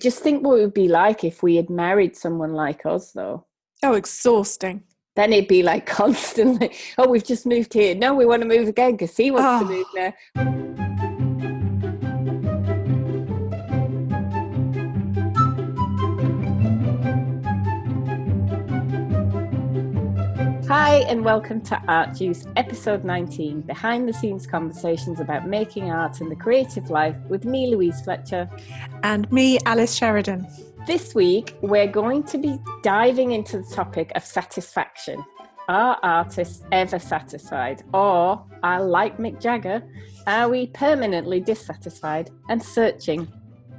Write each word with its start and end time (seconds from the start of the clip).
Just 0.00 0.20
think 0.20 0.44
what 0.44 0.58
it 0.58 0.62
would 0.62 0.74
be 0.74 0.88
like 0.88 1.24
if 1.24 1.42
we 1.42 1.56
had 1.56 1.70
married 1.70 2.16
someone 2.16 2.52
like 2.52 2.86
us, 2.86 3.12
though. 3.12 3.46
Oh, 3.82 3.94
exhausting. 3.94 4.84
Then 5.16 5.32
it'd 5.32 5.48
be 5.48 5.62
like 5.62 5.86
constantly, 6.00 6.74
oh, 6.98 7.08
we've 7.08 7.24
just 7.24 7.46
moved 7.46 7.74
here. 7.74 7.94
No, 7.94 8.14
we 8.14 8.26
want 8.26 8.42
to 8.42 8.48
move 8.48 8.68
again 8.68 8.92
because 8.92 9.16
he 9.16 9.30
wants 9.30 9.46
Oh. 9.46 9.66
to 9.66 10.14
ah. 10.36 10.44
move 10.44 10.74
now. 10.76 10.81
Hi, 20.74 21.00
and 21.00 21.22
welcome 21.22 21.60
to 21.64 21.78
Art 21.86 22.16
Juice, 22.16 22.46
episode 22.56 23.04
19 23.04 23.60
behind 23.60 24.08
the 24.08 24.12
scenes 24.14 24.46
conversations 24.46 25.20
about 25.20 25.46
making 25.46 25.90
art 25.90 26.22
and 26.22 26.30
the 26.30 26.34
creative 26.34 26.88
life 26.88 27.14
with 27.28 27.44
me, 27.44 27.66
Louise 27.66 28.00
Fletcher. 28.00 28.48
And 29.02 29.30
me, 29.30 29.58
Alice 29.66 29.94
Sheridan. 29.94 30.48
This 30.86 31.14
week, 31.14 31.54
we're 31.60 31.86
going 31.86 32.22
to 32.22 32.38
be 32.38 32.58
diving 32.82 33.32
into 33.32 33.58
the 33.58 33.74
topic 33.74 34.12
of 34.14 34.24
satisfaction. 34.24 35.22
Are 35.68 35.98
artists 36.02 36.64
ever 36.72 36.98
satisfied? 36.98 37.82
Or, 37.92 38.42
are 38.62 38.82
like 38.82 39.18
Mick 39.18 39.42
Jagger, 39.42 39.82
are 40.26 40.48
we 40.48 40.68
permanently 40.68 41.40
dissatisfied 41.40 42.30
and 42.48 42.62
searching? 42.62 43.30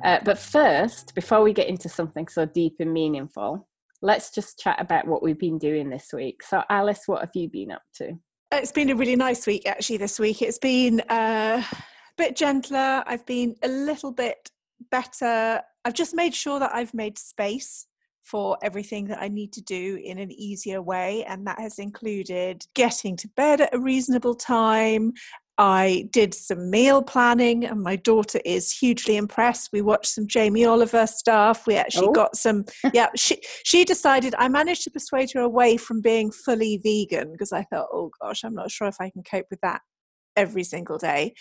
Uh, 0.03 0.19
but 0.23 0.37
first, 0.37 1.15
before 1.15 1.41
we 1.41 1.53
get 1.53 1.69
into 1.69 1.89
something 1.89 2.27
so 2.27 2.45
deep 2.45 2.75
and 2.79 2.93
meaningful, 2.93 3.67
let's 4.03 4.31
just 4.31 4.59
chat 4.59 4.79
about 4.79 5.07
what 5.07 5.23
we've 5.23 5.39
been 5.39 5.57
doing 5.57 5.89
this 5.89 6.09
week. 6.13 6.43
So, 6.43 6.61
Alice, 6.69 7.03
what 7.07 7.21
have 7.21 7.31
you 7.33 7.49
been 7.49 7.71
up 7.71 7.81
to? 7.95 8.13
It's 8.51 8.71
been 8.71 8.91
a 8.91 8.95
really 8.95 9.15
nice 9.15 9.47
week, 9.47 9.65
actually, 9.65 9.97
this 9.97 10.19
week. 10.19 10.41
It's 10.41 10.59
been 10.59 10.99
uh, 11.09 11.63
a 11.63 11.77
bit 12.17 12.35
gentler. 12.35 13.03
I've 13.07 13.25
been 13.25 13.55
a 13.63 13.67
little 13.67 14.11
bit 14.11 14.51
better. 14.91 15.61
I've 15.85 15.93
just 15.93 16.13
made 16.13 16.35
sure 16.35 16.59
that 16.59 16.75
I've 16.75 16.93
made 16.93 17.17
space 17.17 17.87
for 18.21 18.57
everything 18.61 19.05
that 19.05 19.21
I 19.21 19.27
need 19.27 19.51
to 19.53 19.61
do 19.61 19.99
in 20.03 20.17
an 20.17 20.31
easier 20.31 20.81
way. 20.81 21.23
And 21.25 21.47
that 21.47 21.59
has 21.59 21.79
included 21.79 22.65
getting 22.73 23.15
to 23.17 23.27
bed 23.35 23.61
at 23.61 23.73
a 23.73 23.79
reasonable 23.79 24.35
time. 24.35 25.13
I 25.57 26.07
did 26.11 26.33
some 26.33 26.71
meal 26.71 27.03
planning, 27.03 27.63
and 27.65 27.81
my 27.81 27.95
daughter 27.95 28.39
is 28.43 28.71
hugely 28.71 29.17
impressed. 29.17 29.69
We 29.71 29.81
watched 29.81 30.07
some 30.07 30.27
Jamie 30.27 30.65
Oliver 30.65 31.05
stuff. 31.05 31.67
We 31.67 31.75
actually 31.75 32.07
Oh. 32.07 32.11
got 32.11 32.35
some. 32.35 32.65
Yeah, 32.93 33.09
she 33.15 33.37
she 33.63 33.85
decided. 33.85 34.33
I 34.37 34.47
managed 34.49 34.83
to 34.83 34.91
persuade 34.91 35.31
her 35.33 35.41
away 35.41 35.77
from 35.77 36.01
being 36.01 36.31
fully 36.31 36.77
vegan 36.83 37.31
because 37.31 37.51
I 37.51 37.63
thought, 37.63 37.87
oh 37.93 38.09
gosh, 38.21 38.43
I'm 38.43 38.55
not 38.55 38.71
sure 38.71 38.87
if 38.87 38.97
I 38.99 39.09
can 39.11 39.21
cope 39.23 39.45
with 39.51 39.61
that 39.61 39.81
every 40.35 40.63
single 40.63 40.97
day. 40.97 41.33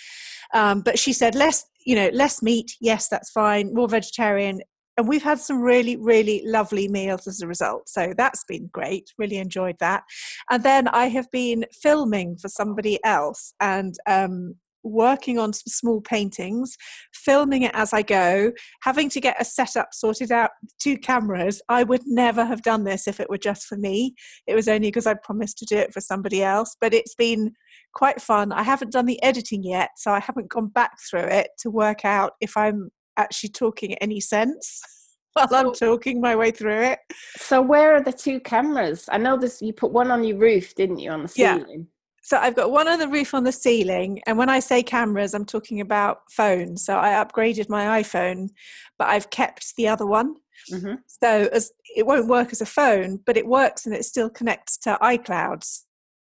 Um, 0.52 0.82
but 0.82 0.98
she 0.98 1.14
said, 1.14 1.34
less, 1.34 1.64
you 1.86 1.94
know, 1.94 2.10
less 2.12 2.42
meat. 2.42 2.72
Yes, 2.80 3.08
that's 3.08 3.30
fine. 3.30 3.72
More 3.72 3.88
vegetarian. 3.88 4.60
And 4.96 5.08
we've 5.08 5.22
had 5.22 5.40
some 5.40 5.60
really, 5.60 5.96
really 5.96 6.42
lovely 6.44 6.88
meals 6.88 7.26
as 7.26 7.40
a 7.40 7.46
result. 7.46 7.88
So 7.88 8.12
that's 8.16 8.44
been 8.44 8.68
great. 8.72 9.10
Really 9.18 9.38
enjoyed 9.38 9.76
that. 9.80 10.02
And 10.50 10.62
then 10.62 10.88
I 10.88 11.06
have 11.06 11.30
been 11.30 11.64
filming 11.82 12.36
for 12.36 12.48
somebody 12.48 13.02
else 13.04 13.54
and 13.60 13.94
um, 14.06 14.56
working 14.84 15.38
on 15.38 15.52
some 15.52 15.68
small 15.68 16.00
paintings, 16.00 16.76
filming 17.14 17.62
it 17.62 17.70
as 17.74 17.92
I 17.92 18.02
go, 18.02 18.52
having 18.82 19.08
to 19.10 19.20
get 19.20 19.40
a 19.40 19.44
setup 19.44 19.88
sorted 19.92 20.32
out, 20.32 20.50
two 20.80 20.98
cameras. 20.98 21.62
I 21.68 21.84
would 21.84 22.02
never 22.06 22.44
have 22.44 22.62
done 22.62 22.84
this 22.84 23.06
if 23.06 23.20
it 23.20 23.30
were 23.30 23.38
just 23.38 23.66
for 23.66 23.76
me. 23.76 24.14
It 24.46 24.54
was 24.54 24.68
only 24.68 24.88
because 24.88 25.06
I 25.06 25.14
promised 25.14 25.58
to 25.58 25.66
do 25.66 25.76
it 25.76 25.92
for 25.92 26.00
somebody 26.00 26.42
else. 26.42 26.76
But 26.80 26.94
it's 26.94 27.14
been 27.14 27.52
quite 27.94 28.20
fun. 28.20 28.52
I 28.52 28.62
haven't 28.62 28.92
done 28.92 29.06
the 29.06 29.22
editing 29.22 29.62
yet, 29.62 29.90
so 29.96 30.12
I 30.12 30.20
haven't 30.20 30.50
gone 30.50 30.68
back 30.68 30.92
through 31.08 31.28
it 31.28 31.48
to 31.60 31.70
work 31.70 32.04
out 32.04 32.32
if 32.40 32.56
I'm 32.56 32.90
actually 33.16 33.50
talking 33.50 33.94
any 33.94 34.20
sense 34.20 34.82
while 35.34 35.48
I'm 35.52 35.72
talking 35.72 36.20
my 36.20 36.36
way 36.36 36.50
through 36.50 36.82
it. 36.82 36.98
So, 37.36 37.60
where 37.62 37.94
are 37.94 38.02
the 38.02 38.12
two 38.12 38.40
cameras? 38.40 39.08
I 39.10 39.18
know 39.18 39.36
this. 39.36 39.62
You 39.62 39.72
put 39.72 39.92
one 39.92 40.10
on 40.10 40.24
your 40.24 40.38
roof, 40.38 40.74
didn't 40.74 40.98
you, 40.98 41.10
on 41.10 41.22
the 41.22 41.32
Yeah. 41.34 41.58
ceiling? 41.58 41.88
So 42.24 42.38
I've 42.38 42.54
got 42.54 42.70
one 42.70 42.86
on 42.86 43.00
the 43.00 43.08
roof 43.08 43.34
on 43.34 43.42
the 43.42 43.50
ceiling, 43.52 44.22
and 44.26 44.38
when 44.38 44.48
I 44.48 44.60
say 44.60 44.82
cameras, 44.82 45.34
I'm 45.34 45.44
talking 45.44 45.80
about 45.80 46.20
phones. 46.30 46.84
So 46.84 46.96
I 46.96 47.10
upgraded 47.10 47.68
my 47.68 48.00
iPhone, 48.00 48.50
but 48.96 49.08
I've 49.08 49.30
kept 49.30 49.74
the 49.76 49.88
other 49.88 50.06
one. 50.06 50.36
hmm 50.70 50.94
So 51.08 51.48
as 51.52 51.72
it 51.96 52.06
won't 52.06 52.28
work 52.28 52.52
as 52.52 52.60
a 52.60 52.66
phone, 52.66 53.18
but 53.26 53.36
it 53.36 53.46
works 53.46 53.86
and 53.86 53.94
it 53.94 54.04
still 54.04 54.30
connects 54.30 54.78
to 54.78 54.98
iCloud. 55.02 55.64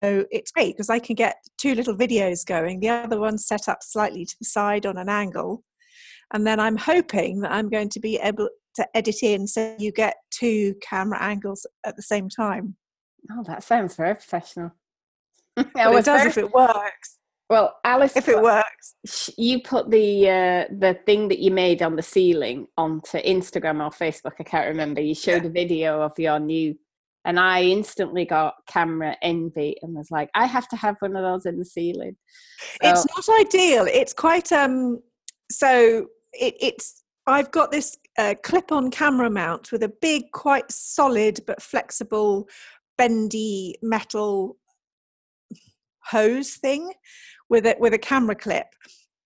So 0.03 0.25
it's 0.31 0.52
great 0.52 0.75
because 0.75 0.90
I 0.90 1.00
can 1.00 1.16
get 1.16 1.38
two 1.57 1.75
little 1.75 1.96
videos 1.96 2.46
going. 2.46 2.80
The 2.80 2.90
other 2.90 3.19
one's 3.19 3.46
set 3.46 3.69
up 3.69 3.80
slightly 3.81 4.25
to 4.25 4.36
the 4.40 4.46
side 4.46 4.86
on 4.86 4.97
an 4.97 5.09
angle. 5.09 5.63
And 6.34 6.46
then 6.46 6.59
I'm 6.59 6.78
hoping 6.78 7.40
that 7.41 7.52
I'm 7.52 7.69
going 7.69 7.90
to 7.90 8.00
be 8.00 8.18
able 8.18 8.50
to 8.75 8.88
edit 8.96 9.24
in 9.24 9.47
so 9.47 9.75
you 9.80 9.91
get 9.91 10.16
two 10.31 10.75
camera 10.81 11.22
angles 11.22 11.66
at 11.86 11.96
the 11.96 12.02
same 12.02 12.30
time. 12.30 12.75
Oh, 13.31 13.44
that 13.47 13.63
sounds 13.63 13.96
very 13.96 14.16
professional. 14.16 14.72
But 15.56 15.68
I 15.78 15.90
it 15.91 16.06
does 16.06 16.06
very- 16.06 16.30
if 16.30 16.38
it 16.38 16.52
works. 16.52 17.18
well, 17.50 17.78
Alice, 17.86 18.18
If 18.18 18.28
it 18.28 18.41
works. 18.41 19.30
you 19.38 19.62
put 19.62 19.90
the 19.90 20.30
uh, 20.30 20.74
the 20.78 21.00
thing 21.06 21.30
that 21.30 21.40
you 21.40 21.52
made 21.52 21.81
on 21.81 21.96
the 21.96 22.02
ceiling 22.03 22.68
onto 22.78 23.18
Instagram 23.19 23.81
or 23.84 23.92
Facebook. 23.92 24.34
I 24.40 24.44
can't 24.44 24.68
remember. 24.68 25.00
You 25.00 25.16
showed 25.16 25.46
a 25.46 25.50
video 25.50 26.02
of 26.02 26.12
your 26.19 26.40
new, 26.40 26.75
and 27.24 27.40
I 27.40 27.63
instantly 27.63 28.25
got 28.25 28.56
camera 28.68 29.16
envy 29.22 29.78
and 29.81 29.96
was 29.96 30.12
like, 30.12 30.30
I 30.36 30.46
have 30.46 30.68
to 30.69 30.75
have 30.75 30.97
one 31.00 31.16
of 31.16 31.24
those 31.24 31.46
in 31.46 31.57
the 31.57 31.66
ceiling. 31.66 32.18
it's 32.81 33.06
not 33.16 33.40
ideal 33.40 33.86
it's 33.88 34.13
quite 34.13 34.52
um 34.52 35.00
so 35.52 36.07
it, 36.40 36.56
it's 36.59 37.03
i've 37.28 37.51
got 37.51 37.72
this 37.72 37.97
uh, 38.18 38.34
clip-on 38.44 38.90
camera 38.91 39.29
mount 39.29 39.72
with 39.72 39.84
a 39.84 39.94
big 40.01 40.31
quite 40.31 40.69
solid 40.72 41.40
but 41.46 41.62
flexible 41.62 42.47
bendy 42.97 43.75
metal 43.81 44.57
hose 46.06 46.56
thing 46.56 46.91
with 47.50 47.66
it 47.66 47.79
with 47.79 47.94
a 47.94 47.97
camera 47.97 48.35
clip 48.35 48.68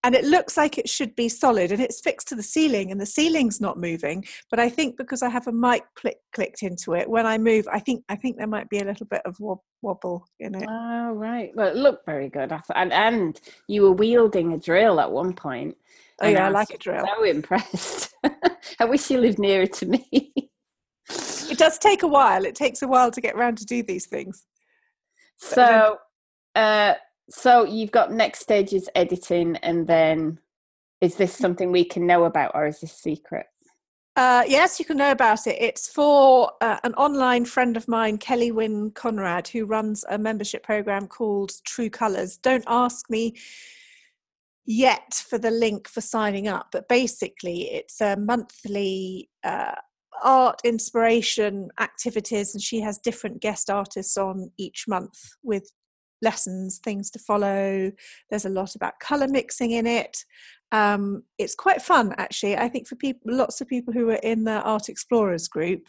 and 0.04 0.16
it 0.16 0.24
looks 0.24 0.56
like 0.56 0.78
it 0.78 0.88
should 0.88 1.14
be 1.16 1.28
solid 1.28 1.74
and 1.74 1.82
it's 1.82 2.00
fixed 2.00 2.30
to 2.30 2.36
the 2.36 2.44
ceiling 2.44 2.90
and 2.90 3.02
the 3.02 3.06
ceiling's 3.06 3.60
not 3.60 3.78
moving 3.78 4.24
but 4.50 4.60
i 4.60 4.70
think 4.70 4.98
because 4.98 5.22
i 5.22 5.30
have 5.30 5.48
a 5.48 5.52
mic 5.52 5.84
click 5.96 6.18
clicked 6.34 6.64
into 6.64 6.94
it 6.94 7.10
when 7.10 7.26
i 7.26 7.38
move 7.38 7.68
i 7.72 7.80
think 7.80 8.04
i 8.08 8.16
think 8.16 8.38
there 8.38 8.48
might 8.48 8.70
be 8.70 8.80
a 8.80 8.86
little 8.86 9.06
bit 9.06 9.22
of 9.26 9.38
wob- 9.40 9.60
wobble 9.82 10.26
in 10.40 10.56
it 10.56 10.68
Oh 11.10 11.14
right. 11.14 11.52
Well, 11.56 11.68
it 11.68 11.76
looked 11.76 12.06
very 12.06 12.30
good. 12.30 12.54
And 12.76 12.94
and 12.94 13.40
you 13.68 13.82
were 13.84 13.92
wielding 13.92 14.54
a 14.54 14.60
drill 14.60 15.00
at 15.00 15.12
one 15.12 15.34
point. 15.34 15.76
Oh 16.22 16.26
and 16.26 16.34
yeah 16.34 16.48
i 16.48 16.50
like 16.50 16.70
a 16.72 16.78
drill 16.78 17.06
So 17.18 17.24
impressed. 17.24 18.14
I 18.80 18.86
wish 18.86 19.10
you 19.10 19.20
lived 19.20 19.40
nearer 19.40 19.66
to 19.66 19.86
me. 19.86 20.34
it 21.10 21.58
does 21.58 21.78
take 21.78 22.04
a 22.04 22.08
while. 22.08 22.46
It 22.46 22.56
takes 22.56 22.82
a 22.82 22.88
while 22.88 23.12
to 23.12 23.22
get 23.22 23.36
around 23.36 23.58
to 23.60 23.66
do 23.66 23.82
these 23.84 24.06
things. 24.06 24.46
So, 25.38 25.98
uh, 26.56 26.94
so 27.30 27.64
you've 27.64 27.92
got 27.92 28.12
next 28.12 28.40
stage 28.40 28.74
is 28.74 28.90
editing, 28.96 29.56
and 29.58 29.88
then 29.88 30.40
is 31.02 31.16
this 31.16 31.34
something 31.34 31.72
we 31.72 31.86
can 31.86 32.06
know 32.06 32.26
about, 32.26 32.52
or 32.54 32.68
is 32.68 32.82
this 32.82 32.94
secret? 32.94 33.46
Uh, 34.16 34.44
yes, 34.48 34.80
you 34.80 34.86
can 34.86 34.98
know 34.98 35.12
about 35.12 35.48
it. 35.48 35.56
It's 35.60 35.88
for 35.88 36.52
uh, 36.60 36.78
an 36.84 36.94
online 36.96 37.46
friend 37.46 37.78
of 37.78 37.88
mine, 37.88 38.18
Kellee 38.18 38.52
Wynne 38.52 38.92
Conrad, 38.92 39.48
who 39.48 39.66
runs 39.66 40.04
a 40.10 40.18
membership 40.18 40.62
program 40.62 41.08
called 41.08 41.54
True 41.64 41.90
Colors. 41.90 42.38
Don't 42.38 42.66
ask 42.68 43.10
me 43.10 43.36
yet 44.70 45.16
for 45.28 45.40
the 45.40 45.50
link 45.50 45.88
for 45.88 46.00
signing 46.00 46.48
up, 46.48 46.68
but 46.72 46.88
basically, 46.88 47.72
it's 47.72 48.00
a 48.02 48.16
monthly 48.16 49.28
uh, 49.44 49.74
art 50.24 50.62
inspiration 50.64 51.70
activities, 51.80 52.54
and 52.54 52.62
she 52.62 52.80
has 52.80 53.00
different 53.00 53.42
guest 53.42 53.72
artists 53.72 54.16
on 54.16 54.52
each 54.60 54.86
month 54.88 55.18
with 55.42 55.72
lessons, 56.22 56.80
things 56.84 57.10
to 57.10 57.18
follow. 57.18 57.92
There's 58.30 58.46
a 58.46 58.50
lot 58.50 58.76
about 58.76 59.00
color 59.00 59.28
mixing 59.28 59.72
in 59.72 59.88
it. 59.88 60.24
Um, 60.72 61.24
it's 61.40 61.56
quite 61.56 61.82
fun, 61.82 62.14
actually. 62.20 62.56
I 62.56 62.70
think 62.70 62.88
for 62.88 62.96
people, 62.96 63.36
lots 63.36 63.62
of 63.62 63.68
people 63.68 63.92
who 63.92 64.12
are 64.12 64.22
in 64.22 64.44
the 64.44 64.62
Art 64.62 64.88
Explorers 64.88 65.48
group, 65.48 65.88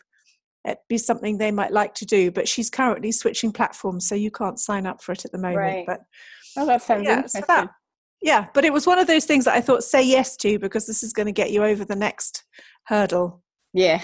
it'd 0.65 0.79
be 0.88 0.97
something 0.97 1.37
they 1.37 1.50
might 1.50 1.73
like 1.73 1.93
to 1.97 2.06
do. 2.06 2.31
But 2.31 2.49
she's 2.49 2.71
currently 2.71 3.12
switching 3.12 3.53
platforms, 3.53 4.09
so 4.09 4.15
you 4.15 4.31
can't 4.31 4.59
sign 4.59 4.87
up 4.87 5.03
for 5.03 5.12
it 5.12 5.26
at 5.26 5.33
the 5.33 5.38
moment. 5.38 5.59
Right. 5.59 5.85
But 5.87 6.00
Oh, 6.56 6.67
that 6.67 6.83
sounds 6.83 7.05
yeah, 7.05 7.17
interesting. 7.17 7.43
so 7.43 7.47
that, 7.49 7.71
yeah, 8.23 8.47
but 8.55 8.65
it 8.65 8.73
was 8.73 8.87
one 8.87 8.99
of 8.99 9.07
those 9.07 9.25
things 9.25 9.45
that 9.45 9.55
I 9.55 9.61
thought 9.61 9.85
say 9.85 10.03
yes 10.03 10.37
to 10.39 10.59
because 10.59 10.87
this 10.87 11.03
is 11.03 11.13
going 11.13 11.27
to 11.27 11.33
get 11.33 11.51
you 11.51 11.65
over 11.65 11.85
the 11.85 11.97
next 11.97 12.45
hurdle. 12.85 13.43
yeah. 13.73 14.03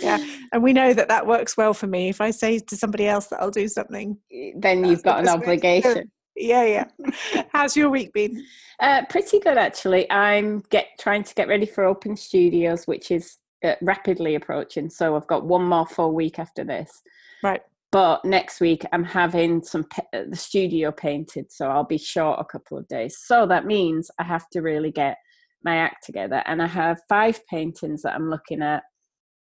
Yeah, 0.00 0.24
and 0.52 0.62
we 0.62 0.72
know 0.72 0.94
that 0.94 1.08
that 1.08 1.26
works 1.26 1.56
well 1.56 1.74
for 1.74 1.86
me. 1.86 2.08
If 2.08 2.20
I 2.20 2.30
say 2.30 2.58
to 2.58 2.76
somebody 2.76 3.06
else 3.06 3.26
that 3.26 3.42
I'll 3.42 3.50
do 3.50 3.68
something, 3.68 4.16
then 4.56 4.84
you've 4.84 5.02
got 5.02 5.18
an 5.18 5.26
best 5.26 5.38
way 5.46 5.56
to 5.56 5.60
do 5.60 5.68
it. 5.68 5.80
obligation. 5.82 6.10
yeah, 6.36 6.64
yeah. 6.64 7.44
How's 7.52 7.76
your 7.76 7.90
week 7.90 8.12
been? 8.12 8.44
Uh, 8.80 9.02
pretty 9.08 9.38
good 9.38 9.58
actually. 9.58 10.10
I'm 10.10 10.60
get 10.70 10.86
trying 10.98 11.24
to 11.24 11.34
get 11.34 11.48
ready 11.48 11.66
for 11.66 11.84
Open 11.84 12.16
Studios, 12.16 12.86
which 12.86 13.10
is 13.10 13.36
uh, 13.64 13.74
rapidly 13.82 14.34
approaching. 14.34 14.88
So 14.88 15.16
I've 15.16 15.26
got 15.26 15.44
one 15.44 15.64
more 15.64 15.86
full 15.86 16.12
week 16.12 16.38
after 16.38 16.64
this. 16.64 17.02
Right. 17.42 17.62
But 17.92 18.24
next 18.24 18.60
week 18.60 18.84
I'm 18.92 19.04
having 19.04 19.62
some 19.62 19.86
uh, 20.14 20.22
the 20.28 20.36
studio 20.36 20.90
painted, 20.90 21.52
so 21.52 21.68
I'll 21.68 21.84
be 21.84 21.98
short 21.98 22.40
a 22.40 22.44
couple 22.44 22.78
of 22.78 22.88
days. 22.88 23.18
So 23.18 23.46
that 23.46 23.66
means 23.66 24.10
I 24.18 24.24
have 24.24 24.48
to 24.50 24.62
really 24.62 24.90
get 24.90 25.18
my 25.62 25.76
act 25.76 26.04
together. 26.04 26.42
And 26.46 26.62
I 26.62 26.66
have 26.66 27.02
five 27.08 27.46
paintings 27.46 28.02
that 28.02 28.14
I'm 28.14 28.30
looking 28.30 28.62
at 28.62 28.82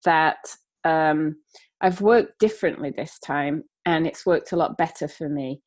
that 0.04 0.38
um, 0.84 1.36
I've 1.82 2.02
worked 2.02 2.40
differently 2.40 2.90
this 2.90 3.20
time, 3.20 3.64
and 3.86 4.08
it's 4.08 4.26
worked 4.26 4.52
a 4.52 4.58
lot 4.58 4.78
better 4.78 5.08
for 5.08 5.30
me. 5.30 5.62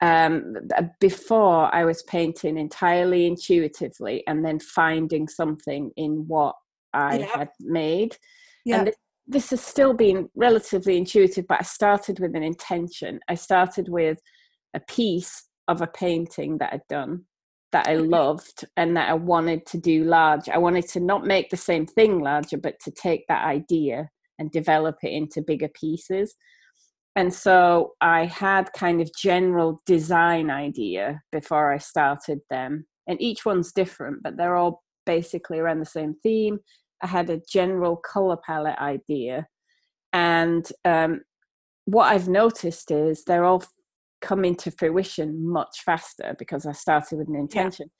Um, 0.00 0.54
before, 1.00 1.74
I 1.74 1.84
was 1.84 2.02
painting 2.02 2.58
entirely 2.58 3.26
intuitively 3.26 4.24
and 4.26 4.44
then 4.44 4.58
finding 4.58 5.28
something 5.28 5.92
in 5.96 6.24
what 6.26 6.56
I 6.92 7.20
yeah. 7.20 7.26
had 7.36 7.48
made. 7.60 8.16
Yeah. 8.64 8.78
And 8.78 8.88
this 8.88 8.96
has 9.32 9.60
still 9.60 9.94
been 9.94 10.28
relatively 10.34 10.96
intuitive, 10.96 11.46
but 11.48 11.60
I 11.60 11.64
started 11.64 12.20
with 12.20 12.34
an 12.36 12.42
intention. 12.42 13.20
I 13.28 13.34
started 13.34 13.88
with 13.88 14.18
a 14.74 14.80
piece 14.80 15.48
of 15.68 15.80
a 15.80 15.86
painting 15.86 16.58
that 16.58 16.72
I'd 16.72 16.86
done 16.88 17.24
that 17.74 17.88
I 17.88 17.94
loved 17.94 18.64
and 18.76 18.96
that 18.96 19.10
I 19.10 19.14
wanted 19.14 19.66
to 19.66 19.78
do 19.78 20.04
large. 20.04 20.48
I 20.48 20.58
wanted 20.58 20.86
to 20.90 21.00
not 21.00 21.26
make 21.26 21.50
the 21.50 21.56
same 21.56 21.86
thing 21.86 22.20
larger, 22.20 22.56
but 22.56 22.78
to 22.84 22.92
take 22.92 23.24
that 23.28 23.44
idea 23.44 24.10
and 24.38 24.52
develop 24.52 24.96
it 25.02 25.12
into 25.12 25.42
bigger 25.42 25.68
pieces. 25.68 26.36
And 27.16 27.34
so 27.34 27.94
I 28.00 28.26
had 28.26 28.72
kind 28.74 29.00
of 29.00 29.10
general 29.20 29.82
design 29.86 30.50
idea 30.50 31.20
before 31.32 31.72
I 31.72 31.78
started 31.78 32.38
them. 32.48 32.86
And 33.08 33.20
each 33.20 33.44
one's 33.44 33.72
different, 33.72 34.22
but 34.22 34.36
they're 34.36 34.56
all 34.56 34.84
basically 35.04 35.58
around 35.58 35.80
the 35.80 35.84
same 35.84 36.14
theme. 36.22 36.60
I 37.04 37.06
had 37.06 37.28
a 37.28 37.42
general 37.46 37.96
color 37.96 38.38
palette 38.38 38.78
idea. 38.78 39.46
And 40.14 40.66
um, 40.86 41.20
what 41.84 42.06
I've 42.06 42.28
noticed 42.28 42.90
is 42.90 43.24
they're 43.24 43.44
all 43.44 43.62
coming 44.22 44.56
to 44.56 44.70
fruition 44.70 45.46
much 45.46 45.82
faster 45.84 46.34
because 46.38 46.64
I 46.64 46.72
started 46.72 47.18
with 47.18 47.28
an 47.28 47.36
intention. 47.36 47.90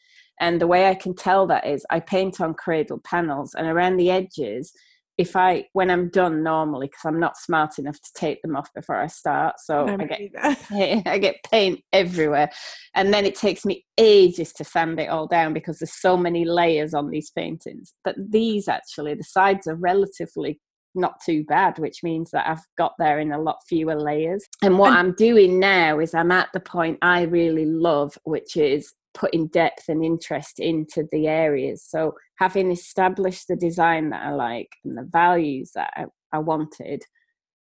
Yeah. 0.41 0.47
And 0.49 0.61
the 0.61 0.67
way 0.67 0.89
I 0.89 0.95
can 0.95 1.15
tell 1.15 1.47
that 1.49 1.67
is 1.67 1.85
I 1.91 2.01
paint 2.01 2.41
on 2.41 2.55
cradle 2.55 2.99
panels 3.05 3.55
and 3.55 3.67
around 3.67 3.99
the 3.99 4.11
edges, 4.11 4.73
if 5.17 5.37
I 5.37 5.67
when 5.73 5.91
I'm 5.91 6.09
done 6.09 6.43
normally 6.43 6.89
because 6.89 7.05
I'm 7.05 7.21
not 7.21 7.37
smart 7.37 7.79
enough 7.79 8.01
to 8.01 8.11
take 8.15 8.43
them 8.43 8.57
off 8.57 8.69
before 8.75 8.97
I 8.97 9.07
start, 9.07 9.57
so 9.59 9.87
I, 9.87 9.93
I 9.93 10.07
get 10.07 11.07
I 11.07 11.19
get 11.19 11.37
paint 11.51 11.81
everywhere, 11.93 12.51
and 12.95 13.13
then 13.15 13.25
it 13.25 13.35
takes 13.35 13.65
me 13.65 13.85
ages 13.99 14.53
to 14.55 14.65
sand 14.65 14.99
it 14.99 15.09
all 15.09 15.27
down 15.27 15.53
because 15.53 15.79
there's 15.79 16.01
so 16.01 16.17
many 16.17 16.45
layers 16.45 16.95
on 16.95 17.11
these 17.11 17.31
paintings. 17.31 17.95
But 18.03 18.17
these 18.19 18.69
actually, 18.69 19.15
the 19.15 19.25
sides 19.25 19.67
are 19.67 19.77
relatively 19.77 20.61
not 20.95 21.21
too 21.25 21.45
bad, 21.45 21.79
which 21.79 22.03
means 22.03 22.31
that 22.31 22.49
I've 22.49 22.65
got 22.79 22.93
there 22.99 23.19
in 23.19 23.33
a 23.33 23.41
lot 23.41 23.57
fewer 23.69 23.97
layers. 23.97 24.45
And 24.63 24.79
what 24.79 24.91
and- 24.91 24.99
I'm 24.99 25.15
doing 25.15 25.59
now 25.59 25.99
is 25.99 26.15
I'm 26.15 26.31
at 26.31 26.49
the 26.53 26.61
point 26.61 26.99
I 27.03 27.23
really 27.23 27.67
love, 27.67 28.17
which 28.25 28.57
is 28.57 28.93
putting 29.15 29.47
depth 29.47 29.85
and 29.89 30.05
interest 30.05 30.59
into 30.59 31.07
the 31.13 31.29
areas. 31.29 31.85
So 31.89 32.15
having 32.39 32.71
established 32.71 33.49
the 33.49 33.57
design 33.57 34.11
that 34.11 34.25
I 34.25 34.33
like 34.33 34.71
and 34.85 34.97
the 34.97 35.09
values 35.11 35.71
that 35.75 35.93
I, 35.97 36.05
I 36.33 36.39
wanted, 36.39 37.03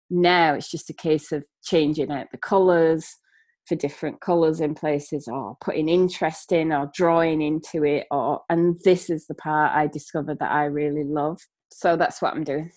now 0.09 0.53
it's 0.53 0.69
just 0.69 0.89
a 0.89 0.93
case 0.93 1.31
of 1.31 1.43
changing 1.63 2.11
out 2.11 2.27
the 2.31 2.37
colours 2.37 3.07
for 3.67 3.75
different 3.75 4.21
colours 4.21 4.59
in 4.59 4.75
places 4.75 5.27
or 5.27 5.55
putting 5.61 5.87
interest 5.87 6.51
in 6.51 6.73
or 6.73 6.91
drawing 6.93 7.41
into 7.41 7.83
it 7.85 8.07
or 8.11 8.41
and 8.49 8.79
this 8.83 9.09
is 9.09 9.27
the 9.27 9.35
part 9.35 9.71
I 9.73 9.87
discovered 9.87 10.39
that 10.39 10.51
I 10.51 10.65
really 10.65 11.03
love. 11.03 11.39
So 11.71 11.95
that's 11.95 12.21
what 12.21 12.33
I'm 12.33 12.43
doing. 12.43 12.71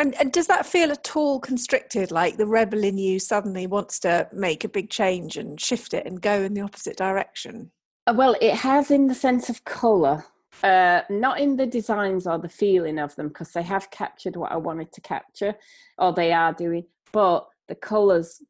And, 0.00 0.14
and, 0.20 0.32
does 0.32 0.46
that 0.46 0.64
feel 0.64 0.92
at 0.92 1.16
all 1.16 1.40
constricted? 1.40 2.12
Like 2.12 2.36
the 2.36 2.46
rebel 2.46 2.84
in 2.84 2.98
you 2.98 3.18
suddenly 3.18 3.66
wants 3.66 3.98
to 4.00 4.28
make 4.32 4.62
a 4.62 4.68
big 4.68 4.90
change 4.90 5.36
and 5.36 5.60
shift 5.60 5.92
it 5.92 6.06
and 6.06 6.22
go 6.22 6.42
in 6.42 6.54
the 6.54 6.60
opposite 6.60 6.96
direction? 6.96 7.72
Uh, 8.08 8.14
well, 8.14 8.34
it 8.40 8.54
has 8.54 8.90
in 8.90 9.06
the 9.06 9.14
sense 9.14 9.50
of 9.50 9.64
colour, 9.64 10.24
uh, 10.62 11.02
not 11.10 11.38
in 11.38 11.56
the 11.56 11.66
designs 11.66 12.26
or 12.26 12.38
the 12.38 12.48
feeling 12.48 12.98
of 12.98 13.14
them, 13.16 13.28
because 13.28 13.52
they 13.52 13.62
have 13.62 13.90
captured 13.90 14.34
what 14.34 14.50
I 14.50 14.56
wanted 14.56 14.92
to 14.92 15.02
capture, 15.02 15.54
or 15.98 16.14
they 16.14 16.32
are 16.32 16.54
doing, 16.54 16.84
but 17.12 17.46
the 17.66 17.74
colours 17.74 18.40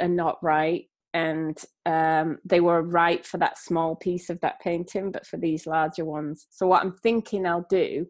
are 0.00 0.08
not 0.08 0.38
right. 0.44 0.86
And 1.12 1.58
um, 1.86 2.38
they 2.44 2.60
were 2.60 2.82
right 2.82 3.26
for 3.26 3.38
that 3.38 3.58
small 3.58 3.96
piece 3.96 4.30
of 4.30 4.40
that 4.42 4.60
painting, 4.60 5.10
but 5.10 5.26
for 5.26 5.38
these 5.38 5.66
larger 5.66 6.04
ones. 6.04 6.46
So, 6.50 6.68
what 6.68 6.82
I'm 6.84 6.92
thinking 6.92 7.46
I'll 7.46 7.66
do 7.68 8.06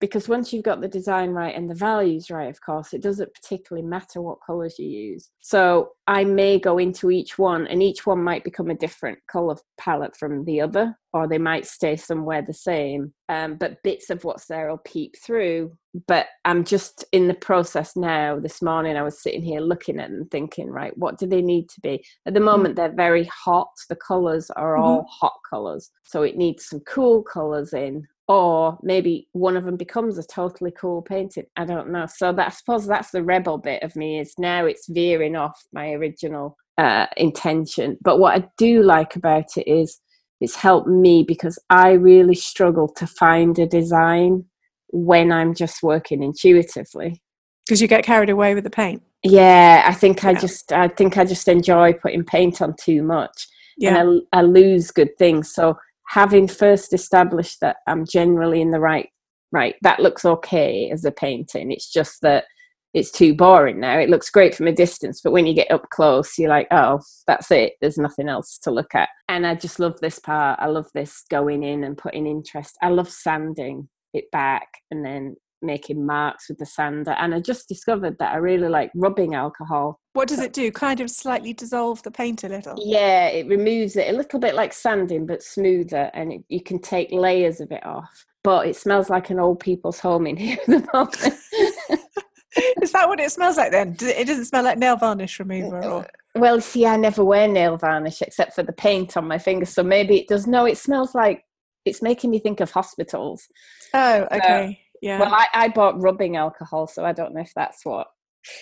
because 0.00 0.28
once 0.28 0.52
you've 0.52 0.64
got 0.64 0.80
the 0.80 0.88
design 0.88 1.30
right 1.30 1.54
and 1.54 1.70
the 1.70 1.74
values 1.74 2.30
right 2.30 2.50
of 2.50 2.60
course 2.60 2.92
it 2.92 3.02
doesn't 3.02 3.34
particularly 3.34 3.86
matter 3.86 4.20
what 4.20 4.38
colors 4.44 4.78
you 4.78 4.88
use. 4.88 5.30
So 5.40 5.90
i 6.06 6.24
may 6.24 6.58
go 6.58 6.78
into 6.78 7.10
each 7.10 7.38
one 7.38 7.66
and 7.66 7.82
each 7.82 8.06
one 8.06 8.22
might 8.22 8.44
become 8.44 8.70
a 8.70 8.74
different 8.74 9.18
color 9.30 9.56
palette 9.78 10.16
from 10.16 10.44
the 10.44 10.60
other 10.60 10.94
or 11.12 11.26
they 11.26 11.38
might 11.38 11.66
stay 11.66 11.96
somewhere 11.96 12.42
the 12.42 12.52
same 12.52 13.12
um, 13.30 13.56
but 13.56 13.82
bits 13.82 14.10
of 14.10 14.24
what's 14.24 14.46
there 14.46 14.68
will 14.68 14.78
peep 14.78 15.14
through. 15.22 15.72
But 16.06 16.26
i'm 16.44 16.64
just 16.64 17.04
in 17.12 17.28
the 17.28 17.34
process 17.34 17.96
now. 17.96 18.38
This 18.38 18.62
morning 18.62 18.96
i 18.96 19.02
was 19.02 19.22
sitting 19.22 19.42
here 19.42 19.60
looking 19.60 19.98
at 19.98 20.10
them 20.10 20.28
thinking 20.30 20.68
right 20.68 20.96
what 20.96 21.18
do 21.18 21.26
they 21.26 21.42
need 21.42 21.68
to 21.70 21.80
be? 21.80 22.04
At 22.26 22.34
the 22.34 22.40
mm-hmm. 22.40 22.44
moment 22.46 22.76
they're 22.76 22.92
very 22.92 23.24
hot. 23.24 23.72
The 23.88 23.96
colors 23.96 24.50
are 24.50 24.76
all 24.76 25.00
mm-hmm. 25.00 25.26
hot 25.26 25.34
colors. 25.48 25.90
So 26.04 26.22
it 26.22 26.36
needs 26.36 26.66
some 26.66 26.80
cool 26.80 27.22
colors 27.22 27.72
in 27.72 28.06
or 28.28 28.78
maybe 28.82 29.26
one 29.32 29.56
of 29.56 29.64
them 29.64 29.76
becomes 29.76 30.18
a 30.18 30.26
totally 30.26 30.70
cool 30.78 31.02
painting 31.02 31.44
i 31.56 31.64
don't 31.64 31.90
know. 31.90 32.06
So 32.06 32.32
that 32.32 32.46
i 32.46 32.50
suppose 32.50 32.86
that's 32.86 33.10
the 33.10 33.24
rebel 33.24 33.58
bit 33.58 33.82
of 33.82 33.96
me 33.96 34.20
is 34.20 34.34
now 34.38 34.66
it's 34.66 34.86
veering 34.88 35.34
off 35.36 35.60
my 35.72 35.92
original 35.92 36.56
uh, 36.76 37.06
intention. 37.16 37.98
But 38.02 38.18
what 38.18 38.40
i 38.40 38.48
do 38.56 38.82
like 38.82 39.16
about 39.16 39.56
it 39.56 39.68
is 39.68 40.00
it's 40.40 40.54
helped 40.54 40.88
me 40.88 41.24
because 41.26 41.58
i 41.70 41.90
really 41.90 42.36
struggle 42.36 42.88
to 42.88 43.06
find 43.06 43.58
a 43.58 43.66
design 43.66 44.44
when 44.90 45.32
i'm 45.32 45.54
just 45.54 45.82
working 45.82 46.22
intuitively. 46.22 47.20
Because 47.66 47.82
you 47.82 47.88
get 47.88 48.04
carried 48.04 48.30
away 48.30 48.54
with 48.54 48.64
the 48.64 48.70
paint. 48.70 49.02
Yeah 49.24 49.84
i 49.86 49.94
think 49.94 50.22
yeah. 50.22 50.28
i 50.30 50.34
just 50.34 50.72
i 50.72 50.88
think 50.88 51.16
i 51.18 51.24
just 51.24 51.48
enjoy 51.48 51.92
putting 51.92 52.24
paint 52.24 52.62
on 52.62 52.74
too 52.76 53.02
much 53.02 53.48
yeah. 53.78 54.00
and 54.00 54.22
I, 54.32 54.38
I 54.38 54.42
lose 54.42 54.90
good 54.90 55.16
things. 55.18 55.52
So 55.54 55.78
having 56.08 56.48
first 56.48 56.92
established 56.92 57.60
that 57.60 57.76
I'm 57.86 58.04
generally 58.06 58.60
in 58.60 58.70
the 58.70 58.80
right 58.80 59.08
right, 59.52 59.76
that 59.82 60.00
looks 60.00 60.24
okay 60.24 60.90
as 60.90 61.04
a 61.04 61.10
painting. 61.10 61.72
It's 61.72 61.90
just 61.90 62.20
that 62.22 62.44
it's 62.94 63.10
too 63.10 63.34
boring 63.34 63.80
now. 63.80 63.98
It 63.98 64.08
looks 64.08 64.30
great 64.30 64.54
from 64.54 64.66
a 64.66 64.72
distance, 64.72 65.20
but 65.22 65.32
when 65.32 65.46
you 65.46 65.54
get 65.54 65.70
up 65.70 65.88
close, 65.90 66.38
you're 66.38 66.48
like, 66.48 66.68
oh, 66.70 67.00
that's 67.26 67.50
it. 67.50 67.74
There's 67.80 67.98
nothing 67.98 68.28
else 68.28 68.58
to 68.62 68.70
look 68.70 68.94
at. 68.94 69.10
And 69.28 69.46
I 69.46 69.54
just 69.54 69.78
love 69.78 69.98
this 70.00 70.18
part. 70.18 70.58
I 70.60 70.66
love 70.66 70.88
this 70.94 71.24
going 71.30 71.62
in 71.62 71.84
and 71.84 71.98
putting 71.98 72.26
interest. 72.26 72.76
I 72.82 72.88
love 72.88 73.10
sanding 73.10 73.88
it 74.14 74.30
back 74.30 74.68
and 74.90 75.04
then 75.04 75.36
making 75.62 76.04
marks 76.04 76.48
with 76.48 76.58
the 76.58 76.66
sander. 76.66 77.12
And 77.12 77.34
I 77.34 77.40
just 77.40 77.68
discovered 77.68 78.16
that 78.18 78.32
I 78.32 78.36
really 78.36 78.68
like 78.68 78.90
rubbing 78.94 79.34
alcohol. 79.34 80.00
What 80.12 80.28
does 80.28 80.40
it 80.40 80.52
do? 80.52 80.70
Kind 80.70 81.00
of 81.00 81.10
slightly 81.10 81.52
dissolve 81.52 82.02
the 82.02 82.10
paint 82.10 82.44
a 82.44 82.48
little? 82.48 82.74
Yeah, 82.78 83.26
it 83.28 83.46
removes 83.46 83.96
it 83.96 84.12
a 84.12 84.16
little 84.16 84.40
bit 84.40 84.54
like 84.54 84.72
sanding, 84.72 85.26
but 85.26 85.42
smoother, 85.42 86.10
and 86.14 86.32
it, 86.32 86.44
you 86.48 86.62
can 86.62 86.80
take 86.80 87.12
layers 87.12 87.60
of 87.60 87.70
it 87.70 87.84
off. 87.84 88.24
But 88.44 88.66
it 88.66 88.76
smells 88.76 89.10
like 89.10 89.30
an 89.30 89.40
old 89.40 89.60
people's 89.60 89.98
home 89.98 90.26
in 90.26 90.36
here 90.36 90.58
at 90.60 90.66
the 90.66 90.88
moment. 90.92 91.34
Is 92.82 92.92
that 92.92 93.08
what 93.08 93.20
it 93.20 93.30
smells 93.30 93.56
like 93.56 93.70
then? 93.70 93.96
It 94.00 94.26
doesn't 94.26 94.46
smell 94.46 94.64
like 94.64 94.78
nail 94.78 94.96
varnish 94.96 95.38
remover 95.38 95.84
or 95.84 96.00
uh, 96.00 96.08
Well, 96.34 96.60
see, 96.60 96.86
I 96.86 96.96
never 96.96 97.24
wear 97.24 97.46
nail 97.46 97.76
varnish 97.76 98.22
except 98.22 98.54
for 98.54 98.62
the 98.62 98.72
paint 98.72 99.16
on 99.16 99.28
my 99.28 99.38
fingers, 99.38 99.70
so 99.70 99.82
maybe 99.82 100.18
it 100.18 100.28
does 100.28 100.46
no, 100.46 100.64
it 100.64 100.78
smells 100.78 101.14
like 101.14 101.44
it's 101.84 102.02
making 102.02 102.30
me 102.30 102.38
think 102.38 102.60
of 102.60 102.70
hospitals. 102.70 103.48
Oh, 103.94 104.26
okay. 104.32 104.80
Yeah. 105.02 105.20
Well, 105.20 105.34
I, 105.34 105.46
I 105.52 105.68
bought 105.68 106.00
rubbing 106.00 106.36
alcohol, 106.36 106.86
so 106.86 107.04
I 107.04 107.12
don't 107.12 107.34
know 107.34 107.40
if 107.40 107.52
that's 107.54 107.84
what. 107.84 108.08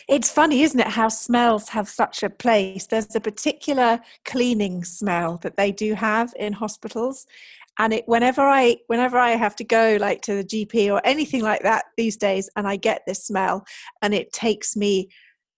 It's 0.08 0.30
funny, 0.30 0.62
isn't 0.62 0.80
it, 0.80 0.88
how 0.88 1.08
smells 1.08 1.68
have 1.68 1.88
such 1.88 2.22
a 2.22 2.30
place? 2.30 2.86
There's 2.86 3.14
a 3.14 3.20
particular 3.20 4.00
cleaning 4.24 4.84
smell 4.84 5.38
that 5.42 5.56
they 5.56 5.70
do 5.70 5.94
have 5.94 6.32
in 6.36 6.54
hospitals, 6.54 7.26
and 7.78 7.92
it 7.92 8.04
whenever 8.06 8.40
I 8.40 8.78
whenever 8.86 9.18
I 9.18 9.32
have 9.32 9.54
to 9.56 9.64
go 9.64 9.98
like 10.00 10.22
to 10.22 10.34
the 10.36 10.44
GP 10.44 10.92
or 10.92 11.00
anything 11.04 11.42
like 11.42 11.62
that 11.62 11.84
these 11.96 12.16
days, 12.16 12.48
and 12.56 12.66
I 12.66 12.76
get 12.76 13.02
this 13.06 13.24
smell, 13.24 13.64
and 14.02 14.14
it 14.14 14.32
takes 14.32 14.76
me 14.76 15.08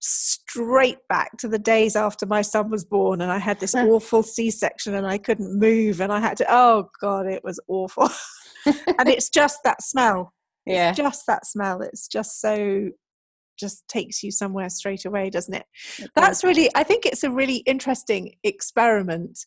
straight 0.00 0.98
back 1.08 1.36
to 1.38 1.48
the 1.48 1.58
days 1.58 1.96
after 1.96 2.24
my 2.24 2.42
son 2.42 2.70
was 2.70 2.84
born 2.84 3.20
and 3.20 3.32
I 3.32 3.38
had 3.38 3.58
this 3.58 3.74
awful 3.74 4.22
C-section 4.22 4.94
and 4.94 5.06
I 5.06 5.18
couldn't 5.18 5.58
move 5.58 6.00
and 6.00 6.12
I 6.12 6.20
had 6.20 6.36
to 6.36 6.46
oh 6.48 6.88
god 7.00 7.26
it 7.26 7.42
was 7.42 7.58
awful 7.66 8.08
and 8.66 9.08
it's 9.08 9.28
just 9.28 9.58
that 9.64 9.82
smell 9.82 10.32
yeah. 10.68 10.90
It's 10.90 10.98
just 10.98 11.26
that 11.26 11.46
smell. 11.46 11.82
It's 11.82 12.08
just 12.08 12.40
so 12.40 12.90
just 13.58 13.86
takes 13.88 14.22
you 14.22 14.30
somewhere 14.30 14.68
straight 14.68 15.04
away, 15.04 15.30
doesn't 15.30 15.54
it? 15.54 15.66
it 15.98 16.10
That's 16.14 16.44
really 16.44 16.70
I 16.74 16.84
think 16.84 17.06
it's 17.06 17.24
a 17.24 17.30
really 17.30 17.58
interesting 17.58 18.34
experiment 18.44 19.38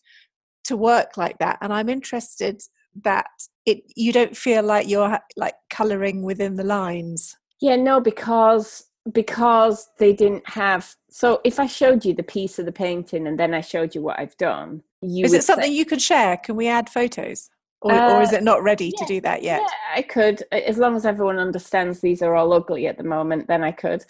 to 0.65 0.77
work 0.77 1.17
like 1.17 1.37
that. 1.39 1.57
And 1.61 1.73
I'm 1.73 1.89
interested 1.89 2.61
that 3.03 3.27
it 3.65 3.83
you 3.95 4.11
don't 4.11 4.35
feel 4.35 4.63
like 4.63 4.89
you're 4.89 5.19
like 5.37 5.55
coloring 5.69 6.23
within 6.23 6.55
the 6.55 6.63
lines. 6.63 7.37
Yeah, 7.61 7.75
no, 7.75 7.99
because 7.99 8.85
because 9.11 9.89
they 9.97 10.13
didn't 10.13 10.47
have 10.47 10.95
so 11.09 11.41
if 11.43 11.59
I 11.59 11.65
showed 11.65 12.05
you 12.05 12.13
the 12.13 12.23
piece 12.23 12.59
of 12.59 12.65
the 12.65 12.71
painting 12.71 13.27
and 13.27 13.39
then 13.39 13.53
I 13.53 13.61
showed 13.61 13.95
you 13.95 14.01
what 14.01 14.19
I've 14.19 14.37
done, 14.37 14.83
you 15.01 15.25
Is 15.25 15.33
it 15.33 15.43
something 15.43 15.69
say, 15.69 15.73
you 15.73 15.85
could 15.85 16.01
share? 16.01 16.37
Can 16.37 16.55
we 16.55 16.67
add 16.67 16.89
photos? 16.89 17.49
Or, 17.81 17.91
uh, 17.91 18.13
or 18.13 18.21
is 18.21 18.33
it 18.33 18.43
not 18.43 18.63
ready 18.63 18.91
yeah, 18.93 18.99
to 18.99 19.13
do 19.13 19.21
that 19.21 19.43
yet? 19.43 19.61
Yeah, 19.61 19.97
I 19.97 20.01
could, 20.03 20.43
as 20.51 20.77
long 20.77 20.95
as 20.95 21.05
everyone 21.05 21.39
understands 21.39 21.99
these 21.99 22.21
are 22.21 22.35
all 22.35 22.53
ugly 22.53 22.87
at 22.87 22.97
the 22.97 23.03
moment. 23.03 23.47
Then 23.47 23.63
I 23.63 23.71
could, 23.71 24.03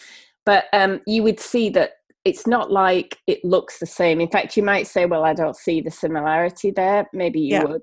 but 0.45 0.65
um, 0.73 1.01
you 1.07 1.23
would 1.23 1.39
see 1.39 1.69
that 1.69 1.91
it's 2.25 2.45
not 2.45 2.71
like 2.71 3.17
it 3.27 3.43
looks 3.43 3.79
the 3.79 3.85
same. 3.85 4.21
In 4.21 4.29
fact, 4.29 4.57
you 4.57 4.63
might 4.63 4.87
say, 4.87 5.05
"Well, 5.05 5.23
I 5.23 5.33
don't 5.33 5.55
see 5.55 5.81
the 5.81 5.91
similarity 5.91 6.71
there." 6.71 7.09
Maybe 7.13 7.39
you 7.39 7.53
yeah. 7.53 7.63
would. 7.63 7.81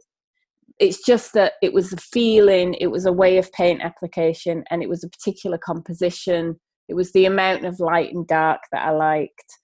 It's 0.79 1.05
just 1.05 1.33
that 1.33 1.55
it 1.61 1.73
was 1.73 1.93
a 1.93 1.97
feeling, 1.97 2.75
it 2.75 2.87
was 2.87 3.05
a 3.05 3.13
way 3.13 3.39
of 3.39 3.51
paint 3.53 3.83
application, 3.83 4.63
and 4.71 4.83
it 4.83 4.89
was 4.89 5.03
a 5.03 5.09
particular 5.09 5.59
composition. 5.59 6.61
It 6.89 6.95
was 6.95 7.13
the 7.13 7.25
amount 7.25 7.65
of 7.65 7.81
light 7.81 8.15
and 8.15 8.27
dark 8.27 8.61
that 8.73 8.87
I 8.87 8.91
liked 8.91 9.59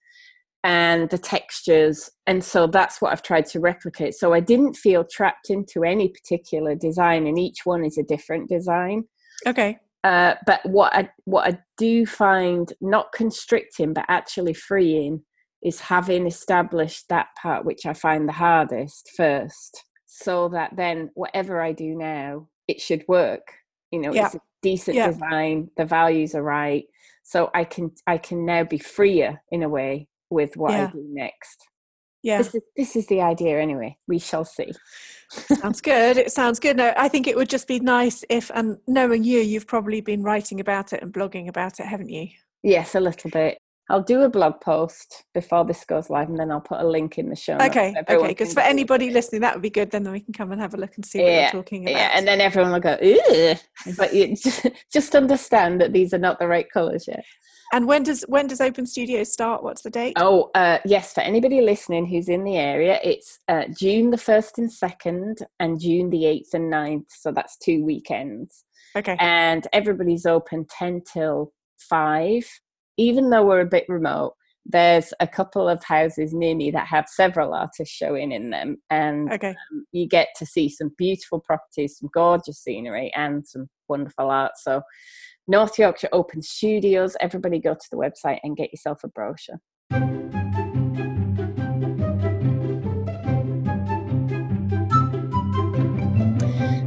and 0.64 1.10
the 1.10 1.18
textures. 1.18 2.10
And 2.26 2.42
so 2.42 2.66
that's 2.66 3.00
what 3.00 3.12
I've 3.12 3.22
tried 3.22 3.46
to 3.46 3.60
replicate. 3.60 4.14
So 4.14 4.32
I 4.32 4.40
didn't 4.40 4.74
feel 4.74 5.04
trapped 5.04 5.50
into 5.50 5.84
any 5.84 6.08
particular 6.08 6.74
design, 6.74 7.26
and 7.26 7.38
each 7.38 7.60
one 7.64 7.84
is 7.84 7.98
a 7.98 8.02
different 8.02 8.48
design. 8.48 9.04
Okay. 9.46 9.78
Uh, 10.02 10.34
but 10.46 10.60
what 10.64 10.94
I 10.94 11.10
what 11.24 11.46
I 11.46 11.58
do 11.76 12.06
find 12.06 12.72
not 12.80 13.12
constricting, 13.12 13.92
but 13.92 14.06
actually 14.08 14.54
freeing, 14.54 15.22
is 15.62 15.80
having 15.80 16.26
established 16.26 17.08
that 17.10 17.28
part 17.40 17.64
which 17.64 17.86
I 17.86 17.92
find 17.92 18.28
the 18.28 18.32
hardest 18.32 19.10
first, 19.16 19.84
so 20.06 20.48
that 20.48 20.72
then 20.76 21.10
whatever 21.14 21.60
I 21.60 21.72
do 21.72 21.94
now, 21.94 22.48
it 22.68 22.80
should 22.80 23.04
work. 23.06 23.52
You 23.90 24.00
know, 24.00 24.12
yeah. 24.12 24.26
it's 24.26 24.34
a 24.34 24.40
decent 24.62 24.96
yeah. 24.96 25.08
design, 25.08 25.70
the 25.76 25.84
values 25.84 26.34
are 26.34 26.42
right, 26.42 26.84
so 27.22 27.50
I 27.54 27.64
can 27.64 27.92
I 28.06 28.16
can 28.16 28.46
now 28.46 28.64
be 28.64 28.78
freer 28.78 29.42
in 29.50 29.62
a 29.62 29.68
way 29.68 30.08
with 30.30 30.56
what 30.56 30.72
yeah. 30.72 30.88
I 30.88 30.90
do 30.90 31.04
next. 31.08 31.66
Yeah. 32.22 32.38
This 32.38 32.54
is, 32.54 32.62
this 32.76 32.96
is 32.96 33.06
the 33.08 33.20
idea 33.20 33.60
anyway. 33.60 33.98
We 34.08 34.18
shall 34.18 34.46
see. 34.46 34.72
sounds 35.30 35.82
good. 35.82 36.16
It 36.16 36.32
sounds 36.32 36.58
good. 36.58 36.78
No, 36.78 36.94
I 36.96 37.08
think 37.08 37.26
it 37.26 37.36
would 37.36 37.50
just 37.50 37.68
be 37.68 37.80
nice 37.80 38.24
if, 38.30 38.50
and 38.54 38.78
knowing 38.86 39.24
you, 39.24 39.40
you've 39.40 39.66
probably 39.66 40.00
been 40.00 40.22
writing 40.22 40.58
about 40.58 40.94
it 40.94 41.02
and 41.02 41.12
blogging 41.12 41.48
about 41.48 41.80
it, 41.80 41.86
haven't 41.86 42.08
you? 42.08 42.28
Yes, 42.62 42.94
a 42.94 43.00
little 43.00 43.30
bit. 43.30 43.58
I'll 43.90 44.02
do 44.02 44.22
a 44.22 44.30
blog 44.30 44.62
post 44.62 45.24
before 45.34 45.66
this 45.66 45.84
goes 45.84 46.08
live, 46.08 46.30
and 46.30 46.38
then 46.38 46.50
I'll 46.50 46.62
put 46.62 46.80
a 46.80 46.88
link 46.88 47.18
in 47.18 47.28
the 47.28 47.36
show. 47.36 47.56
Okay, 47.56 47.94
okay. 48.08 48.28
Because 48.28 48.54
for 48.54 48.60
anybody 48.60 49.10
listening, 49.10 49.42
that 49.42 49.54
would 49.54 49.62
be 49.62 49.68
good. 49.68 49.90
Then 49.90 50.10
we 50.10 50.20
can 50.20 50.32
come 50.32 50.52
and 50.52 50.60
have 50.60 50.72
a 50.72 50.78
look 50.78 50.92
and 50.96 51.04
see 51.04 51.18
what 51.18 51.30
yeah, 51.30 51.42
you're 51.42 51.62
talking 51.62 51.82
about. 51.82 51.98
Yeah, 51.98 52.10
and 52.14 52.26
then 52.26 52.40
everyone 52.40 52.72
will 52.72 52.80
go, 52.80 52.92
Ugh. 52.94 53.58
but 53.98 54.14
you 54.14 54.34
just, 54.34 54.66
just 54.92 55.14
understand 55.14 55.82
that 55.82 55.92
these 55.92 56.14
are 56.14 56.18
not 56.18 56.38
the 56.38 56.48
right 56.48 56.70
colours 56.72 57.06
yet. 57.06 57.24
And 57.74 57.88
when 57.88 58.04
does 58.04 58.22
when 58.28 58.46
does 58.46 58.60
Open 58.60 58.86
Studio 58.86 59.24
start? 59.24 59.64
What's 59.64 59.82
the 59.82 59.90
date? 59.90 60.12
Oh, 60.16 60.48
uh, 60.54 60.78
yes, 60.84 61.12
for 61.12 61.22
anybody 61.22 61.60
listening 61.60 62.06
who's 62.06 62.28
in 62.28 62.44
the 62.44 62.56
area, 62.56 63.00
it's 63.02 63.40
uh, 63.48 63.64
June 63.76 64.12
the 64.12 64.16
first 64.16 64.58
and 64.58 64.72
second, 64.72 65.38
and 65.58 65.80
June 65.80 66.08
the 66.08 66.24
eighth 66.24 66.54
and 66.54 66.72
9th. 66.72 67.06
So 67.08 67.32
that's 67.32 67.58
two 67.58 67.84
weekends. 67.84 68.64
Okay. 68.96 69.16
And 69.18 69.66
everybody's 69.72 70.24
open 70.24 70.66
ten 70.70 71.02
till 71.02 71.52
five. 71.80 72.44
Even 72.96 73.30
though 73.30 73.44
we're 73.44 73.58
a 73.58 73.66
bit 73.66 73.86
remote, 73.88 74.34
there's 74.64 75.12
a 75.18 75.26
couple 75.26 75.68
of 75.68 75.82
houses 75.82 76.32
near 76.32 76.54
me 76.54 76.70
that 76.70 76.86
have 76.86 77.08
several 77.08 77.54
artists 77.54 77.92
showing 77.92 78.30
in 78.30 78.50
them, 78.50 78.76
and 78.90 79.32
okay. 79.32 79.48
um, 79.48 79.84
you 79.90 80.06
get 80.06 80.28
to 80.36 80.46
see 80.46 80.68
some 80.68 80.92
beautiful 80.96 81.40
properties, 81.40 81.98
some 81.98 82.08
gorgeous 82.14 82.62
scenery, 82.62 83.12
and 83.16 83.44
some 83.44 83.68
wonderful 83.88 84.30
art. 84.30 84.52
So 84.58 84.80
North 85.46 85.78
Yorkshire 85.78 86.08
Open 86.12 86.40
Studios. 86.40 87.16
Everybody 87.20 87.58
go 87.58 87.74
to 87.74 87.90
the 87.90 87.96
website 87.96 88.38
and 88.42 88.56
get 88.56 88.72
yourself 88.72 89.04
a 89.04 89.08
brochure. 89.08 89.60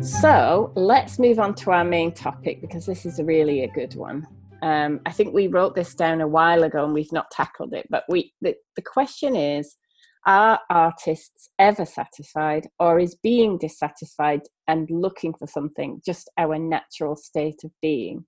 So 0.01 0.71
let's 0.75 1.19
move 1.19 1.37
on 1.39 1.53
to 1.55 1.71
our 1.71 1.83
main 1.83 2.11
topic 2.11 2.59
because 2.61 2.87
this 2.87 3.05
is 3.05 3.19
really 3.21 3.63
a 3.63 3.67
good 3.67 3.93
one. 3.93 4.25
Um, 4.63 5.01
I 5.05 5.11
think 5.11 5.35
we 5.35 5.45
wrote 5.45 5.75
this 5.75 5.93
down 5.93 6.21
a 6.21 6.27
while 6.27 6.63
ago 6.63 6.83
and 6.83 6.93
we've 6.93 7.11
not 7.11 7.29
tackled 7.29 7.73
it, 7.73 7.85
but 7.91 8.03
we 8.09 8.33
the, 8.41 8.55
the 8.75 8.81
question 8.81 9.35
is 9.35 9.77
are 10.25 10.59
artists 10.71 11.49
ever 11.59 11.85
satisfied 11.85 12.67
or 12.79 12.99
is 12.99 13.15
being 13.21 13.59
dissatisfied 13.59 14.41
and 14.67 14.89
looking 14.89 15.33
for 15.33 15.45
something 15.45 16.01
just 16.03 16.29
our 16.37 16.57
natural 16.57 17.15
state 17.15 17.63
of 17.63 17.71
being 17.81 18.25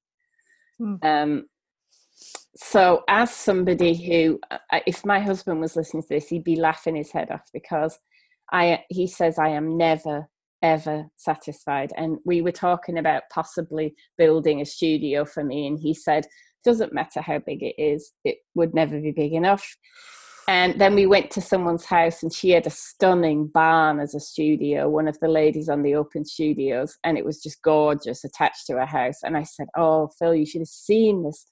Mm. 0.82 1.04
Um, 1.04 1.46
so, 2.56 3.04
as 3.08 3.32
somebody 3.32 3.94
who, 3.96 4.40
uh, 4.52 4.80
if 4.86 5.06
my 5.06 5.20
husband 5.20 5.62
was 5.62 5.76
listening 5.76 6.04
to 6.04 6.10
this, 6.10 6.28
he'd 6.28 6.44
be 6.44 6.58
laughing 6.58 6.96
his 6.96 7.12
head 7.12 7.32
off 7.32 7.50
because 7.54 7.98
I, 8.52 8.84
he 8.90 9.08
says, 9.08 9.38
I 9.38 9.50
am 9.50 9.78
never, 9.78 10.28
ever 10.62 11.06
satisfied. 11.16 11.94
And 11.96 12.18
we 12.26 12.42
were 12.42 12.52
talking 12.52 12.98
about 12.98 13.24
possibly 13.32 13.96
building 14.18 14.62
a 14.62 14.66
studio 14.66 15.24
for 15.24 15.44
me, 15.44 15.68
and 15.68 15.80
he 15.80 15.94
said, 15.94 16.26
doesn't 16.64 16.94
matter 16.94 17.22
how 17.22 17.40
big 17.40 17.64
it 17.64 17.76
is, 17.78 18.12
it 18.26 18.40
would 18.56 18.74
never 18.74 19.00
be 19.00 19.12
big 19.12 19.34
enough. 19.34 19.66
And 20.50 20.82
then 20.82 20.96
we 20.96 21.06
went 21.06 21.30
to 21.32 21.42
someone's 21.42 21.86
house 21.86 22.24
and 22.24 22.34
she 22.34 22.50
had 22.50 22.66
a 22.66 22.72
stunning 22.72 23.46
barn 23.46 24.00
as 24.00 24.16
a 24.16 24.20
studio, 24.20 24.90
one 24.90 25.08
of 25.08 25.20
the 25.20 25.28
ladies 25.28 25.70
on 25.70 25.84
the 25.84 25.94
open 25.94 26.26
studios, 26.26 26.98
and 27.04 27.20
it 27.20 27.24
was 27.24 27.40
just 27.40 27.62
gorgeous 27.62 28.24
attached 28.24 28.66
to 28.66 28.74
her 28.74 28.86
house. 28.88 29.20
And 29.22 29.38
I 29.38 29.44
said, 29.44 29.68
Oh, 29.78 30.10
Phil, 30.18 30.34
you 30.34 30.48
should 30.48 30.62
have 30.62 30.68
seen 30.68 31.22
this 31.22 31.46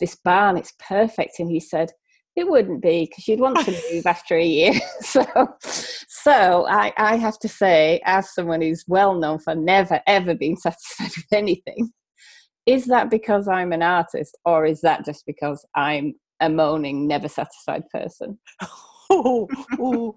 this 0.00 0.16
barn, 0.16 0.56
it's 0.56 0.74
perfect. 0.80 1.38
And 1.38 1.48
he 1.48 1.60
said, 1.60 1.92
It 2.34 2.48
wouldn't 2.48 2.82
be 2.82 3.06
because 3.08 3.28
you'd 3.28 3.38
want 3.38 3.64
to 3.64 3.70
move 3.92 4.06
after 4.06 4.36
a 4.36 4.44
year. 4.44 4.72
so 5.02 5.24
so 5.60 6.66
I, 6.66 6.92
I 6.98 7.14
have 7.18 7.38
to 7.38 7.48
say, 7.48 8.00
as 8.04 8.34
someone 8.34 8.60
who's 8.60 8.84
well 8.88 9.14
known 9.14 9.38
for 9.38 9.54
never 9.54 10.00
ever 10.08 10.34
being 10.34 10.56
satisfied 10.56 11.12
with 11.16 11.32
anything, 11.32 11.92
is 12.66 12.86
that 12.86 13.08
because 13.08 13.46
I'm 13.46 13.70
an 13.70 13.82
artist 13.82 14.36
or 14.44 14.66
is 14.66 14.80
that 14.80 15.04
just 15.04 15.24
because 15.26 15.64
I'm 15.76 16.14
a 16.40 16.48
moaning, 16.48 17.06
never 17.06 17.28
satisfied 17.28 17.88
person. 17.90 18.38
oh, 19.10 19.48
oh. 19.78 20.16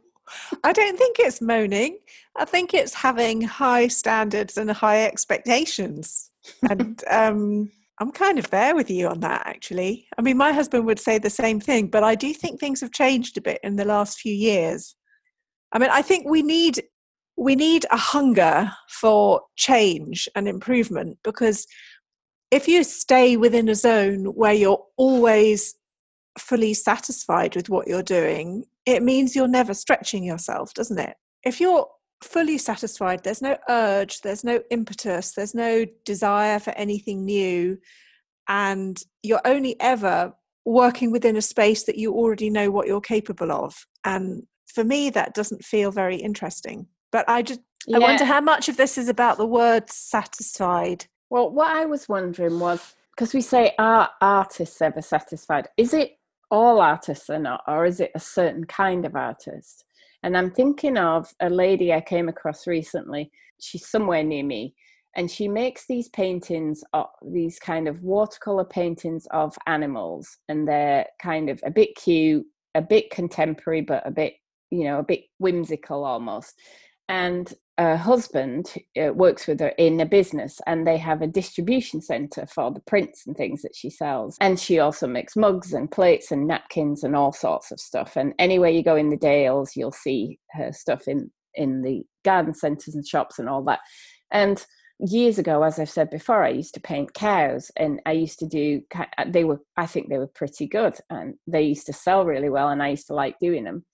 I 0.63 0.73
don't 0.73 0.97
think 0.97 1.17
it's 1.19 1.41
moaning. 1.41 1.97
I 2.37 2.45
think 2.45 2.73
it's 2.73 2.93
having 2.93 3.41
high 3.41 3.87
standards 3.87 4.57
and 4.57 4.69
high 4.69 5.05
expectations. 5.05 6.31
and 6.69 7.03
um, 7.09 7.71
I'm 7.99 8.11
kind 8.11 8.39
of 8.39 8.49
there 8.49 8.75
with 8.75 8.89
you 8.89 9.07
on 9.07 9.19
that, 9.21 9.43
actually. 9.45 10.07
I 10.17 10.21
mean, 10.21 10.37
my 10.37 10.53
husband 10.53 10.85
would 10.85 10.99
say 10.99 11.17
the 11.17 11.29
same 11.29 11.59
thing, 11.59 11.87
but 11.87 12.03
I 12.03 12.15
do 12.15 12.33
think 12.33 12.59
things 12.59 12.81
have 12.81 12.91
changed 12.91 13.37
a 13.37 13.41
bit 13.41 13.59
in 13.63 13.75
the 13.75 13.85
last 13.85 14.19
few 14.19 14.33
years. 14.33 14.95
I 15.73 15.79
mean, 15.79 15.89
I 15.91 16.01
think 16.01 16.27
we 16.27 16.41
need 16.41 16.83
we 17.35 17.55
need 17.55 17.85
a 17.89 17.97
hunger 17.97 18.69
for 18.89 19.41
change 19.55 20.27
and 20.35 20.45
improvement 20.45 21.17
because 21.23 21.65
if 22.51 22.67
you 22.67 22.83
stay 22.83 23.37
within 23.37 23.69
a 23.69 23.75
zone 23.75 24.25
where 24.25 24.53
you're 24.53 24.83
always 24.97 25.73
fully 26.39 26.73
satisfied 26.73 27.55
with 27.55 27.69
what 27.69 27.87
you're 27.87 28.03
doing, 28.03 28.65
it 28.85 29.03
means 29.03 29.35
you're 29.35 29.47
never 29.47 29.73
stretching 29.73 30.23
yourself, 30.23 30.73
doesn't 30.73 30.99
it? 30.99 31.15
If 31.43 31.59
you're 31.59 31.87
fully 32.23 32.57
satisfied, 32.57 33.23
there's 33.23 33.41
no 33.41 33.57
urge, 33.69 34.21
there's 34.21 34.43
no 34.43 34.61
impetus, 34.71 35.31
there's 35.33 35.55
no 35.55 35.85
desire 36.05 36.59
for 36.59 36.71
anything 36.71 37.25
new, 37.25 37.77
and 38.47 39.01
you're 39.23 39.41
only 39.45 39.79
ever 39.79 40.33
working 40.65 41.11
within 41.11 41.35
a 41.35 41.41
space 41.41 41.83
that 41.85 41.97
you 41.97 42.13
already 42.13 42.49
know 42.49 42.69
what 42.71 42.87
you're 42.87 43.01
capable 43.01 43.51
of. 43.51 43.85
And 44.03 44.43
for 44.67 44.83
me, 44.83 45.09
that 45.11 45.33
doesn't 45.33 45.63
feel 45.63 45.91
very 45.91 46.17
interesting. 46.17 46.87
But 47.11 47.27
I 47.27 47.41
just, 47.41 47.61
yeah. 47.87 47.97
I 47.97 47.99
wonder 47.99 48.25
how 48.25 48.41
much 48.41 48.69
of 48.69 48.77
this 48.77 48.97
is 48.97 49.07
about 49.07 49.37
the 49.37 49.45
word 49.45 49.89
satisfied. 49.89 51.05
Well, 51.29 51.49
what 51.49 51.75
I 51.75 51.85
was 51.85 52.07
wondering 52.09 52.59
was 52.59 52.93
because 53.15 53.33
we 53.33 53.41
say, 53.41 53.73
are 53.79 54.09
artists 54.21 54.81
ever 54.81 55.01
satisfied? 55.01 55.67
Is 55.75 55.93
it 55.93 56.18
all 56.51 56.81
artists 56.81 57.29
are 57.29 57.39
not, 57.39 57.63
or 57.67 57.85
is 57.85 57.99
it 57.99 58.11
a 58.15 58.19
certain 58.19 58.65
kind 58.65 59.05
of 59.05 59.15
artist? 59.15 59.85
And 60.23 60.37
I'm 60.37 60.51
thinking 60.51 60.97
of 60.97 61.33
a 61.39 61.49
lady 61.49 61.93
I 61.93 62.01
came 62.01 62.27
across 62.27 62.67
recently. 62.67 63.31
She's 63.59 63.87
somewhere 63.87 64.23
near 64.23 64.43
me, 64.43 64.75
and 65.15 65.29
she 65.29 65.47
makes 65.47 65.85
these 65.87 66.09
paintings, 66.09 66.83
these 67.25 67.59
kind 67.59 67.87
of 67.87 68.01
watercolor 68.01 68.65
paintings 68.65 69.27
of 69.31 69.55
animals, 69.67 70.37
and 70.47 70.67
they're 70.67 71.05
kind 71.21 71.49
of 71.49 71.59
a 71.65 71.71
bit 71.71 71.95
cute, 71.95 72.45
a 72.75 72.81
bit 72.81 73.09
contemporary, 73.09 73.81
but 73.81 74.05
a 74.05 74.11
bit, 74.11 74.33
you 74.71 74.83
know, 74.83 74.99
a 74.99 75.03
bit 75.03 75.21
whimsical 75.39 76.03
almost. 76.03 76.59
And 77.07 77.51
uh, 77.79 77.95
husband 77.95 78.73
uh, 79.01 79.13
works 79.13 79.47
with 79.47 79.61
her 79.61 79.69
in 79.77 80.01
a 80.01 80.05
business 80.05 80.59
and 80.67 80.85
they 80.85 80.97
have 80.97 81.21
a 81.21 81.27
distribution 81.27 82.01
center 82.01 82.45
for 82.45 82.71
the 82.71 82.81
prints 82.81 83.25
and 83.25 83.37
things 83.37 83.61
that 83.61 83.73
she 83.73 83.89
sells. 83.89 84.35
And 84.41 84.59
she 84.59 84.79
also 84.79 85.07
makes 85.07 85.37
mugs 85.37 85.71
and 85.71 85.89
plates 85.89 86.29
and 86.29 86.45
napkins 86.45 87.05
and 87.05 87.15
all 87.15 87.31
sorts 87.31 87.71
of 87.71 87.79
stuff. 87.79 88.17
And 88.17 88.33
anywhere 88.37 88.69
you 88.69 88.83
go 88.83 88.97
in 88.97 89.09
the 89.09 89.17
dales 89.17 89.77
you'll 89.77 89.93
see 89.93 90.39
her 90.51 90.73
stuff 90.73 91.07
in 91.07 91.31
in 91.55 91.81
the 91.81 92.03
garden 92.25 92.53
centers 92.53 92.95
and 92.95 93.07
shops 93.07 93.39
and 93.39 93.47
all 93.47 93.63
that. 93.63 93.79
And 94.29 94.63
years 95.01 95.39
ago 95.39 95.63
as 95.63 95.79
i've 95.79 95.89
said 95.89 96.09
before 96.09 96.43
i 96.43 96.49
used 96.49 96.73
to 96.73 96.81
paint 96.81 97.13
cows 97.13 97.71
and 97.77 98.01
i 98.05 98.11
used 98.11 98.37
to 98.37 98.45
do 98.45 98.81
they 99.27 99.45
were 99.45 99.61
i 99.77 99.85
think 99.85 100.09
they 100.09 100.17
were 100.17 100.27
pretty 100.27 100.67
good 100.67 100.93
and 101.09 101.35
they 101.47 101.61
used 101.61 101.85
to 101.85 101.93
sell 101.93 102.25
really 102.25 102.49
well 102.49 102.67
and 102.67 102.83
i 102.83 102.89
used 102.89 103.07
to 103.07 103.13
like 103.13 103.39
doing 103.39 103.63
them 103.63 103.85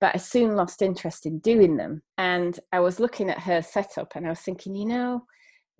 but 0.00 0.14
I 0.14 0.18
soon 0.18 0.56
lost 0.56 0.82
interest 0.82 1.26
in 1.26 1.38
doing 1.40 1.76
them. 1.76 2.02
And 2.16 2.58
I 2.72 2.80
was 2.80 3.00
looking 3.00 3.28
at 3.28 3.40
her 3.40 3.62
setup 3.62 4.16
and 4.16 4.26
I 4.26 4.30
was 4.30 4.40
thinking, 4.40 4.74
you 4.74 4.86
know, 4.86 5.24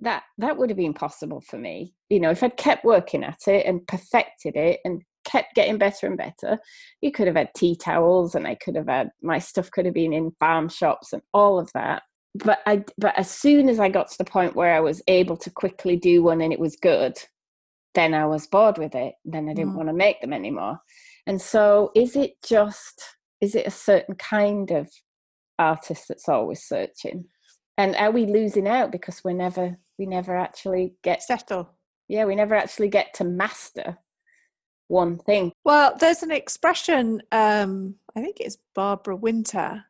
that 0.00 0.24
that 0.38 0.56
would 0.56 0.70
have 0.70 0.76
been 0.76 0.94
possible 0.94 1.40
for 1.40 1.58
me. 1.58 1.94
You 2.08 2.20
know, 2.20 2.30
if 2.30 2.42
I'd 2.42 2.56
kept 2.56 2.84
working 2.84 3.24
at 3.24 3.46
it 3.46 3.66
and 3.66 3.86
perfected 3.86 4.56
it 4.56 4.80
and 4.84 5.02
kept 5.24 5.54
getting 5.54 5.78
better 5.78 6.06
and 6.06 6.16
better, 6.16 6.58
you 7.00 7.12
could 7.12 7.26
have 7.26 7.36
had 7.36 7.50
tea 7.54 7.76
towels 7.76 8.34
and 8.34 8.46
I 8.46 8.54
could 8.54 8.76
have 8.76 8.88
had 8.88 9.10
my 9.22 9.38
stuff 9.38 9.70
could 9.70 9.84
have 9.86 9.94
been 9.94 10.12
in 10.12 10.32
farm 10.40 10.68
shops 10.68 11.12
and 11.12 11.22
all 11.32 11.58
of 11.58 11.70
that. 11.74 12.02
But 12.34 12.60
I 12.66 12.84
but 12.98 13.18
as 13.18 13.30
soon 13.30 13.68
as 13.68 13.80
I 13.80 13.88
got 13.88 14.10
to 14.10 14.18
the 14.18 14.24
point 14.24 14.56
where 14.56 14.74
I 14.74 14.80
was 14.80 15.02
able 15.08 15.36
to 15.38 15.50
quickly 15.50 15.96
do 15.96 16.22
one 16.22 16.40
and 16.40 16.52
it 16.52 16.60
was 16.60 16.76
good, 16.76 17.16
then 17.94 18.14
I 18.14 18.26
was 18.26 18.46
bored 18.46 18.78
with 18.78 18.94
it. 18.94 19.14
Then 19.24 19.48
I 19.48 19.54
didn't 19.54 19.72
mm. 19.72 19.76
want 19.76 19.88
to 19.88 19.94
make 19.94 20.20
them 20.20 20.32
anymore. 20.32 20.78
And 21.26 21.40
so 21.40 21.90
is 21.94 22.16
it 22.16 22.32
just 22.46 23.02
is 23.40 23.54
it 23.54 23.66
a 23.66 23.70
certain 23.70 24.14
kind 24.14 24.70
of 24.70 24.90
artist 25.58 26.08
that's 26.08 26.28
always 26.28 26.62
searching? 26.62 27.26
And 27.78 27.96
are 27.96 28.10
we 28.10 28.26
losing 28.26 28.68
out 28.68 28.92
because 28.92 29.22
we 29.24 29.34
never 29.34 29.78
we 29.98 30.06
never 30.06 30.36
actually 30.36 30.94
get 31.02 31.22
settle? 31.22 31.70
Yeah, 32.08 32.24
we 32.24 32.34
never 32.34 32.54
actually 32.54 32.88
get 32.88 33.14
to 33.14 33.24
master 33.24 33.98
one 34.90 35.18
thing. 35.18 35.52
Well, 35.64 35.96
there's 35.98 36.22
an 36.22 36.32
expression, 36.32 37.22
um, 37.30 37.94
I 38.16 38.20
think 38.20 38.38
it's 38.40 38.58
Barbara 38.74 39.14
Winter, 39.16 39.84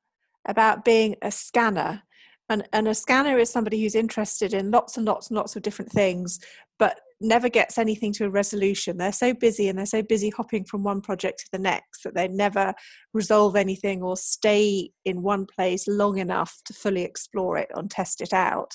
about 0.46 0.84
being 0.84 1.16
a 1.22 1.30
scanner. 1.30 2.02
And, 2.48 2.68
and 2.72 2.86
a 2.86 2.94
scanner 2.94 3.38
is 3.38 3.50
somebody 3.50 3.80
who's 3.80 3.94
interested 3.94 4.52
in 4.52 4.70
lots 4.70 4.96
and 4.96 5.06
lots 5.06 5.28
and 5.28 5.36
lots 5.36 5.56
of 5.56 5.62
different 5.62 5.90
things, 5.90 6.40
but 6.78 7.00
never 7.20 7.48
gets 7.48 7.76
anything 7.78 8.12
to 8.14 8.24
a 8.24 8.30
resolution. 8.30 8.96
They're 8.96 9.12
so 9.12 9.34
busy 9.34 9.68
and 9.68 9.78
they're 9.78 9.86
so 9.86 10.02
busy 10.02 10.30
hopping 10.30 10.64
from 10.64 10.82
one 10.82 11.00
project 11.00 11.40
to 11.40 11.48
the 11.52 11.58
next 11.58 12.02
that 12.04 12.14
they 12.14 12.28
never 12.28 12.74
resolve 13.12 13.56
anything 13.56 14.02
or 14.02 14.16
stay 14.16 14.90
in 15.04 15.22
one 15.22 15.46
place 15.46 15.86
long 15.86 16.18
enough 16.18 16.56
to 16.64 16.72
fully 16.72 17.02
explore 17.02 17.58
it 17.58 17.70
and 17.74 17.90
test 17.90 18.20
it 18.20 18.32
out. 18.32 18.72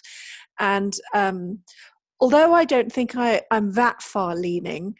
And 0.59 0.93
um, 1.13 1.59
although 2.19 2.53
I 2.53 2.65
don't 2.65 2.91
think 2.91 3.15
I, 3.15 3.41
I'm 3.49 3.73
that 3.73 4.01
far 4.01 4.35
leaning, 4.35 4.95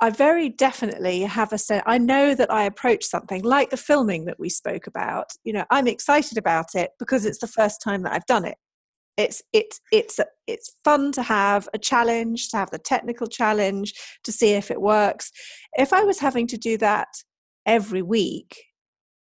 I 0.00 0.10
very 0.10 0.48
definitely 0.48 1.22
have 1.22 1.52
a 1.52 1.58
sense. 1.58 1.82
I 1.86 1.98
know 1.98 2.34
that 2.34 2.52
I 2.52 2.64
approach 2.64 3.04
something 3.04 3.42
like 3.42 3.70
the 3.70 3.76
filming 3.76 4.26
that 4.26 4.38
we 4.38 4.48
spoke 4.48 4.86
about. 4.86 5.30
You 5.44 5.52
know, 5.52 5.64
I'm 5.70 5.88
excited 5.88 6.38
about 6.38 6.74
it 6.74 6.90
because 6.98 7.24
it's 7.24 7.38
the 7.38 7.48
first 7.48 7.82
time 7.82 8.02
that 8.02 8.12
I've 8.12 8.26
done 8.26 8.44
it. 8.44 8.56
It's 9.18 9.42
it's 9.52 9.80
it's 9.92 10.20
it's 10.46 10.74
fun 10.84 11.12
to 11.12 11.22
have 11.22 11.68
a 11.74 11.78
challenge, 11.78 12.48
to 12.50 12.56
have 12.56 12.70
the 12.70 12.78
technical 12.78 13.26
challenge, 13.26 13.92
to 14.22 14.32
see 14.32 14.52
if 14.52 14.70
it 14.70 14.80
works. 14.80 15.32
If 15.76 15.92
I 15.92 16.04
was 16.04 16.20
having 16.20 16.46
to 16.46 16.56
do 16.56 16.78
that 16.78 17.08
every 17.66 18.00
week, 18.00 18.62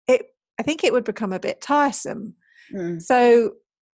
it 0.08 0.24
I 0.60 0.64
think 0.64 0.84
it 0.84 0.94
would 0.94 1.04
become 1.04 1.34
a 1.34 1.40
bit 1.40 1.62
tiresome. 1.62 2.36
Mm. 2.74 3.02
So 3.02 3.52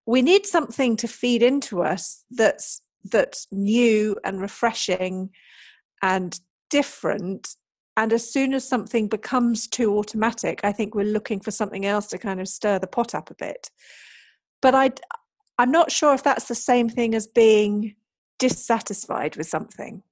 we 0.05 0.21
need 0.21 0.45
something 0.45 0.97
to 0.97 1.07
feed 1.07 1.43
into 1.43 1.83
us 1.83 2.23
that's 2.31 2.81
that's 3.05 3.47
new 3.51 4.17
and 4.23 4.41
refreshing 4.41 5.29
and 6.01 6.39
different 6.69 7.55
and 7.95 8.11
as 8.11 8.31
soon 8.31 8.53
as 8.53 8.67
something 8.67 9.07
becomes 9.07 9.67
too 9.67 9.97
automatic 9.97 10.59
i 10.63 10.71
think 10.71 10.95
we're 10.95 11.05
looking 11.05 11.39
for 11.39 11.51
something 11.51 11.85
else 11.85 12.07
to 12.07 12.17
kind 12.17 12.39
of 12.39 12.47
stir 12.47 12.79
the 12.79 12.87
pot 12.87 13.13
up 13.13 13.29
a 13.29 13.35
bit 13.35 13.69
but 14.61 14.73
i 14.73 14.89
i'm 15.57 15.71
not 15.71 15.91
sure 15.91 16.13
if 16.13 16.23
that's 16.23 16.47
the 16.47 16.55
same 16.55 16.89
thing 16.89 17.13
as 17.15 17.27
being 17.27 17.95
dissatisfied 18.39 19.35
with 19.35 19.47
something 19.47 20.03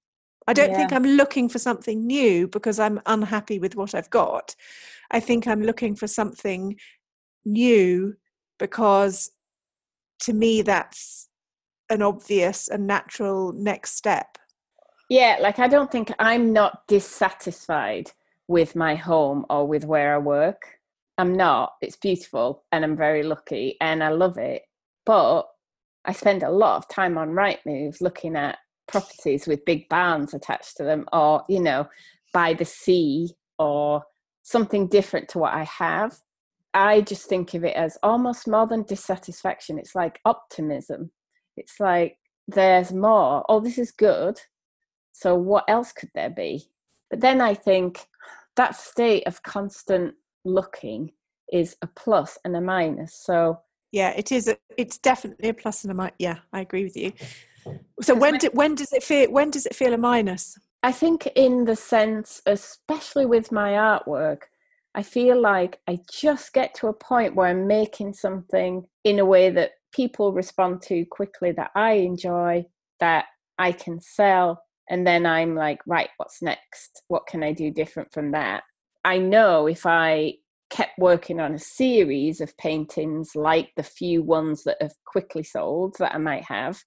i 0.48 0.54
don't 0.54 0.72
yeah. 0.72 0.78
think 0.78 0.94
i'm 0.94 1.04
looking 1.04 1.50
for 1.50 1.60
something 1.60 2.06
new 2.06 2.48
because 2.48 2.80
i'm 2.80 3.02
unhappy 3.06 3.60
with 3.60 3.76
what 3.76 3.94
i've 3.96 4.10
got 4.10 4.56
i 5.12 5.20
think 5.20 5.48
i'm 5.48 5.62
looking 5.62 5.96
for 5.96 6.08
something 6.08 6.76
new 7.46 8.16
because 8.60 9.32
to 10.20 10.34
me 10.34 10.62
that's 10.62 11.28
an 11.90 12.02
obvious 12.02 12.68
and 12.68 12.88
natural 12.88 13.52
next 13.54 13.96
step 13.96 14.38
yeah, 15.12 15.40
like 15.42 15.60
I 15.60 15.68
don't 15.68 15.92
think 15.92 16.14
I'm 16.20 16.54
not 16.54 16.88
dissatisfied 16.88 18.12
with 18.48 18.77
my 18.77 18.96
home 18.96 19.46
or 19.50 19.68
with 19.68 19.84
where 19.84 20.16
I 20.16 20.20
work. 20.20 20.62
I'm 21.18 21.36
not. 21.36 21.74
It's 21.82 21.98
beautiful 21.98 22.64
and 22.72 22.86
I'm 22.86 22.96
very 22.96 23.22
lucky 23.22 23.75
and 23.82 24.01
I 24.01 24.08
love 24.08 24.38
it. 24.38 24.62
But 25.05 25.44
I 26.05 26.14
spend 26.14 26.44
a 26.44 26.50
lot 26.50 26.77
of 26.77 26.90
time 26.90 27.18
on 27.18 27.31
right 27.31 27.59
Rightmove 27.66 28.01
looking 28.01 28.35
at 28.35 28.57
properties 28.87 29.48
with 29.48 29.66
big 29.66 29.87
barns 29.90 30.33
attached 30.33 30.77
to 30.77 30.83
them 30.83 31.05
or, 31.14 31.44
you 31.48 31.59
know, 31.59 31.87
by 32.33 32.53
the 32.53 32.66
sea 32.66 33.33
or 33.59 34.03
something 34.44 34.87
different 34.87 35.29
to 35.29 35.40
what 35.40 35.53
I 35.53 35.64
have. 35.64 36.18
I 36.74 37.01
just 37.01 37.27
think 37.27 37.53
of 37.53 37.64
it 37.64 37.75
as 37.75 37.98
almost 38.01 38.48
more 38.48 38.66
than 38.66 38.83
dissatisfaction. 38.83 39.77
It's 39.77 39.96
like 39.96 40.20
optimism. 40.25 41.11
It's 41.57 41.79
like 41.79 42.18
there's 42.48 42.92
more. 42.92 43.46
Oh, 43.50 43.59
this 43.59 43.77
is 43.77 43.92
good 43.92 44.40
so, 45.11 45.35
what 45.35 45.66
else 45.68 45.92
could 45.92 46.09
there 46.16 46.29
be? 46.29 46.70
But 47.09 47.22
then 47.22 47.42
I 47.42 47.53
think 47.53 48.07
that 48.55 48.75
state 48.75 49.27
of 49.27 49.44
constant 49.44 50.16
looking 50.46 51.11
is 51.51 51.75
a 51.81 51.87
plus 51.87 52.37
and 52.46 52.55
a 52.55 52.61
minus. 52.61 53.22
So, 53.24 53.59
yeah, 53.92 54.12
it 54.12 54.32
is. 54.32 54.48
A, 54.48 54.58
it's 54.77 54.98
definitely 54.98 55.50
a 55.50 55.54
plus 55.54 55.84
and 55.84 55.92
a 55.92 55.94
minus. 55.94 56.16
Yeah, 56.20 56.38
I 56.54 56.62
agree 56.62 56.84
with 56.84 56.98
you. 56.98 57.14
So 58.01 58.16
when 58.16 58.38
do, 58.38 58.50
when 58.54 58.75
does 58.75 58.92
it 58.92 59.04
feel 59.04 59.32
when 59.32 59.51
does 59.51 59.66
it 59.66 59.75
feel 59.75 59.94
a 59.94 59.98
minus? 59.98 60.58
I 60.84 60.92
think 60.92 61.27
in 61.36 61.66
the 61.66 61.75
sense, 61.75 62.42
especially 62.46 63.25
with 63.25 63.51
my 63.51 63.72
artwork, 63.72 64.44
I 64.96 65.04
feel 65.04 65.40
like 65.40 65.80
I 65.88 66.00
just 66.12 66.54
get 66.54 66.74
to 66.75 66.88
a 66.88 66.94
point 66.94 67.36
where 67.36 67.48
I'm 67.48 67.68
making 67.68 68.14
something 68.14 68.86
in 69.04 69.20
a 69.20 69.25
way 69.25 69.51
that 69.51 69.72
people 69.94 70.34
respond 70.34 70.82
to 70.84 71.06
quickly, 71.06 71.51
that 71.51 71.72
I 71.75 71.94
enjoy, 71.94 72.66
that 73.00 73.25
I 73.60 73.74
can 73.74 74.01
sell, 74.01 74.64
and 74.92 75.08
then 75.08 75.25
i'm 75.25 75.56
like 75.56 75.80
right 75.88 76.10
what's 76.18 76.44
next 76.44 77.01
what 77.08 77.25
can 77.25 77.42
i 77.42 77.51
do 77.51 77.72
different 77.72 78.14
from 78.14 78.32
that 78.32 78.62
i 79.04 79.18
know 79.18 79.66
if 79.66 79.86
i 79.88 80.34
kept 80.72 80.98
working 80.98 81.40
on 81.40 81.53
a 81.53 81.60
series 81.60 82.42
of 82.42 82.57
paintings 82.57 83.31
like 83.36 83.72
the 83.75 83.84
few 83.84 84.24
ones 84.24 84.64
that 84.64 84.77
have 84.81 84.94
quickly 85.05 85.44
sold 85.44 85.96
that 86.00 86.14
i 86.16 86.18
might 86.18 86.44
have 86.44 86.79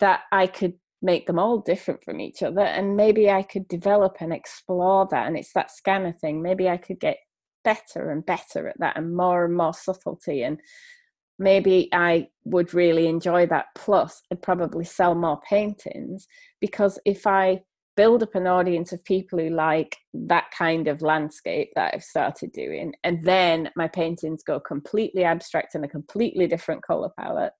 that 0.00 0.22
i 0.32 0.46
could 0.46 0.74
make 1.02 1.26
them 1.26 1.38
all 1.38 1.58
different 1.58 2.02
from 2.02 2.20
each 2.20 2.42
other 2.42 2.62
and 2.62 2.96
maybe 2.96 3.30
i 3.30 3.42
could 3.42 3.68
develop 3.68 4.16
and 4.20 4.32
explore 4.32 5.06
that 5.10 5.26
and 5.26 5.36
it's 5.36 5.52
that 5.54 5.70
scanner 5.70 6.12
thing 6.12 6.42
maybe 6.42 6.68
i 6.68 6.76
could 6.76 6.98
get 6.98 7.16
better 7.64 8.10
and 8.10 8.26
better 8.26 8.68
at 8.68 8.78
that 8.78 8.96
and 8.96 9.16
more 9.16 9.44
and 9.44 9.56
more 9.56 9.74
subtlety 9.74 10.42
and 10.42 10.60
maybe 11.38 11.88
I 11.92 12.28
would 12.44 12.74
really 12.74 13.06
enjoy 13.06 13.46
that. 13.46 13.66
Plus, 13.74 14.22
I'd 14.32 14.42
probably 14.42 14.84
sell 14.84 15.14
more 15.14 15.40
paintings 15.48 16.26
because 16.60 16.98
if 17.04 17.26
I 17.26 17.62
build 17.96 18.22
up 18.22 18.34
an 18.34 18.46
audience 18.46 18.92
of 18.92 19.04
people 19.04 19.38
who 19.38 19.50
like 19.50 19.96
that 20.12 20.46
kind 20.56 20.86
of 20.88 21.02
landscape 21.02 21.70
that 21.74 21.94
I've 21.94 22.04
started 22.04 22.52
doing, 22.52 22.94
and 23.04 23.24
then 23.24 23.70
my 23.76 23.88
paintings 23.88 24.42
go 24.42 24.60
completely 24.60 25.24
abstract 25.24 25.74
and 25.74 25.84
a 25.84 25.88
completely 25.88 26.46
different 26.46 26.82
color 26.82 27.10
palette, 27.18 27.52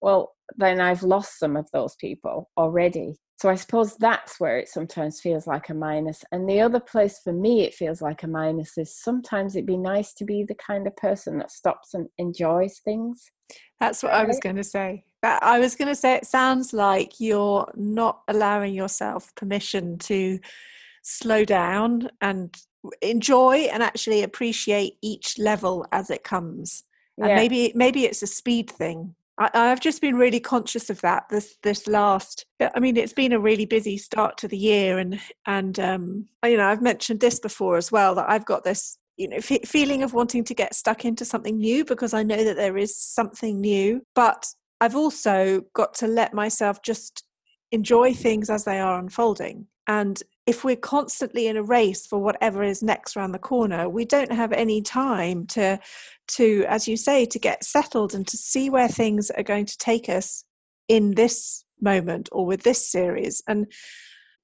well, 0.00 0.32
then 0.56 0.80
I've 0.80 1.02
lost 1.02 1.38
some 1.38 1.56
of 1.56 1.70
those 1.72 1.94
people 1.96 2.50
already. 2.56 3.16
So 3.40 3.48
I 3.48 3.54
suppose 3.54 3.96
that's 3.96 4.40
where 4.40 4.58
it 4.58 4.68
sometimes 4.68 5.20
feels 5.20 5.46
like 5.46 5.68
a 5.68 5.74
minus. 5.74 6.24
And 6.32 6.48
the 6.48 6.60
other 6.60 6.80
place 6.80 7.20
for 7.22 7.32
me 7.32 7.62
it 7.62 7.74
feels 7.74 8.02
like 8.02 8.24
a 8.24 8.28
minus 8.28 8.76
is 8.76 8.96
sometimes 8.96 9.54
it'd 9.54 9.66
be 9.66 9.76
nice 9.76 10.12
to 10.14 10.24
be 10.24 10.42
the 10.42 10.56
kind 10.56 10.86
of 10.86 10.96
person 10.96 11.38
that 11.38 11.52
stops 11.52 11.94
and 11.94 12.08
enjoys 12.18 12.80
things. 12.84 13.30
That's 13.78 14.02
what 14.02 14.10
right? 14.10 14.22
I 14.22 14.24
was 14.24 14.40
going 14.40 14.56
to 14.56 14.64
say. 14.64 15.04
I 15.22 15.58
was 15.58 15.76
going 15.76 15.88
to 15.88 15.94
say 15.94 16.14
it 16.14 16.26
sounds 16.26 16.72
like 16.72 17.20
you're 17.20 17.70
not 17.76 18.22
allowing 18.28 18.74
yourself 18.74 19.34
permission 19.34 19.98
to 19.98 20.38
slow 21.02 21.44
down 21.44 22.08
and 22.20 22.56
enjoy 23.02 23.68
and 23.72 23.82
actually 23.82 24.22
appreciate 24.22 24.94
each 25.02 25.38
level 25.38 25.86
as 25.92 26.10
it 26.10 26.24
comes. 26.24 26.84
And 27.18 27.28
yeah. 27.28 27.36
maybe 27.36 27.72
maybe 27.74 28.04
it's 28.04 28.22
a 28.22 28.28
speed 28.28 28.70
thing 28.70 29.14
I, 29.38 29.68
have 29.68 29.80
just 29.80 30.00
been 30.00 30.16
really 30.16 30.40
conscious 30.40 30.90
of 30.90 31.00
that 31.02 31.24
this 31.30 31.56
this 31.62 31.86
last. 31.86 32.44
I 32.60 32.80
mean, 32.80 32.96
it's 32.96 33.12
been 33.12 33.32
a 33.32 33.38
really 33.38 33.66
busy 33.66 33.96
start 33.96 34.36
to 34.38 34.48
the 34.48 34.58
year, 34.58 34.98
and 34.98 35.20
and 35.46 35.78
um, 35.78 36.28
you 36.44 36.56
know, 36.56 36.66
I've 36.66 36.82
mentioned 36.82 37.20
this 37.20 37.38
before 37.38 37.76
as 37.76 37.92
well 37.92 38.14
that 38.16 38.28
I've 38.28 38.46
got 38.46 38.64
this 38.64 38.98
you 39.16 39.28
know 39.28 39.36
f- 39.36 39.64
feeling 39.64 40.02
of 40.02 40.12
wanting 40.12 40.44
to 40.44 40.54
get 40.54 40.74
stuck 40.74 41.04
into 41.04 41.24
something 41.24 41.58
new 41.58 41.84
because 41.84 42.14
I 42.14 42.22
know 42.22 42.42
that 42.42 42.56
there 42.56 42.76
is 42.76 42.96
something 42.96 43.60
new, 43.60 44.02
but 44.14 44.46
I've 44.80 44.96
also 44.96 45.62
got 45.74 45.94
to 45.94 46.06
let 46.06 46.34
myself 46.34 46.82
just 46.82 47.24
enjoy 47.70 48.14
things 48.14 48.50
as 48.50 48.64
they 48.64 48.80
are 48.80 48.98
unfolding. 48.98 49.66
And 49.86 50.22
if 50.48 50.64
we're 50.64 50.76
constantly 50.76 51.46
in 51.46 51.58
a 51.58 51.62
race 51.62 52.06
for 52.06 52.18
whatever 52.18 52.62
is 52.62 52.82
next 52.82 53.14
around 53.14 53.32
the 53.32 53.38
corner, 53.38 53.86
we 53.86 54.06
don't 54.06 54.32
have 54.32 54.50
any 54.50 54.80
time 54.80 55.46
to 55.46 55.78
to, 56.28 56.64
as 56.66 56.88
you 56.88 56.96
say, 56.96 57.26
to 57.26 57.38
get 57.38 57.62
settled 57.62 58.14
and 58.14 58.26
to 58.26 58.36
see 58.38 58.70
where 58.70 58.88
things 58.88 59.30
are 59.30 59.42
going 59.42 59.66
to 59.66 59.76
take 59.76 60.08
us 60.08 60.44
in 60.88 61.14
this 61.16 61.64
moment 61.82 62.30
or 62.32 62.46
with 62.46 62.62
this 62.62 62.90
series. 62.90 63.42
And 63.46 63.70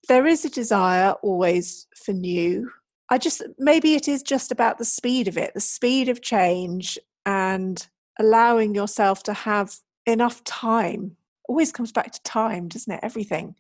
there 0.09 0.27
is 0.27 0.45
a 0.45 0.51
desire 0.51 1.13
always 1.23 1.87
for 2.05 2.13
new, 2.13 2.71
I 3.11 3.17
just 3.17 3.43
maybe 3.59 3.95
it 3.95 4.07
is 4.07 4.23
just 4.23 4.53
about 4.53 4.77
the 4.77 4.85
speed 4.85 5.27
of 5.27 5.39
it, 5.39 5.55
the 5.55 5.61
speed 5.61 6.11
of 6.11 6.21
change, 6.21 6.99
and 7.25 7.87
allowing 8.21 8.75
yourself 8.75 9.23
to 9.23 9.33
have 9.33 9.77
enough 10.05 10.45
time. 10.45 11.17
Always 11.49 11.73
comes 11.73 11.93
back 11.93 12.13
to 12.13 12.23
time, 12.23 12.69
doesn't 12.69 12.93
it? 12.93 13.01
Everything. 13.03 13.55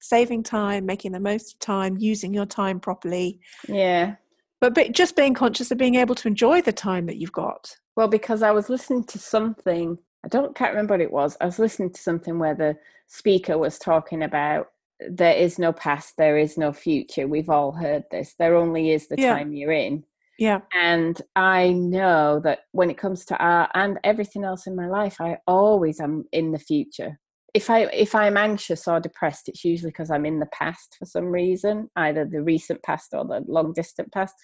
Saving 0.00 0.42
time, 0.42 0.86
making 0.86 1.12
the 1.12 1.20
most 1.20 1.54
of 1.54 1.58
time, 1.60 1.96
using 1.98 2.34
your 2.34 2.46
time 2.46 2.80
properly. 2.80 3.40
Yeah. 3.68 4.16
But, 4.60 4.74
but 4.74 4.92
just 4.92 5.16
being 5.16 5.34
conscious 5.34 5.70
of 5.70 5.78
being 5.78 5.94
able 5.94 6.14
to 6.16 6.28
enjoy 6.28 6.60
the 6.62 6.72
time 6.72 7.06
that 7.06 7.16
you've 7.16 7.32
got. 7.32 7.76
Well, 7.96 8.08
because 8.08 8.42
I 8.42 8.50
was 8.50 8.68
listening 8.68 9.04
to 9.04 9.18
something, 9.18 9.98
I 10.24 10.28
don't 10.28 10.54
can't 10.54 10.72
remember 10.72 10.94
what 10.94 11.00
it 11.00 11.12
was. 11.12 11.36
I 11.40 11.46
was 11.46 11.58
listening 11.58 11.92
to 11.92 12.00
something 12.00 12.38
where 12.38 12.54
the 12.54 12.76
speaker 13.06 13.58
was 13.58 13.78
talking 13.78 14.22
about 14.22 14.68
there 15.08 15.34
is 15.34 15.58
no 15.58 15.72
past, 15.72 16.16
there 16.18 16.36
is 16.36 16.58
no 16.58 16.72
future. 16.72 17.26
We've 17.26 17.48
all 17.48 17.72
heard 17.72 18.04
this. 18.10 18.34
There 18.38 18.54
only 18.54 18.90
is 18.90 19.08
the 19.08 19.16
Yeah. 19.18 19.34
time 19.34 19.54
you're 19.54 19.72
in. 19.72 20.04
Yeah. 20.38 20.60
And 20.74 21.20
I 21.36 21.70
know 21.70 22.40
that 22.44 22.60
when 22.72 22.90
it 22.90 22.98
comes 22.98 23.24
to 23.26 23.36
art 23.38 23.70
and 23.74 23.98
everything 24.04 24.44
else 24.44 24.66
in 24.66 24.76
my 24.76 24.88
life, 24.88 25.20
I 25.20 25.38
always 25.46 26.00
am 26.00 26.24
in 26.32 26.52
the 26.52 26.58
future. 26.58 27.18
If 27.54 27.70
I 27.70 27.84
if 27.86 28.14
I'm 28.14 28.36
anxious 28.36 28.86
or 28.86 29.00
depressed, 29.00 29.48
it's 29.48 29.64
usually 29.64 29.90
because 29.90 30.10
I'm 30.10 30.26
in 30.26 30.38
the 30.38 30.46
past 30.46 30.96
for 30.98 31.06
some 31.06 31.26
reason, 31.26 31.90
either 31.96 32.24
the 32.24 32.42
recent 32.42 32.82
past 32.82 33.12
or 33.12 33.24
the 33.24 33.44
long 33.46 33.72
distant 33.72 34.12
past. 34.12 34.34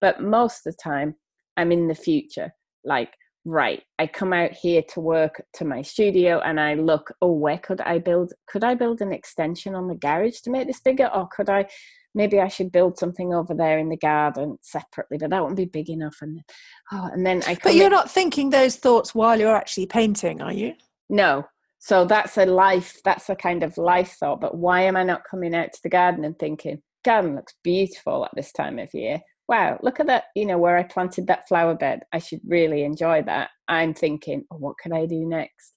But 0.00 0.22
most 0.22 0.66
of 0.66 0.74
the 0.74 0.82
time, 0.82 1.14
I'm 1.56 1.72
in 1.72 1.88
the 1.88 1.94
future. 1.94 2.52
Like, 2.84 3.12
right, 3.44 3.82
I 3.98 4.06
come 4.06 4.32
out 4.32 4.52
here 4.52 4.82
to 4.90 5.00
work 5.00 5.42
to 5.54 5.64
my 5.64 5.82
studio 5.82 6.40
and 6.40 6.58
I 6.58 6.74
look, 6.74 7.12
oh, 7.20 7.32
where 7.32 7.58
could 7.58 7.80
I 7.82 7.98
build? 7.98 8.32
Could 8.46 8.64
I 8.64 8.74
build 8.74 9.00
an 9.00 9.12
extension 9.12 9.74
on 9.74 9.88
the 9.88 9.94
garage 9.94 10.40
to 10.40 10.50
make 10.50 10.66
this 10.66 10.80
bigger, 10.80 11.10
or 11.14 11.28
could 11.28 11.50
I? 11.50 11.66
maybe 12.14 12.40
I 12.40 12.48
should 12.48 12.72
build 12.72 12.98
something 12.98 13.32
over 13.32 13.54
there 13.54 13.78
in 13.78 13.88
the 13.88 13.96
garden 13.96 14.58
separately, 14.62 15.18
but 15.18 15.30
that 15.30 15.42
won't 15.42 15.56
be 15.56 15.64
big 15.64 15.88
enough. 15.88 16.16
And 16.20 16.40
oh, 16.92 17.08
and 17.12 17.24
then 17.24 17.42
I. 17.46 17.56
But 17.62 17.74
you're 17.74 17.86
in- 17.86 17.92
not 17.92 18.10
thinking 18.10 18.50
those 18.50 18.76
thoughts 18.76 19.14
while 19.14 19.38
you're 19.38 19.54
actually 19.54 19.86
painting, 19.86 20.40
are 20.42 20.52
you? 20.52 20.74
No. 21.08 21.46
So 21.80 22.04
that's 22.04 22.36
a 22.36 22.46
life. 22.46 23.00
That's 23.04 23.28
a 23.28 23.34
kind 23.34 23.62
of 23.62 23.76
life 23.76 24.16
thought. 24.20 24.40
But 24.40 24.56
why 24.56 24.82
am 24.82 24.96
I 24.96 25.02
not 25.02 25.24
coming 25.28 25.54
out 25.54 25.72
to 25.72 25.80
the 25.82 25.88
garden 25.88 26.24
and 26.24 26.38
thinking, 26.38 26.82
garden 27.04 27.34
looks 27.34 27.54
beautiful 27.64 28.24
at 28.24 28.30
this 28.36 28.52
time 28.52 28.78
of 28.78 28.90
year? 28.94 29.20
Wow, 29.48 29.80
look 29.82 29.98
at 29.98 30.06
that. 30.06 30.24
You 30.36 30.46
know 30.46 30.58
where 30.58 30.76
I 30.76 30.84
planted 30.84 31.26
that 31.26 31.48
flower 31.48 31.74
bed. 31.74 32.00
I 32.12 32.18
should 32.18 32.40
really 32.46 32.84
enjoy 32.84 33.22
that. 33.22 33.50
I'm 33.66 33.94
thinking, 33.94 34.44
oh, 34.52 34.58
what 34.58 34.78
can 34.78 34.92
I 34.92 35.06
do 35.06 35.26
next? 35.26 35.74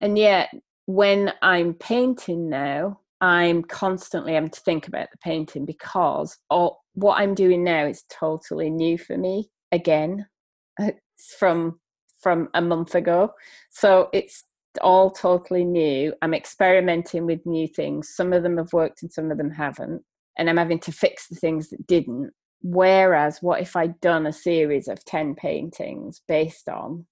And 0.00 0.16
yet, 0.16 0.50
when 0.86 1.32
I'm 1.42 1.74
painting 1.74 2.48
now, 2.48 3.00
I'm 3.20 3.62
constantly 3.62 4.32
having 4.34 4.50
to 4.50 4.60
think 4.60 4.88
about 4.88 5.08
the 5.12 5.18
painting 5.18 5.66
because 5.66 6.38
all, 6.48 6.80
what 6.94 7.20
I'm 7.20 7.34
doing 7.34 7.62
now 7.62 7.86
is 7.86 8.04
totally 8.08 8.70
new 8.70 8.96
for 8.96 9.18
me 9.18 9.50
again 9.72 10.26
it's 10.78 11.34
from 11.38 11.78
from 12.20 12.48
a 12.52 12.60
month 12.60 12.94
ago. 12.94 13.32
So 13.70 14.10
it's 14.12 14.44
all 14.82 15.10
totally 15.10 15.64
new. 15.64 16.14
I'm 16.22 16.34
experimenting 16.34 17.26
with 17.26 17.44
new 17.46 17.66
things. 17.66 18.14
Some 18.14 18.32
of 18.32 18.42
them 18.42 18.56
have 18.58 18.72
worked 18.72 19.02
and 19.02 19.12
some 19.12 19.30
of 19.30 19.38
them 19.38 19.50
haven't. 19.50 20.02
And 20.38 20.48
I'm 20.48 20.56
having 20.56 20.78
to 20.80 20.92
fix 20.92 21.28
the 21.28 21.34
things 21.36 21.70
that 21.70 21.86
didn't. 21.86 22.30
Whereas, 22.62 23.38
what 23.40 23.60
if 23.60 23.74
I'd 23.74 24.00
done 24.00 24.26
a 24.26 24.32
series 24.32 24.86
of 24.86 25.04
10 25.04 25.34
paintings 25.34 26.20
based 26.28 26.68
on 26.68 27.06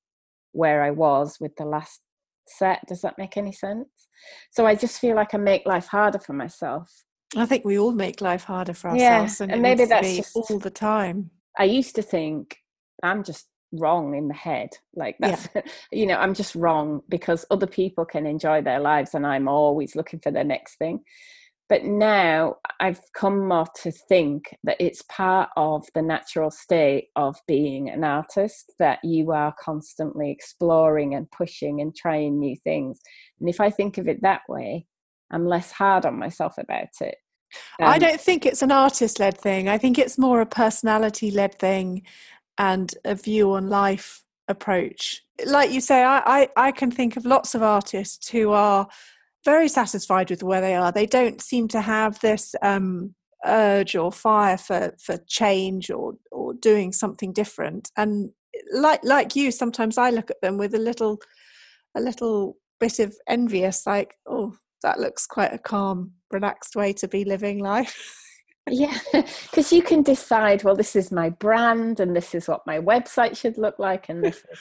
where 0.52 0.82
I 0.82 0.90
was 0.90 1.38
with 1.40 1.56
the 1.56 1.64
last 1.64 2.00
set? 2.46 2.80
Does 2.86 3.00
that 3.00 3.18
make 3.18 3.36
any 3.36 3.52
sense? 3.52 3.88
So 4.50 4.66
I 4.66 4.74
just 4.74 5.00
feel 5.00 5.16
like 5.16 5.34
I 5.34 5.38
make 5.38 5.66
life 5.66 5.86
harder 5.86 6.18
for 6.18 6.32
myself. 6.34 7.04
I 7.36 7.46
think 7.46 7.64
we 7.64 7.78
all 7.78 7.92
make 7.92 8.20
life 8.20 8.44
harder 8.44 8.74
for 8.74 8.94
Yeah, 8.94 9.20
ourselves, 9.20 9.40
and, 9.42 9.52
and 9.52 9.62
maybe 9.62 9.84
that's 9.84 10.16
just- 10.16 10.36
all 10.36 10.58
the 10.58 10.70
time. 10.70 11.30
I 11.58 11.64
used 11.64 11.94
to 11.96 12.02
think 12.02 12.58
I'm 13.02 13.22
just 13.24 13.48
wrong 13.72 14.14
in 14.14 14.28
the 14.28 14.34
head. 14.34 14.70
Like 14.94 15.16
Yeah. 15.20 15.36
that's, 15.36 15.48
you 15.92 16.06
know, 16.06 16.16
I'm 16.16 16.34
just 16.34 16.54
wrong 16.54 17.02
because 17.08 17.44
other 17.50 17.66
people 17.66 18.04
can 18.04 18.26
enjoy 18.26 18.62
their 18.62 18.80
lives 18.80 19.14
and 19.14 19.26
I'm 19.26 19.48
always 19.48 19.96
looking 19.96 20.20
for 20.20 20.30
the 20.30 20.44
next 20.44 20.76
thing. 20.76 21.00
But 21.68 21.84
now 21.84 22.56
I've 22.80 23.00
come 23.12 23.46
more 23.46 23.66
to 23.82 23.92
think 23.92 24.56
that 24.64 24.78
it's 24.80 25.02
part 25.02 25.50
of 25.56 25.86
the 25.94 26.00
natural 26.00 26.50
state 26.50 27.08
of 27.14 27.36
being 27.46 27.90
an 27.90 28.04
artist 28.04 28.72
that 28.78 29.00
you 29.04 29.32
are 29.32 29.54
constantly 29.60 30.30
exploring 30.30 31.14
and 31.14 31.30
pushing 31.30 31.82
and 31.82 31.94
trying 31.94 32.38
new 32.38 32.56
things. 32.64 33.00
And 33.38 33.50
if 33.50 33.60
I 33.60 33.68
think 33.68 33.98
of 33.98 34.08
it 34.08 34.22
that 34.22 34.42
way, 34.48 34.86
I'm 35.30 35.46
less 35.46 35.70
hard 35.70 36.06
on 36.06 36.18
myself 36.18 36.54
about 36.56 36.88
it. 37.02 37.16
I 37.82 37.98
Um, 37.98 37.98
don't 37.98 38.20
think 38.20 38.46
it's 38.46 38.62
an 38.62 38.72
artist 38.72 39.20
led 39.20 39.38
thing. 39.38 39.68
I 39.68 39.78
think 39.78 39.98
it's 39.98 40.18
more 40.18 40.40
a 40.40 40.46
personality 40.46 41.30
led 41.30 41.58
thing 41.58 42.02
and 42.58 42.94
a 43.04 43.14
view 43.14 43.52
on 43.52 43.68
life 43.68 44.22
approach. 44.48 45.22
Like 45.46 45.70
you 45.70 45.80
say, 45.80 46.02
I, 46.02 46.22
I, 46.26 46.48
I 46.56 46.72
can 46.72 46.90
think 46.90 47.16
of 47.16 47.24
lots 47.24 47.54
of 47.54 47.62
artists 47.62 48.28
who 48.28 48.50
are 48.50 48.88
very 49.44 49.68
satisfied 49.68 50.30
with 50.30 50.42
where 50.42 50.60
they 50.60 50.74
are. 50.74 50.90
They 50.90 51.06
don't 51.06 51.40
seem 51.40 51.68
to 51.68 51.80
have 51.80 52.18
this 52.20 52.54
um, 52.62 53.14
urge 53.46 53.94
or 53.94 54.10
fire 54.10 54.58
for, 54.58 54.94
for 54.98 55.18
change 55.28 55.90
or, 55.90 56.14
or 56.32 56.54
doing 56.54 56.92
something 56.92 57.32
different. 57.32 57.90
And 57.96 58.30
like 58.72 59.04
like 59.04 59.36
you, 59.36 59.52
sometimes 59.52 59.98
I 59.98 60.10
look 60.10 60.30
at 60.30 60.40
them 60.40 60.58
with 60.58 60.74
a 60.74 60.78
little 60.78 61.20
a 61.96 62.00
little 62.00 62.56
bit 62.80 62.98
of 62.98 63.16
envious, 63.26 63.86
like, 63.86 64.16
oh, 64.26 64.56
that 64.82 65.00
looks 65.00 65.26
quite 65.26 65.52
a 65.52 65.58
calm, 65.58 66.12
relaxed 66.30 66.76
way 66.76 66.92
to 66.94 67.08
be 67.08 67.24
living 67.24 67.58
life. 67.58 68.24
Yeah, 68.72 68.98
because 69.12 69.72
you 69.72 69.82
can 69.82 70.02
decide, 70.02 70.64
well, 70.64 70.76
this 70.76 70.96
is 70.96 71.10
my 71.12 71.30
brand, 71.30 72.00
and 72.00 72.14
this 72.14 72.34
is 72.34 72.48
what 72.48 72.66
my 72.66 72.78
website 72.78 73.36
should 73.36 73.58
look 73.58 73.78
like, 73.78 74.08
and 74.08 74.22
this 74.22 74.36
is 74.36 74.60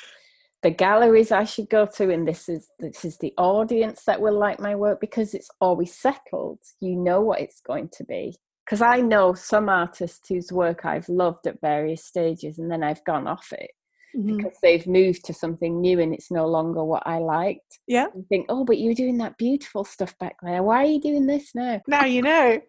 the 0.63 0.71
galleries 0.71 1.31
I 1.31 1.43
should 1.43 1.69
go 1.69 1.85
to, 1.85 2.09
and 2.11 2.27
this 2.27 2.49
is 2.49 2.67
this 2.79 3.05
is 3.05 3.17
the 3.17 3.33
audience 3.37 4.03
that 4.05 4.21
will 4.21 4.37
like 4.37 4.59
my 4.59 4.75
work 4.75 4.99
because 4.99 5.33
it's 5.33 5.49
always 5.61 5.93
settled. 5.93 6.59
You 6.79 6.95
know 6.95 7.21
what 7.21 7.41
it's 7.41 7.61
going 7.61 7.89
to 7.97 8.03
be. 8.03 8.35
Because 8.65 8.81
I 8.81 8.99
know 8.99 9.33
some 9.33 9.69
artists 9.69 10.27
whose 10.27 10.51
work 10.51 10.85
I've 10.85 11.07
loved 11.07 11.47
at 11.47 11.61
various 11.61 12.03
stages, 12.03 12.59
and 12.59 12.69
then 12.71 12.83
I've 12.83 13.03
gone 13.05 13.25
off 13.27 13.53
it 13.53 13.71
Mhm. 14.15 14.35
because 14.37 14.57
they've 14.61 14.85
moved 14.87 15.23
to 15.25 15.33
something 15.33 15.79
new, 15.79 15.99
and 15.99 16.13
it's 16.13 16.31
no 16.31 16.45
longer 16.47 16.83
what 16.83 17.03
I 17.05 17.19
liked. 17.19 17.79
Yeah. 17.87 18.07
And 18.13 18.27
think, 18.27 18.47
oh, 18.49 18.65
but 18.65 18.77
you 18.77 18.89
were 18.89 18.93
doing 18.95 19.19
that 19.19 19.37
beautiful 19.37 19.83
stuff 19.85 20.17
back 20.17 20.35
there. 20.41 20.63
Why 20.63 20.83
are 20.83 20.85
you 20.85 20.99
doing 20.99 21.27
this 21.27 21.53
now? 21.55 21.81
Now 21.87 22.05
you 22.05 22.21
know. 22.21 22.59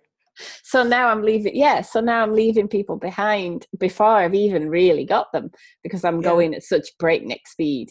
So 0.62 0.82
now 0.82 1.08
i'm 1.08 1.22
leaving 1.22 1.54
yeah 1.54 1.80
so 1.80 2.00
now 2.00 2.22
i'm 2.22 2.34
leaving 2.34 2.68
people 2.68 2.96
behind 2.96 3.66
before 3.78 4.06
i've 4.06 4.34
even 4.34 4.68
really 4.68 5.04
got 5.04 5.30
them 5.32 5.50
because 5.82 6.04
i'm 6.04 6.20
Yeah. 6.20 6.30
going 6.30 6.54
at 6.54 6.62
such 6.62 6.88
breakneck 6.98 7.46
speed 7.46 7.90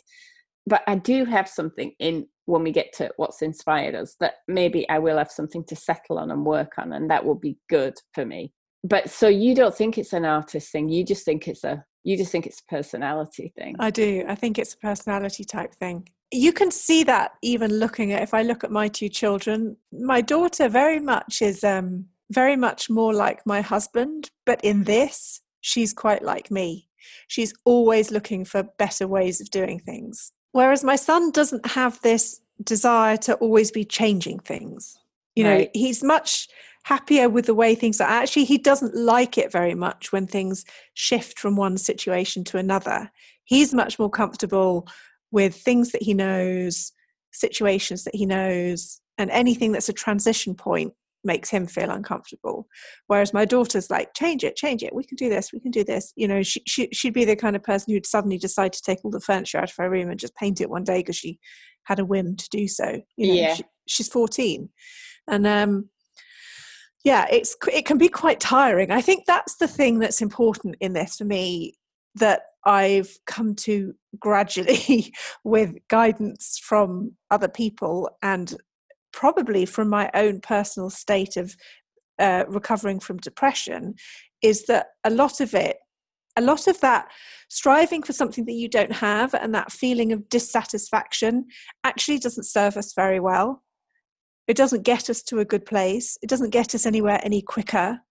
but 0.66 0.82
i 0.88 0.96
do 0.96 1.26
have 1.26 1.48
something 1.48 1.94
in 2.00 2.28
when 2.46 2.64
we 2.64 2.72
get 2.72 2.94
to 2.94 3.12
what's 3.18 3.42
inspired 3.42 3.96
us 3.96 4.16
that 4.20 4.36
maybe 4.48 4.88
i 4.90 5.00
will 5.00 5.18
have 5.18 5.32
something 5.32 5.64
to 5.66 5.76
settle 5.76 6.18
on 6.20 6.32
and 6.32 6.46
work 6.46 6.74
on 6.78 6.94
and 6.94 7.10
that 7.10 7.26
will 7.26 7.36
be 7.36 7.58
good 7.70 7.96
for 8.14 8.26
me 8.26 8.52
but 8.84 9.10
so 9.10 9.28
you 9.28 9.54
don't 9.56 9.76
think 9.76 9.98
it's 9.98 10.14
an 10.14 10.26
artist 10.26 10.72
thing 10.72 10.88
you 10.90 11.04
just 11.04 11.26
think 11.26 11.48
it's 11.48 11.64
a 11.64 11.84
you 12.04 12.16
just 12.16 12.32
think 12.32 12.48
it's 12.48 12.62
a 12.62 12.72
personality 12.74 13.52
thing 13.58 13.76
I 13.80 13.90
do. 13.92 14.24
I 14.30 14.36
think 14.36 14.58
it's 14.58 14.74
a 14.74 14.78
personality 14.78 15.44
type 15.44 15.74
thing. 15.76 16.08
You 16.32 16.54
can 16.54 16.72
see 16.72 17.04
that 17.04 17.34
even 17.42 17.80
looking 17.80 18.14
at 18.14 18.22
if 18.22 18.34
I 18.34 18.44
look 18.44 18.64
at 18.64 18.72
my 18.72 18.88
two 18.88 19.10
children, 19.10 19.76
my 19.92 20.22
daughter 20.22 20.70
very 20.70 21.00
much 21.00 21.42
is 21.42 21.64
um 21.66 22.06
very 22.32 22.56
much 22.56 22.90
more 22.90 23.14
like 23.14 23.46
my 23.46 23.62
husband, 23.62 24.32
but 24.46 24.64
in 24.64 24.84
this, 24.84 25.42
she's 25.62 25.94
quite 25.94 26.24
like 26.24 26.52
me. 26.52 26.88
She's 27.28 27.54
always 27.66 28.12
looking 28.12 28.46
for 28.46 28.64
better 28.64 29.08
ways 29.08 29.40
of 29.40 29.50
doing 29.50 29.80
things. 29.80 30.34
Whereas 30.52 30.84
my 30.84 30.96
son 30.96 31.32
doesn't 31.32 31.66
have 31.68 32.02
this 32.02 32.42
desire 32.64 33.18
to 33.18 33.36
always 33.36 33.72
be 33.72 33.86
changing 33.86 34.40
things. 34.40 34.98
You 35.36 35.44
know, 35.44 35.56
Right. 35.56 35.72
he's 35.74 36.04
much 36.04 36.48
happier 36.84 37.30
with 37.30 37.46
the 37.46 37.54
way 37.54 37.76
things 37.76 38.02
are. 38.02 38.08
Actually, 38.10 38.46
he 38.46 38.58
doesn't 38.58 38.96
like 38.96 39.38
it 39.38 39.52
very 39.52 39.76
much 39.76 40.12
when 40.12 40.26
things 40.26 40.66
shift 40.94 41.38
from 41.38 41.56
one 41.56 41.78
situation 41.78 42.44
to 42.46 42.58
another. 42.58 43.12
He's 43.44 43.74
much 43.74 44.00
more 44.00 44.10
comfortable 44.10 44.88
with 45.32 45.56
things 45.56 45.92
that 45.92 46.02
he 46.02 46.14
knows, 46.14 46.92
situations 47.32 48.04
that 48.06 48.16
he 48.16 48.26
knows, 48.26 49.00
and 49.18 49.30
anything 49.32 49.72
that's 49.72 49.90
a 49.90 49.94
transition 49.94 50.56
point 50.56 50.94
makes 51.28 51.52
him 51.52 51.68
feel 51.68 51.92
uncomfortable. 51.92 52.68
Whereas 53.06 53.34
my 53.34 53.46
daughter's 53.46 53.92
like, 53.92 54.16
change 54.16 54.44
it, 54.44 54.56
change 54.56 54.82
it. 54.82 54.96
We 54.96 55.04
can 55.04 55.16
do 55.18 55.30
this. 55.30 55.54
We 55.54 55.60
can 55.60 55.70
do 55.70 55.84
this. 55.84 56.12
You 56.16 56.28
know, 56.28 56.42
she, 56.42 56.64
she 56.66 56.90
she'd 56.92 57.14
be 57.14 57.26
the 57.26 57.36
kind 57.36 57.56
of 57.56 57.62
person 57.62 57.94
who'd 57.94 58.08
suddenly 58.08 58.40
decide 58.40 58.74
to 58.74 58.82
take 58.82 59.00
all 59.04 59.12
the 59.12 59.20
furniture 59.20 59.60
out 59.60 59.70
of 59.70 59.76
her 59.78 59.90
room 59.90 60.10
and 60.10 60.20
just 60.20 60.36
paint 60.36 60.60
it 60.60 60.72
one 60.72 60.84
day 60.84 61.00
because 61.00 61.18
she 61.18 61.38
had 61.84 62.00
a 62.00 62.06
whim 62.06 62.36
to 62.36 62.50
do 62.50 62.68
so. 62.68 63.02
You 63.18 63.28
know, 63.28 63.34
Yeah. 63.34 63.54
she, 63.54 63.64
she's 63.88 64.08
fourteen, 64.10 64.70
and 65.28 65.46
um, 65.46 65.90
yeah, 67.04 67.26
it's 67.32 67.56
it 67.72 67.86
can 67.86 67.98
be 67.98 68.10
quite 68.10 68.40
tiring. 68.40 68.90
I 68.92 69.02
think 69.02 69.26
that's 69.28 69.58
the 69.58 69.68
thing 69.68 70.00
that's 70.00 70.22
important 70.22 70.76
in 70.80 70.94
this 70.94 71.18
for 71.18 71.26
me 71.26 71.76
that 72.16 72.42
I've 72.66 73.16
come 73.28 73.56
to 73.56 73.94
gradually 74.20 75.14
with 75.44 75.76
guidance 75.88 76.60
from 76.62 77.14
other 77.32 77.48
people 77.48 78.10
and 78.22 78.56
probably 79.18 79.66
from 79.66 79.90
my 79.90 80.12
own 80.14 80.40
personal 80.40 80.92
state 80.92 81.38
of 81.38 81.56
uh, 82.20 82.44
recovering 82.48 83.00
from 83.00 83.18
depression 83.18 83.96
is 84.44 84.68
that 84.68 84.90
a 85.04 85.10
lot 85.10 85.42
of 85.42 85.56
it 85.56 85.78
a 86.38 86.42
lot 86.42 86.68
of 86.68 86.80
that 86.82 87.08
striving 87.50 88.04
for 88.04 88.14
something 88.14 88.46
that 88.46 88.54
you 88.54 88.70
don't 88.70 88.92
have 88.92 89.34
and 89.34 89.56
that 89.56 89.72
feeling 89.72 90.12
of 90.12 90.30
dissatisfaction 90.30 91.48
actually 91.84 92.20
doesn't 92.20 92.44
serve 92.44 92.78
us 92.78 92.94
very 92.94 93.20
well. 93.20 93.64
It 94.48 94.56
doesn't 94.56 94.84
get 94.84 95.10
us 95.10 95.24
to 95.24 95.40
a 95.40 95.46
good 95.46 95.66
place. 95.66 96.16
It 96.22 96.30
doesn't 96.30 96.52
get 96.52 96.76
us 96.76 96.86
anywhere 96.86 97.20
any 97.24 97.42
quicker. 97.42 98.02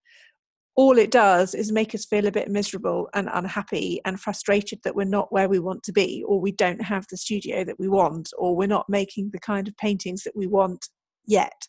All 0.75 0.97
it 0.97 1.09
does 1.09 1.55
is 1.55 1.71
make 1.71 1.95
us 1.95 2.03
feel 2.03 2.27
a 2.27 2.33
bit 2.33 2.49
miserable 2.49 3.07
and 3.13 3.29
unhappy 3.31 4.01
and 4.03 4.19
frustrated 4.19 4.79
that 4.83 4.93
we're 4.93 5.05
not 5.05 5.31
where 5.31 5.47
we 5.47 5.59
want 5.59 5.83
to 5.83 5.93
be, 5.93 6.21
or 6.27 6.41
we 6.41 6.51
don't 6.51 6.81
have 6.81 7.05
the 7.09 7.15
studio 7.15 7.63
that 7.63 7.79
we 7.79 7.87
want, 7.87 8.33
or 8.37 8.57
we're 8.57 8.67
not 8.67 8.89
making 8.89 9.29
the 9.31 9.39
kind 9.39 9.69
of 9.69 9.77
paintings 9.77 10.23
that 10.23 10.35
we 10.35 10.47
want 10.47 10.89
yet. 11.27 11.67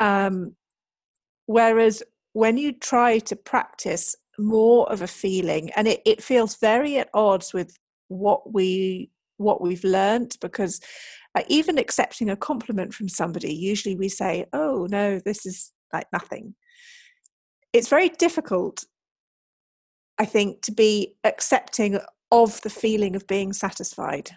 Um, 0.00 0.56
whereas 1.46 2.02
when 2.32 2.58
you 2.58 2.72
try 2.72 3.18
to 3.20 3.36
practice 3.36 4.16
more 4.38 4.90
of 4.90 5.02
a 5.02 5.06
feeling, 5.06 5.70
and 5.76 5.86
it, 5.86 6.00
it 6.04 6.22
feels 6.22 6.56
very 6.56 6.98
at 6.98 7.10
odds 7.14 7.52
with 7.52 7.76
what 8.08 8.52
we 8.52 9.10
what 9.38 9.60
we've 9.60 9.84
learned 9.84 10.36
because 10.40 10.80
uh, 11.34 11.42
even 11.48 11.78
accepting 11.78 12.28
a 12.28 12.36
compliment 12.36 12.92
from 12.92 13.08
somebody 13.08 13.52
usually 13.52 13.96
we 13.96 14.08
say 14.08 14.44
oh 14.52 14.86
no 14.90 15.18
this 15.18 15.46
is 15.46 15.72
like 15.92 16.06
nothing. 16.12 16.54
It's 17.72 17.88
very 17.88 18.08
difficult 18.10 18.84
i 20.18 20.26
think 20.26 20.60
to 20.60 20.72
be 20.72 21.14
accepting 21.24 21.98
of 22.30 22.60
the 22.62 22.70
feeling 22.70 23.16
of 23.16 23.26
being 23.26 23.52
satisfied. 23.52 24.32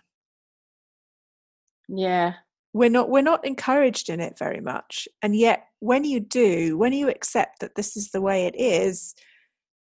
Yeah 1.88 2.34
we're 2.76 2.90
not 2.90 3.10
we're 3.10 3.22
not 3.22 3.46
encouraged 3.46 4.10
in 4.10 4.20
it 4.20 4.38
very 4.38 4.60
much 4.60 5.08
and 5.22 5.34
yet 5.34 5.68
when 5.80 6.04
you 6.04 6.20
do 6.20 6.78
when 6.78 6.92
you 6.92 7.08
accept 7.08 7.62
that 7.62 7.76
this 7.76 7.96
is 7.96 8.12
the 8.12 8.22
way 8.22 8.46
it 8.46 8.56
is 8.58 9.16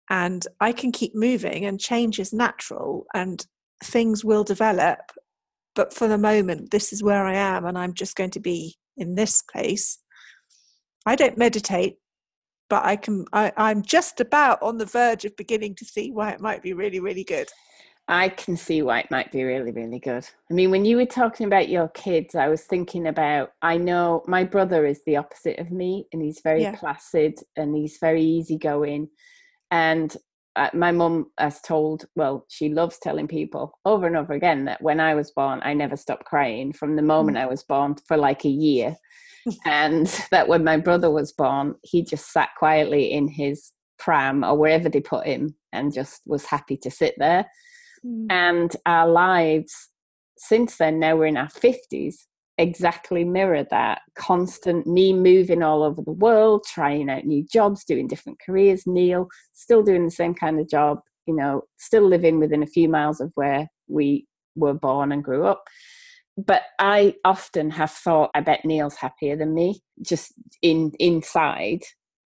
and 0.09 0.47
i 0.59 0.71
can 0.71 0.91
keep 0.91 1.13
moving 1.13 1.65
and 1.65 1.79
change 1.79 2.19
is 2.19 2.33
natural 2.33 3.05
and 3.13 3.45
things 3.83 4.25
will 4.25 4.43
develop 4.43 5.11
but 5.75 5.93
for 5.93 6.07
the 6.07 6.17
moment 6.17 6.71
this 6.71 6.91
is 6.91 7.03
where 7.03 7.27
i 7.27 7.35
am 7.35 7.63
and 7.63 7.77
i'm 7.77 7.93
just 7.93 8.15
going 8.15 8.31
to 8.31 8.39
be 8.39 8.75
in 8.97 9.13
this 9.13 9.43
place 9.43 9.99
i 11.05 11.15
don't 11.15 11.37
meditate 11.37 11.97
but 12.69 12.85
I 12.85 12.95
can 12.97 13.25
I, 13.33 13.51
I'm 13.57 13.81
just 13.81 14.19
about 14.19 14.61
on 14.61 14.77
the 14.77 14.85
verge 14.85 15.25
of 15.25 15.35
beginning 15.35 15.73
to 15.75 15.85
see 15.85 16.11
why 16.11 16.29
it 16.29 16.39
might 16.39 16.61
be 16.61 16.73
really, 16.73 16.99
really 16.99 17.23
good. 17.23 17.49
I 18.11 18.29
can 18.29 18.57
see 18.57 18.81
why 18.81 19.01
it 19.01 19.11
might 19.11 19.31
be 19.31 19.43
really, 19.43 19.71
really 19.71 19.99
good. 19.99 20.27
I 20.49 20.53
mean, 20.55 20.71
when 20.71 20.83
you 20.83 20.97
were 20.97 21.05
talking 21.05 21.45
about 21.45 21.69
your 21.69 21.89
kids, 21.89 22.33
I 22.33 22.47
was 22.47 22.63
thinking 22.63 23.05
about 23.07 23.51
I 23.61 23.77
know 23.77 24.23
my 24.25 24.43
brother 24.43 24.87
is 24.87 25.01
the 25.05 25.17
opposite 25.17 25.59
of 25.59 25.69
me, 25.69 26.07
and 26.11 26.19
he's 26.19 26.41
very 26.43 26.63
yeah. 26.63 26.75
placid 26.75 27.35
and 27.55 27.75
he's 27.75 27.99
very 28.01 28.23
easygoing. 28.23 29.09
And 29.69 30.17
uh, 30.55 30.71
my 30.73 30.91
mum 30.91 31.27
has 31.37 31.61
told, 31.61 32.05
well, 32.15 32.45
she 32.49 32.69
loves 32.69 32.97
telling 32.97 33.27
people 33.27 33.77
over 33.85 34.07
and 34.07 34.17
over 34.17 34.33
again 34.33 34.65
that 34.65 34.81
when 34.81 34.99
I 34.99 35.13
was 35.13 35.29
born, 35.29 35.59
I 35.61 35.75
never 35.75 35.95
stopped 35.95 36.25
crying 36.25 36.73
from 36.73 36.95
the 36.95 37.03
moment 37.03 37.37
mm. 37.37 37.41
I 37.41 37.45
was 37.45 37.63
born 37.63 37.95
for 38.07 38.17
like 38.17 38.43
a 38.43 38.49
year 38.49 38.95
and 39.65 40.07
that 40.31 40.47
when 40.47 40.63
my 40.63 40.77
brother 40.77 41.11
was 41.11 41.31
born, 41.31 41.75
he 41.83 42.03
just 42.03 42.33
sat 42.33 42.49
quietly 42.57 43.11
in 43.11 43.27
his 43.27 43.71
pram 43.99 44.43
or 44.43 44.57
wherever 44.57 44.89
they 44.89 45.01
put 45.01 45.27
him 45.27 45.53
and 45.71 45.93
just 45.93 46.21
was 46.25 46.45
happy 46.45 46.75
to 46.77 46.89
sit 46.89 47.13
there. 47.19 47.45
Mm. 48.05 48.27
And 48.29 48.75
our 48.85 49.07
lives 49.07 49.73
since 50.37 50.77
then, 50.77 50.99
now 50.99 51.15
we're 51.15 51.25
in 51.27 51.37
our 51.37 51.49
50s, 51.49 52.15
exactly 52.57 53.23
mirror 53.23 53.65
that 53.71 54.01
constant 54.15 54.87
me 54.87 55.13
moving 55.13 55.63
all 55.63 55.83
over 55.83 56.01
the 56.01 56.11
world, 56.11 56.65
trying 56.65 57.09
out 57.09 57.25
new 57.25 57.45
jobs, 57.51 57.83
doing 57.83 58.07
different 58.07 58.39
careers. 58.45 58.83
Neil 58.85 59.27
still 59.53 59.83
doing 59.83 60.05
the 60.05 60.11
same 60.11 60.33
kind 60.33 60.59
of 60.59 60.69
job, 60.69 60.99
you 61.25 61.35
know, 61.35 61.63
still 61.77 62.07
living 62.07 62.39
within 62.39 62.63
a 62.63 62.67
few 62.67 62.87
miles 62.89 63.19
of 63.19 63.31
where 63.35 63.67
we 63.87 64.25
were 64.55 64.73
born 64.73 65.11
and 65.11 65.23
grew 65.23 65.45
up 65.45 65.63
but 66.45 66.63
I 66.79 67.15
often 67.25 67.71
have 67.71 67.91
thought, 67.91 68.31
I 68.33 68.41
bet 68.41 68.63
Neil's 68.63 68.95
happier 68.95 69.35
than 69.35 69.53
me, 69.53 69.81
just 70.01 70.33
in 70.61 70.91
inside, 70.99 71.81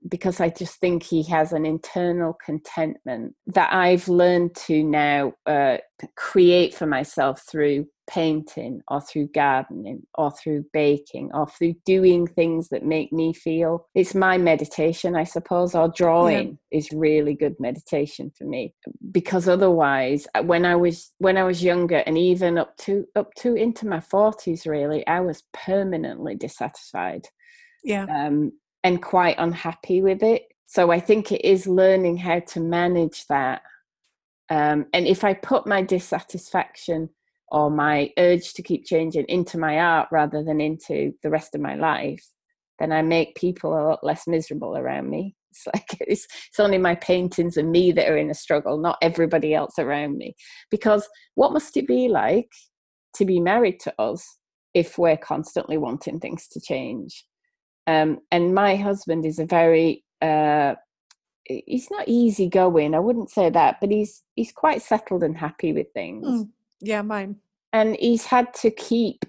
because 0.07 0.39
I 0.39 0.49
just 0.49 0.79
think 0.79 1.03
he 1.03 1.23
has 1.23 1.53
an 1.53 1.65
internal 1.65 2.37
contentment 2.45 3.35
that 3.47 3.73
I've 3.73 4.07
learned 4.07 4.55
to 4.67 4.83
now 4.83 5.33
uh, 5.45 5.77
create 6.15 6.73
for 6.73 6.85
myself 6.85 7.41
through 7.49 7.87
painting 8.07 8.81
or 8.89 8.99
through 8.99 9.27
gardening 9.27 10.03
or 10.15 10.29
through 10.31 10.65
baking 10.73 11.31
or 11.33 11.47
through 11.47 11.73
doing 11.85 12.27
things 12.27 12.67
that 12.69 12.83
make 12.83 13.13
me 13.13 13.33
feel 13.33 13.87
it's 13.95 14.13
my 14.13 14.37
meditation 14.37 15.15
i 15.15 15.23
suppose 15.23 15.73
or 15.73 15.87
drawing 15.87 16.59
yeah. 16.69 16.77
is 16.77 16.91
really 16.91 17.33
good 17.33 17.55
meditation 17.59 18.29
for 18.37 18.43
me 18.43 18.73
because 19.11 19.47
otherwise 19.47 20.27
uh, 20.35 20.43
when 20.43 20.65
i 20.65 20.75
was 20.75 21.13
when 21.19 21.37
i 21.37 21.43
was 21.45 21.63
younger 21.63 22.03
and 22.05 22.17
even 22.17 22.57
up 22.57 22.75
to 22.75 23.05
up 23.15 23.33
to 23.35 23.55
into 23.55 23.87
my 23.87 23.99
40s 23.99 24.67
really 24.67 25.05
i 25.07 25.21
was 25.21 25.43
permanently 25.53 26.35
dissatisfied 26.35 27.27
yeah 27.85 28.05
um 28.09 28.51
and 28.83 29.01
quite 29.01 29.35
unhappy 29.37 30.01
with 30.01 30.23
it 30.23 30.43
so 30.65 30.91
i 30.91 30.99
think 30.99 31.31
it 31.31 31.45
is 31.45 31.67
learning 31.67 32.17
how 32.17 32.39
to 32.39 32.59
manage 32.59 33.25
that 33.27 33.61
um, 34.49 34.85
and 34.93 35.07
if 35.07 35.23
i 35.23 35.33
put 35.33 35.65
my 35.65 35.81
dissatisfaction 35.81 37.09
or 37.53 37.69
my 37.69 38.11
urge 38.17 38.53
to 38.55 38.63
keep 38.63 38.83
changing 38.83 39.25
into 39.29 39.59
my 39.59 39.77
art 39.77 40.09
rather 40.11 40.43
than 40.43 40.59
into 40.59 41.13
the 41.21 41.29
rest 41.29 41.53
of 41.53 41.61
my 41.61 41.75
life, 41.75 42.27
then 42.79 42.91
I 42.91 43.03
make 43.03 43.35
people 43.35 43.73
a 43.73 43.85
lot 43.87 44.03
less 44.03 44.27
miserable 44.27 44.75
around 44.75 45.09
me. 45.09 45.35
It's 45.53 45.67
like 45.67 45.97
it's, 45.99 46.25
it's 46.47 46.59
only 46.59 46.79
my 46.79 46.95
paintings 46.95 47.57
and 47.57 47.71
me 47.71 47.91
that 47.91 48.09
are 48.09 48.17
in 48.17 48.31
a 48.31 48.33
struggle, 48.33 48.79
not 48.79 48.97
everybody 49.03 49.53
else 49.53 49.77
around 49.77 50.17
me. 50.17 50.33
Because 50.71 51.07
what 51.35 51.53
must 51.53 51.77
it 51.77 51.85
be 51.85 52.07
like 52.07 52.49
to 53.17 53.23
be 53.23 53.39
married 53.39 53.79
to 53.81 53.93
us 54.01 54.39
if 54.73 54.97
we're 54.97 55.15
constantly 55.15 55.77
wanting 55.77 56.19
things 56.19 56.47
to 56.47 56.59
change? 56.59 57.23
Um, 57.85 58.19
and 58.31 58.55
my 58.55 58.75
husband 58.75 59.25
is 59.25 59.39
a 59.39 59.45
very 59.45 60.03
uh, 60.21 60.75
he's 61.45 61.91
not 61.91 62.07
easy 62.07 62.47
going 62.47 62.95
i 62.95 62.99
wouldn't 62.99 63.29
say 63.29 63.49
that 63.49 63.75
but 63.81 63.91
he's 63.91 64.23
he's 64.37 64.53
quite 64.53 64.81
settled 64.81 65.23
and 65.23 65.37
happy 65.37 65.73
with 65.73 65.91
things 65.93 66.25
mm, 66.25 66.49
yeah 66.79 67.01
mine 67.01 67.35
and 67.73 67.97
he's 67.99 68.23
had 68.23 68.53
to 68.53 68.71
keep 68.71 69.25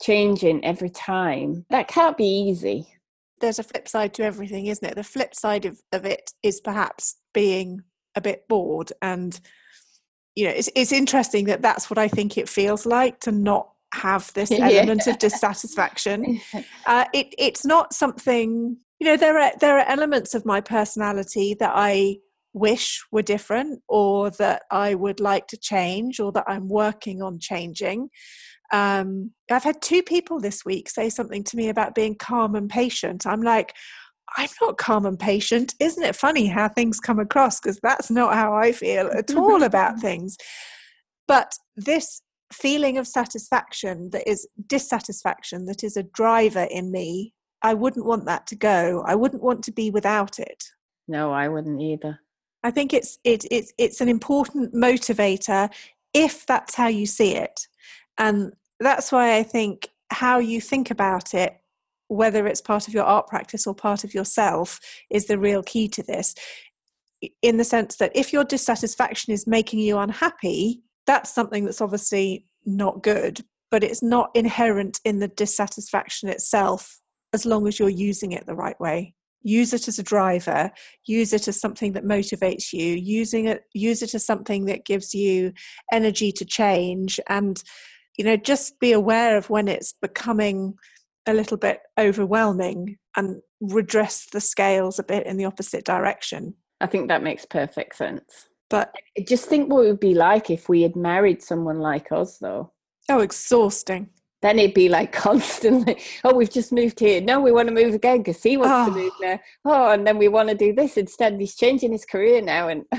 changing 0.00 0.64
every 0.64 0.90
time. 0.90 1.64
That 1.70 1.88
can't 1.88 2.16
be 2.16 2.24
easy. 2.24 2.86
There's 3.40 3.58
a 3.58 3.64
flip 3.64 3.88
side 3.88 4.14
to 4.14 4.22
everything, 4.22 4.66
isn't 4.66 4.86
it? 4.86 4.94
The 4.94 5.04
flip 5.04 5.34
side 5.34 5.64
of, 5.64 5.80
of 5.92 6.04
it 6.04 6.32
is 6.42 6.60
perhaps 6.60 7.16
being 7.34 7.82
a 8.14 8.20
bit 8.20 8.48
bored. 8.48 8.92
And, 9.02 9.38
you 10.34 10.46
know, 10.46 10.52
it's, 10.52 10.70
it's 10.74 10.92
interesting 10.92 11.46
that 11.46 11.62
that's 11.62 11.90
what 11.90 11.98
I 11.98 12.08
think 12.08 12.38
it 12.38 12.48
feels 12.48 12.86
like 12.86 13.20
to 13.20 13.32
not 13.32 13.70
have 13.94 14.32
this 14.34 14.50
element 14.52 15.02
yeah. 15.06 15.12
of 15.12 15.18
dissatisfaction. 15.18 16.40
Uh, 16.86 17.04
it, 17.12 17.34
it's 17.36 17.64
not 17.64 17.92
something, 17.92 18.76
you 19.00 19.04
know, 19.04 19.16
there 19.16 19.36
are, 19.38 19.50
there 19.60 19.76
are 19.76 19.88
elements 19.88 20.34
of 20.34 20.46
my 20.46 20.60
personality 20.60 21.56
that 21.58 21.72
I 21.74 22.18
wish 22.52 23.04
were 23.10 23.22
different 23.22 23.82
or 23.88 24.30
that 24.30 24.62
I 24.70 24.94
would 24.94 25.18
like 25.18 25.48
to 25.48 25.56
change 25.56 26.20
or 26.20 26.30
that 26.32 26.44
I'm 26.46 26.68
working 26.68 27.22
on 27.22 27.40
changing. 27.40 28.08
Um, 28.72 29.32
I've 29.50 29.64
had 29.64 29.82
two 29.82 30.02
people 30.02 30.40
this 30.40 30.64
week 30.64 30.88
say 30.88 31.08
something 31.08 31.44
to 31.44 31.56
me 31.56 31.68
about 31.68 31.94
being 31.94 32.14
calm 32.14 32.54
and 32.54 32.70
patient. 32.70 33.26
I'm 33.26 33.42
like, 33.42 33.74
I'm 34.36 34.48
not 34.60 34.78
calm 34.78 35.06
and 35.06 35.18
patient. 35.18 35.74
Isn't 35.80 36.02
it 36.02 36.16
funny 36.16 36.46
how 36.46 36.68
things 36.68 36.98
come 36.98 37.18
across? 37.18 37.60
Because 37.60 37.78
that's 37.82 38.10
not 38.10 38.34
how 38.34 38.54
I 38.54 38.72
feel 38.72 39.08
at 39.08 39.34
all 39.34 39.62
about 39.62 40.00
things. 40.00 40.36
But 41.28 41.52
this 41.76 42.22
feeling 42.52 42.98
of 42.98 43.06
satisfaction 43.06 44.10
that 44.10 44.28
is 44.28 44.46
dissatisfaction, 44.66 45.66
that 45.66 45.82
is 45.82 45.96
a 45.96 46.02
driver 46.02 46.66
in 46.70 46.90
me, 46.90 47.32
I 47.62 47.74
wouldn't 47.74 48.06
want 48.06 48.26
that 48.26 48.46
to 48.48 48.56
go. 48.56 49.02
I 49.06 49.14
wouldn't 49.14 49.42
want 49.42 49.64
to 49.64 49.72
be 49.72 49.90
without 49.90 50.38
it. 50.38 50.64
No, 51.08 51.32
I 51.32 51.48
wouldn't 51.48 51.80
either. 51.80 52.20
I 52.62 52.70
think 52.70 52.92
it's 52.92 53.18
it, 53.24 53.44
it's 53.50 53.72
it's 53.78 54.00
an 54.00 54.08
important 54.08 54.74
motivator 54.74 55.70
if 56.12 56.46
that's 56.46 56.74
how 56.74 56.88
you 56.88 57.06
see 57.06 57.34
it, 57.34 57.68
and 58.18 58.52
that's 58.80 59.12
why 59.12 59.36
I 59.36 59.42
think 59.42 59.88
how 60.10 60.38
you 60.38 60.60
think 60.60 60.90
about 60.90 61.34
it, 61.34 61.56
whether 62.08 62.46
it's 62.46 62.60
part 62.60 62.88
of 62.88 62.94
your 62.94 63.04
art 63.04 63.26
practice 63.26 63.66
or 63.66 63.74
part 63.74 64.04
of 64.04 64.14
yourself, 64.14 64.80
is 65.10 65.26
the 65.26 65.38
real 65.38 65.62
key 65.62 65.88
to 65.88 66.02
this. 66.02 66.34
In 67.42 67.56
the 67.56 67.64
sense 67.64 67.96
that 67.96 68.12
if 68.14 68.32
your 68.32 68.44
dissatisfaction 68.44 69.32
is 69.32 69.46
making 69.46 69.78
you 69.80 69.98
unhappy, 69.98 70.82
that's 71.06 71.34
something 71.34 71.64
that's 71.64 71.80
obviously 71.80 72.46
not 72.64 73.02
good, 73.02 73.44
but 73.70 73.84
it's 73.84 74.02
not 74.02 74.30
inherent 74.34 75.00
in 75.04 75.18
the 75.18 75.28
dissatisfaction 75.28 76.28
itself 76.28 77.00
as 77.32 77.46
long 77.46 77.66
as 77.66 77.78
you're 77.78 77.88
using 77.88 78.32
it 78.32 78.46
the 78.46 78.54
right 78.54 78.78
way 78.80 79.14
use 79.42 79.72
it 79.72 79.86
as 79.86 79.98
a 79.98 80.02
driver 80.02 80.72
use 81.04 81.32
it 81.32 81.46
as 81.46 81.60
something 81.60 81.92
that 81.92 82.04
motivates 82.04 82.72
you 82.72 82.94
using 82.94 83.46
it 83.46 83.62
use 83.74 84.02
it 84.02 84.12
as 84.12 84.26
something 84.26 84.64
that 84.64 84.84
gives 84.84 85.14
you 85.14 85.52
energy 85.92 86.32
to 86.32 86.44
change 86.44 87.20
and 87.28 87.62
you 88.16 88.24
know 88.24 88.36
just 88.36 88.80
be 88.80 88.90
aware 88.90 89.36
of 89.36 89.48
when 89.48 89.68
it's 89.68 89.92
becoming 89.92 90.74
a 91.26 91.34
little 91.34 91.56
bit 91.56 91.80
overwhelming 91.98 92.96
and 93.16 93.40
redress 93.60 94.26
the 94.32 94.40
scales 94.40 94.98
a 94.98 95.04
bit 95.04 95.26
in 95.26 95.36
the 95.36 95.44
opposite 95.44 95.84
direction. 95.84 96.54
I 96.80 96.86
think 96.86 97.08
that 97.08 97.22
makes 97.22 97.44
perfect 97.44 97.96
sense. 97.96 98.48
But 98.68 98.92
just 99.26 99.46
think 99.46 99.70
what 99.72 99.84
it 99.84 99.88
would 99.88 100.00
be 100.00 100.14
like 100.14 100.50
if 100.50 100.68
we 100.68 100.82
had 100.82 100.96
married 100.96 101.42
someone 101.42 101.78
like 101.78 102.10
us, 102.12 102.38
though. 102.38 102.72
oh, 103.08 103.20
exhausting. 103.20 104.10
Then 104.42 104.58
it'd 104.58 104.74
be 104.74 104.88
like 104.88 105.12
constantly, 105.26 106.00
oh, 106.24 106.34
we've 106.34 106.50
just 106.50 106.72
moved 106.72 107.00
here. 107.00 107.20
No, 107.20 107.40
we 107.40 107.52
want 107.52 107.68
to 107.68 107.74
move 107.74 107.94
again 107.94 108.18
because 108.18 108.42
he 108.42 108.56
wants 108.56 108.72
Oh. 108.90 108.92
to 108.92 108.98
move 108.98 109.12
now. 109.20 109.40
Oh, 109.64 109.90
and 109.92 110.06
then 110.06 110.18
we 110.18 110.28
want 110.28 110.48
to 110.50 110.54
do 110.54 110.72
this 110.74 110.96
instead. 110.96 111.38
He's 111.40 111.56
changing 111.56 111.92
his 111.92 112.04
career 112.04 112.42
now. 112.42 112.68
And 112.68 112.84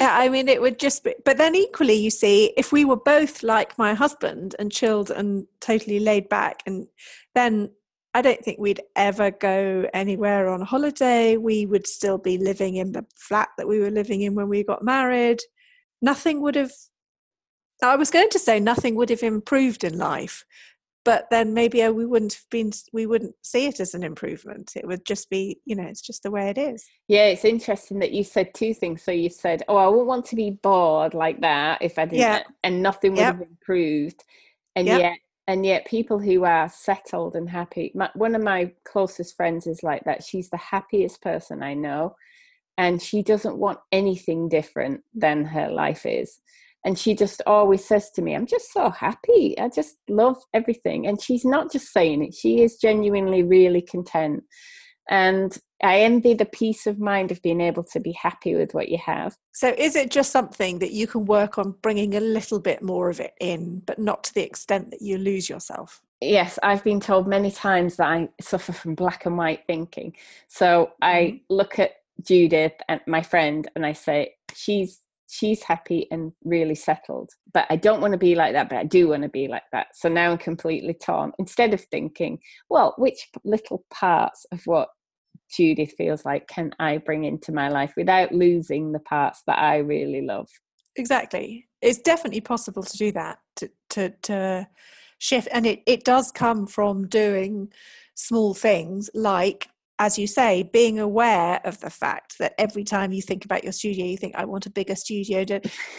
Yeah, 0.00 0.16
I 0.18 0.28
mean, 0.28 0.48
it 0.48 0.60
would 0.60 0.78
just 0.78 1.02
be. 1.04 1.14
But 1.24 1.36
then, 1.38 1.54
equally, 1.54 1.94
you 1.94 2.10
see, 2.10 2.52
if 2.56 2.72
we 2.72 2.84
were 2.84 2.96
both 2.96 3.42
like 3.42 3.76
my 3.78 3.94
husband 3.94 4.54
and 4.58 4.70
chilled 4.72 5.10
and 5.10 5.46
totally 5.60 5.98
laid 5.98 6.28
back, 6.28 6.62
and 6.66 6.86
then 7.34 7.70
I 8.14 8.22
don't 8.22 8.42
think 8.44 8.60
we'd 8.60 8.80
ever 8.94 9.32
go 9.32 9.88
anywhere 9.92 10.48
on 10.48 10.60
holiday. 10.60 11.36
We 11.36 11.66
would 11.66 11.86
still 11.86 12.16
be 12.16 12.38
living 12.38 12.76
in 12.76 12.92
the 12.92 13.04
flat 13.16 13.48
that 13.58 13.66
we 13.66 13.80
were 13.80 13.90
living 13.90 14.22
in 14.22 14.36
when 14.36 14.48
we 14.48 14.62
got 14.62 14.84
married. 14.84 15.40
Nothing 16.00 16.40
would 16.42 16.54
have. 16.54 16.72
I 17.82 17.96
was 17.96 18.10
going 18.12 18.28
to 18.30 18.38
say 18.38 18.60
nothing 18.60 18.94
would 18.94 19.10
have 19.10 19.24
improved 19.24 19.82
in 19.82 19.98
life, 19.98 20.44
but 21.04 21.26
then 21.30 21.54
maybe 21.54 21.82
uh, 21.82 21.90
we 21.90 22.06
wouldn't 22.06 22.34
have 22.34 22.48
been. 22.50 22.70
We 22.92 23.04
wouldn't 23.04 23.34
see 23.42 23.66
it 23.66 23.80
as 23.80 23.94
an 23.94 24.04
improvement. 24.04 24.72
It 24.76 24.86
would 24.86 25.04
just 25.04 25.28
be, 25.28 25.58
you 25.64 25.74
know, 25.74 25.82
it's 25.82 26.00
just 26.00 26.22
the 26.22 26.30
way 26.30 26.48
it 26.48 26.56
is. 26.56 26.86
yeah, 27.08 27.26
it's 27.26 27.44
interesting 27.44 27.98
that 27.98 28.12
you 28.12 28.22
said 28.22 28.54
two 28.54 28.72
things. 28.74 29.02
So 29.02 29.10
you 29.10 29.28
said, 29.28 29.64
oh, 29.68 29.76
I 29.76 29.88
wouldn't 29.88 30.06
want 30.06 30.24
to 30.26 30.36
be 30.36 30.50
bored 30.50 31.14
like 31.14 31.40
that 31.40 31.82
if 31.82 31.98
I 31.98 32.04
didn't, 32.04 32.20
Yeah. 32.20 32.42
and 32.62 32.80
nothing 32.80 33.12
would 33.16 33.22
Yep. 33.22 33.38
have 33.38 33.42
improved. 33.42 34.24
And 34.76 34.86
Yep. 34.86 34.98
yet, 35.00 35.18
and 35.46 35.66
yet, 35.66 35.86
people 35.86 36.18
who 36.18 36.44
are 36.44 36.70
settled 36.70 37.36
and 37.36 37.50
happy. 37.50 37.92
My, 37.94 38.10
one 38.14 38.34
of 38.34 38.42
my 38.42 38.72
closest 38.84 39.36
friends 39.36 39.66
is 39.66 39.82
like 39.82 40.02
that. 40.04 40.24
She's 40.24 40.48
the 40.48 40.56
happiest 40.56 41.20
person 41.20 41.62
I 41.62 41.74
know, 41.74 42.16
and 42.78 43.00
she 43.02 43.22
doesn't 43.22 43.58
want 43.58 43.78
anything 43.92 44.48
different 44.48 45.02
than 45.14 45.44
her 45.44 45.68
life 45.68 46.06
is. 46.06 46.40
And 46.86 46.98
she 46.98 47.14
just 47.14 47.40
always 47.46 47.84
says 47.84 48.10
to 48.10 48.22
me, 48.22 48.34
I'm 48.34 48.46
just 48.46 48.72
so 48.72 48.90
happy. 48.90 49.58
I 49.58 49.68
just 49.68 49.96
love 50.08 50.36
everything. 50.52 51.06
And 51.06 51.20
she's 51.20 51.44
not 51.44 51.72
just 51.72 51.92
saying 51.92 52.22
it, 52.24 52.34
she 52.34 52.62
is 52.62 52.76
genuinely 52.76 53.42
really 53.42 53.82
content. 53.82 54.44
And 55.10 55.56
I 55.82 56.00
envy 56.00 56.34
the 56.34 56.46
peace 56.46 56.86
of 56.86 56.98
mind 56.98 57.30
of 57.30 57.42
being 57.42 57.60
able 57.60 57.84
to 57.84 58.00
be 58.00 58.12
happy 58.12 58.54
with 58.54 58.72
what 58.72 58.88
you 58.88 58.98
have. 59.04 59.36
So, 59.52 59.74
is 59.76 59.96
it 59.96 60.10
just 60.10 60.30
something 60.30 60.78
that 60.78 60.92
you 60.92 61.06
can 61.06 61.26
work 61.26 61.58
on 61.58 61.72
bringing 61.82 62.14
a 62.14 62.20
little 62.20 62.58
bit 62.58 62.82
more 62.82 63.10
of 63.10 63.20
it 63.20 63.34
in, 63.40 63.82
but 63.86 63.98
not 63.98 64.24
to 64.24 64.34
the 64.34 64.42
extent 64.42 64.90
that 64.90 65.02
you 65.02 65.18
lose 65.18 65.48
yourself? 65.48 66.00
Yes, 66.20 66.58
I've 66.62 66.82
been 66.82 67.00
told 67.00 67.28
many 67.28 67.50
times 67.50 67.96
that 67.96 68.08
I 68.08 68.28
suffer 68.40 68.72
from 68.72 68.94
black 68.94 69.26
and 69.26 69.36
white 69.36 69.66
thinking. 69.66 70.16
So 70.48 70.92
I 71.02 71.14
mm-hmm. 71.14 71.54
look 71.54 71.78
at 71.78 71.96
Judith 72.22 72.74
and 72.88 73.00
my 73.06 73.20
friend 73.20 73.68
and 73.74 73.84
I 73.84 73.92
say, 73.92 74.36
she's 74.54 75.00
she's 75.34 75.62
happy 75.62 76.06
and 76.10 76.32
really 76.44 76.74
settled. 76.74 77.30
But 77.52 77.66
I 77.70 77.76
don't 77.76 78.00
want 78.00 78.12
to 78.12 78.18
be 78.18 78.34
like 78.34 78.52
that, 78.52 78.68
but 78.68 78.78
I 78.78 78.84
do 78.84 79.08
want 79.08 79.22
to 79.24 79.28
be 79.28 79.48
like 79.48 79.64
that. 79.72 79.88
So 79.94 80.08
now 80.08 80.30
I'm 80.30 80.38
completely 80.38 80.94
torn. 80.94 81.32
Instead 81.38 81.74
of 81.74 81.80
thinking, 81.80 82.38
well, 82.70 82.94
which 82.98 83.28
little 83.44 83.84
parts 83.92 84.46
of 84.52 84.60
what 84.66 84.88
Judith 85.54 85.94
feels 85.98 86.24
like 86.24 86.46
can 86.46 86.70
I 86.78 86.98
bring 86.98 87.24
into 87.24 87.52
my 87.52 87.68
life 87.68 87.92
without 87.96 88.32
losing 88.32 88.92
the 88.92 89.00
parts 89.00 89.42
that 89.46 89.58
I 89.58 89.78
really 89.78 90.22
love? 90.22 90.48
Exactly. 90.96 91.66
It's 91.82 91.98
definitely 91.98 92.40
possible 92.40 92.84
to 92.84 92.96
do 92.96 93.12
that, 93.12 93.38
to, 93.56 93.70
to, 93.90 94.10
to 94.22 94.68
shift. 95.18 95.48
And 95.52 95.66
it, 95.66 95.82
it 95.86 96.04
does 96.04 96.30
come 96.30 96.66
from 96.66 97.08
doing 97.08 97.72
small 98.14 98.54
things 98.54 99.10
like, 99.14 99.68
as 99.98 100.18
you 100.18 100.26
say, 100.26 100.68
being 100.72 100.98
aware 100.98 101.60
of 101.64 101.80
the 101.80 101.90
fact 101.90 102.36
that 102.38 102.54
every 102.58 102.82
time 102.82 103.12
you 103.12 103.22
think 103.22 103.44
about 103.44 103.62
your 103.62 103.72
studio, 103.72 104.04
you 104.04 104.16
think, 104.16 104.34
I 104.34 104.44
want 104.44 104.66
a 104.66 104.70
bigger 104.70 104.96
studio. 104.96 105.44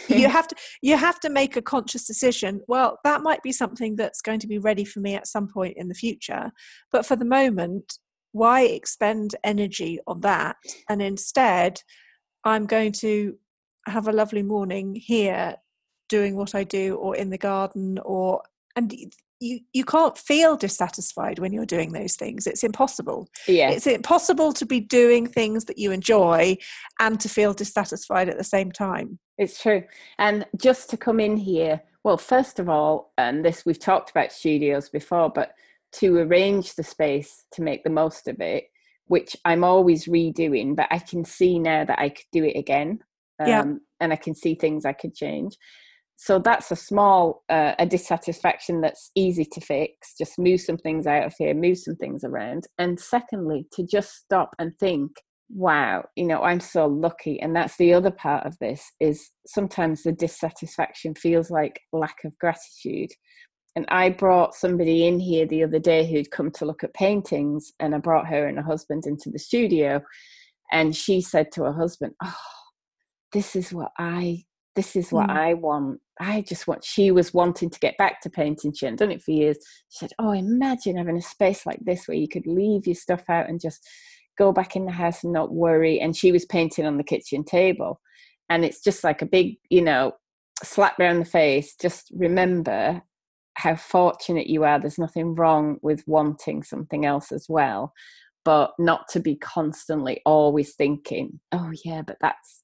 You 0.08 0.28
have 0.28 0.48
to 0.48 0.56
you 0.82 0.96
have 0.96 1.20
to 1.20 1.30
make 1.30 1.56
a 1.56 1.62
conscious 1.62 2.06
decision 2.06 2.60
well 2.68 2.98
that 3.04 3.22
might 3.22 3.42
be 3.42 3.52
something 3.52 3.96
that's 3.96 4.20
going 4.20 4.40
to 4.40 4.46
be 4.46 4.58
ready 4.58 4.84
for 4.84 5.00
me 5.00 5.14
at 5.14 5.26
some 5.26 5.48
point 5.48 5.74
in 5.76 5.88
the 5.88 5.94
future 5.94 6.50
but 6.92 7.06
for 7.06 7.16
the 7.16 7.24
moment 7.24 7.98
why 8.32 8.62
expend 8.62 9.34
energy 9.44 9.98
on 10.06 10.20
that 10.20 10.56
and 10.88 11.02
instead 11.02 11.80
i'm 12.44 12.66
going 12.66 12.92
to 12.92 13.36
have 13.86 14.08
a 14.08 14.12
lovely 14.12 14.42
morning 14.42 14.94
here 14.94 15.56
doing 16.08 16.36
what 16.36 16.54
i 16.54 16.64
do 16.64 16.96
or 16.96 17.16
in 17.16 17.30
the 17.30 17.38
garden 17.38 17.98
or 18.04 18.42
and 18.74 18.94
you 19.40 19.60
you 19.72 19.84
can't 19.84 20.16
feel 20.16 20.56
dissatisfied 20.56 21.38
when 21.38 21.52
you're 21.52 21.66
doing 21.66 21.92
those 21.92 22.16
things 22.16 22.46
it's 22.46 22.64
impossible 22.64 23.28
Yeah. 23.46 23.70
it's 23.70 23.86
impossible 23.86 24.52
to 24.54 24.64
be 24.66 24.80
doing 24.80 25.26
things 25.26 25.66
that 25.66 25.78
you 25.78 25.90
enjoy 25.92 26.56
and 27.00 27.20
to 27.20 27.28
feel 27.28 27.52
dissatisfied 27.52 28.28
at 28.28 28.38
the 28.38 28.44
same 28.44 28.72
time 28.72 29.18
It's 29.38 29.60
true. 29.60 29.82
And 30.18 30.46
just 30.56 30.88
to 30.90 30.96
come 30.96 31.20
in 31.20 31.36
here, 31.36 31.82
well, 32.04 32.16
first 32.16 32.58
of 32.58 32.68
all, 32.70 33.12
and 33.18 33.44
this 33.44 33.66
we've 33.66 33.78
talked 33.78 34.10
about 34.10 34.32
studios 34.32 34.88
before, 34.88 35.28
but 35.28 35.52
to 36.00 36.16
arrange 36.18 36.74
the 36.74 36.82
space 36.82 37.44
to 37.52 37.62
make 37.62 37.84
the 37.84 37.90
most 37.90 38.28
of 38.28 38.40
it, 38.40 38.64
which 39.08 39.36
I'm 39.44 39.64
always 39.64 40.06
redoing, 40.06 40.74
but 40.74 40.88
I 40.90 40.98
can 40.98 41.24
see 41.24 41.58
now 41.58 41.84
that 41.84 41.98
I 41.98 42.08
could 42.08 42.30
do 42.32 42.44
it 42.44 42.56
again. 42.56 43.00
Yeah. 43.46 43.60
Um, 43.60 43.80
and 44.00 44.12
I 44.12 44.16
can 44.16 44.34
see 44.34 44.54
things 44.54 44.84
I 44.86 44.94
could 44.94 45.14
change. 45.14 45.56
So 46.16 46.38
that's 46.38 46.70
a 46.70 46.76
small 46.76 47.44
uh, 47.48 47.74
a 47.78 47.86
dissatisfaction 47.86 48.80
that's 48.80 49.10
easy 49.14 49.44
to 49.52 49.60
fix. 49.60 50.14
Just 50.16 50.38
move 50.38 50.60
some 50.60 50.78
things 50.78 51.06
out 51.06 51.26
of 51.26 51.34
here, 51.38 51.54
move 51.54 51.78
some 51.78 51.96
things 51.96 52.24
around. 52.24 52.64
And 52.78 52.98
secondly, 52.98 53.66
to 53.72 53.86
just 53.86 54.16
stop 54.16 54.54
and 54.58 54.72
think, 54.78 55.12
wow 55.48 56.04
you 56.16 56.26
know 56.26 56.42
i'm 56.42 56.58
so 56.58 56.86
lucky 56.86 57.40
and 57.40 57.54
that's 57.54 57.76
the 57.76 57.94
other 57.94 58.10
part 58.10 58.44
of 58.44 58.58
this 58.58 58.82
is 58.98 59.30
sometimes 59.46 60.02
the 60.02 60.12
dissatisfaction 60.12 61.14
feels 61.14 61.50
like 61.50 61.80
lack 61.92 62.16
of 62.24 62.36
gratitude 62.38 63.10
and 63.76 63.84
i 63.88 64.08
brought 64.08 64.54
somebody 64.54 65.06
in 65.06 65.20
here 65.20 65.46
the 65.46 65.62
other 65.62 65.78
day 65.78 66.04
who'd 66.04 66.30
come 66.32 66.50
to 66.50 66.64
look 66.64 66.82
at 66.82 66.92
paintings 66.94 67.72
and 67.78 67.94
i 67.94 67.98
brought 67.98 68.26
her 68.26 68.48
and 68.48 68.58
her 68.58 68.64
husband 68.64 69.04
into 69.06 69.30
the 69.30 69.38
studio 69.38 70.00
and 70.72 70.96
she 70.96 71.20
said 71.20 71.52
to 71.52 71.62
her 71.62 71.72
husband 71.72 72.12
oh 72.24 72.34
this 73.32 73.54
is 73.54 73.72
what 73.72 73.92
i 73.98 74.42
this 74.76 74.94
is 74.94 75.10
what 75.10 75.28
Mm. 75.28 75.36
i 75.36 75.54
want 75.54 76.00
i 76.20 76.40
just 76.42 76.66
want 76.68 76.84
she 76.84 77.10
was 77.10 77.34
wanting 77.34 77.70
to 77.70 77.80
get 77.80 77.96
back 77.98 78.20
to 78.20 78.30
painting 78.30 78.72
she 78.72 78.86
hadn't 78.86 78.98
done 78.98 79.10
it 79.10 79.22
for 79.22 79.32
years 79.32 79.56
she 79.88 79.98
said 79.98 80.12
oh 80.18 80.32
imagine 80.32 80.96
having 80.96 81.16
a 81.16 81.22
space 81.22 81.66
like 81.66 81.80
this 81.84 82.06
where 82.06 82.16
you 82.16 82.28
could 82.28 82.46
leave 82.46 82.86
your 82.86 82.94
stuff 82.94 83.24
out 83.28 83.48
and 83.48 83.60
just 83.60 83.86
go 84.36 84.52
back 84.52 84.76
in 84.76 84.86
the 84.86 84.92
house 84.92 85.24
and 85.24 85.32
not 85.32 85.52
worry. 85.52 86.00
And 86.00 86.16
she 86.16 86.32
was 86.32 86.44
painting 86.44 86.86
on 86.86 86.96
the 86.98 87.04
kitchen 87.04 87.44
table. 87.44 88.00
And 88.48 88.64
it's 88.64 88.82
just 88.82 89.02
like 89.02 89.22
a 89.22 89.26
big, 89.26 89.56
you 89.70 89.82
know, 89.82 90.12
slap 90.62 90.98
round 90.98 91.20
the 91.20 91.24
face. 91.24 91.74
Just 91.80 92.10
remember 92.14 93.02
how 93.54 93.76
fortunate 93.76 94.46
you 94.46 94.64
are. 94.64 94.78
There's 94.78 94.98
nothing 94.98 95.34
wrong 95.34 95.78
with 95.82 96.04
wanting 96.06 96.62
something 96.62 97.06
else 97.06 97.32
as 97.32 97.46
well, 97.48 97.92
but 98.44 98.72
not 98.78 99.08
to 99.08 99.20
be 99.20 99.36
constantly 99.36 100.20
always 100.26 100.74
thinking, 100.74 101.40
oh, 101.52 101.72
yeah, 101.84 102.02
but 102.02 102.18
that's. 102.20 102.62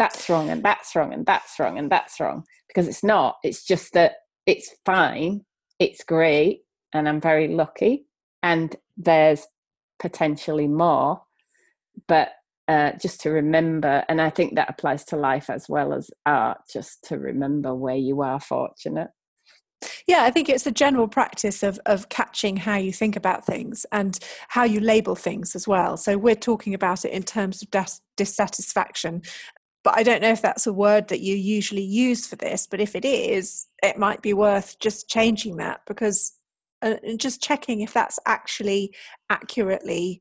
That's 0.00 0.28
wrong, 0.28 0.50
and 0.50 0.64
that's 0.64 0.96
wrong, 0.96 1.12
and 1.14 1.24
that's 1.24 1.60
wrong, 1.60 1.78
and 1.78 1.92
that's 1.92 2.18
wrong. 2.18 2.42
Because 2.66 2.88
it's 2.88 3.04
not. 3.04 3.36
It's 3.44 3.64
just 3.64 3.92
that 3.92 4.14
it's 4.46 4.74
fine, 4.84 5.44
it's 5.78 6.02
great, 6.02 6.62
and 6.92 7.08
I'm 7.08 7.20
very 7.20 7.46
lucky. 7.48 8.06
And 8.42 8.74
there's 8.96 9.46
potentially 10.00 10.66
more 10.66 11.22
but 12.08 12.30
uh, 12.68 12.92
just 13.00 13.20
to 13.20 13.30
remember 13.30 14.04
and 14.08 14.20
i 14.20 14.30
think 14.30 14.54
that 14.54 14.70
applies 14.70 15.04
to 15.04 15.16
life 15.16 15.50
as 15.50 15.68
well 15.68 15.92
as 15.92 16.10
art 16.26 16.58
just 16.72 17.04
to 17.04 17.18
remember 17.18 17.74
where 17.74 17.96
you 17.96 18.22
are 18.22 18.40
fortunate 18.40 19.10
Yeah, 20.06 20.24
I 20.24 20.30
think 20.30 20.48
it's 20.48 20.64
the 20.64 20.70
general 20.70 21.08
practice 21.08 21.62
of 21.62 21.80
of 21.86 22.08
catching 22.08 22.56
how 22.58 22.76
you 22.76 22.92
think 22.92 23.16
about 23.16 23.46
things 23.46 23.86
and 23.92 24.18
how 24.48 24.64
you 24.64 24.80
label 24.80 25.14
things 25.14 25.56
as 25.56 25.66
well. 25.66 25.96
So 25.96 26.18
we're 26.18 26.34
talking 26.50 26.74
about 26.74 27.04
it 27.04 27.12
in 27.12 27.22
terms 27.22 27.62
of 27.62 27.70
dis- 27.70 28.02
dissatisfaction, 28.16 29.22
but 29.82 29.96
I 29.96 30.02
don't 30.02 30.22
know 30.22 30.30
if 30.30 30.42
that's 30.42 30.66
a 30.66 30.72
word 30.72 31.08
that 31.08 31.20
you 31.20 31.34
usually 31.36 31.82
use 31.82 32.26
for 32.26 32.36
this. 32.36 32.66
But 32.66 32.80
if 32.80 32.94
it 32.94 33.04
is, 33.04 33.66
it 33.82 33.98
might 33.98 34.22
be 34.22 34.34
worth 34.34 34.78
just 34.78 35.08
changing 35.08 35.56
that 35.56 35.80
because 35.86 36.32
uh, 36.82 36.96
just 37.16 37.42
checking 37.42 37.80
if 37.80 37.92
that's 37.92 38.18
actually 38.26 38.94
accurately 39.30 40.20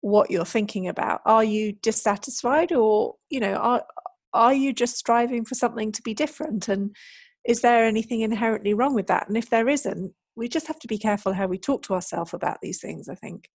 what 0.00 0.30
you're 0.30 0.44
thinking 0.44 0.88
about. 0.88 1.20
Are 1.24 1.44
you 1.44 1.72
dissatisfied, 1.72 2.72
or 2.72 3.16
you 3.30 3.40
know, 3.40 3.54
are 3.54 3.84
are 4.32 4.54
you 4.54 4.72
just 4.72 4.96
striving 4.96 5.44
for 5.44 5.54
something 5.54 5.92
to 5.92 6.02
be 6.02 6.14
different 6.14 6.68
and 6.68 6.94
is 7.44 7.60
there 7.60 7.84
anything 7.84 8.20
inherently 8.20 8.74
wrong 8.74 8.94
with 8.94 9.06
that 9.06 9.26
and 9.28 9.36
if 9.36 9.50
there 9.50 9.68
isn't 9.68 10.12
we 10.36 10.48
just 10.48 10.66
have 10.66 10.78
to 10.78 10.88
be 10.88 10.98
careful 10.98 11.32
how 11.32 11.46
we 11.46 11.58
talk 11.58 11.82
to 11.82 11.94
ourselves 11.94 12.34
about 12.34 12.58
these 12.60 12.80
things 12.80 13.08
i 13.08 13.14
think 13.14 13.48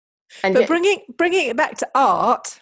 and 0.44 0.54
but 0.54 0.68
bringing 0.68 1.02
bringing 1.18 1.48
it 1.50 1.58
back 1.58 1.78
to 1.78 1.88
art 1.96 2.60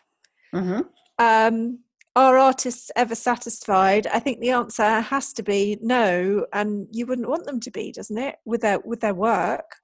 Mhm. 0.54 0.88
um 1.20 1.80
are 2.16 2.38
artists 2.38 2.92
ever 2.96 3.16
satisfied 3.16 4.08
i 4.08 4.20
think 4.20 4.40
the 4.40 4.52
answer 4.52 5.00
has 5.00 5.32
to 5.34 5.44
be 5.44 5.78
no 5.82 6.46
and 6.54 6.88
you 6.92 7.06
wouldn't 7.06 7.30
want 7.30 7.46
them 7.46 7.60
to 7.60 7.72
be 7.72 7.92
doesn't 7.92 8.18
it 8.18 8.36
with 8.46 8.62
their 8.62 8.80
with 8.84 9.00
their 9.00 9.14
work 9.14 9.82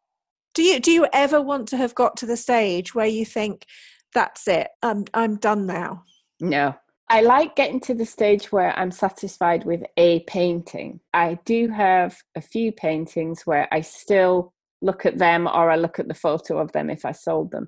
Do 0.58 0.64
you 0.64 0.80
do 0.80 0.92
you 0.92 1.08
ever 1.14 1.40
want 1.40 1.68
to 1.68 1.78
have 1.78 1.94
got 1.94 2.18
to 2.18 2.26
the 2.26 2.36
stage 2.36 2.96
where 2.96 3.06
you 3.06 3.26
think 3.26 3.68
that's 4.12 4.48
it? 4.48 4.70
I'm 4.82 5.06
I'm 5.14 5.36
done 5.36 5.68
now. 5.68 6.04
No. 6.40 6.74
I 7.10 7.22
like 7.22 7.56
getting 7.56 7.80
to 7.82 7.94
the 7.94 8.08
stage 8.08 8.52
where 8.52 8.78
I'm 8.78 8.90
satisfied 8.90 9.66
with 9.66 9.84
a 9.98 10.22
painting. 10.22 11.00
I 11.14 11.38
do 11.46 11.68
have 11.70 12.18
a 12.36 12.42
few 12.42 12.72
paintings 12.72 13.44
where 13.46 13.68
I 13.72 13.82
still 13.82 14.52
look 14.82 15.06
at 15.06 15.20
them 15.20 15.46
or 15.46 15.70
I 15.70 15.76
look 15.76 16.00
at 16.00 16.08
the 16.08 16.16
photo 16.16 16.58
of 16.58 16.72
them 16.72 16.90
if 16.90 17.06
I 17.06 17.12
sold 17.12 17.52
them. 17.52 17.68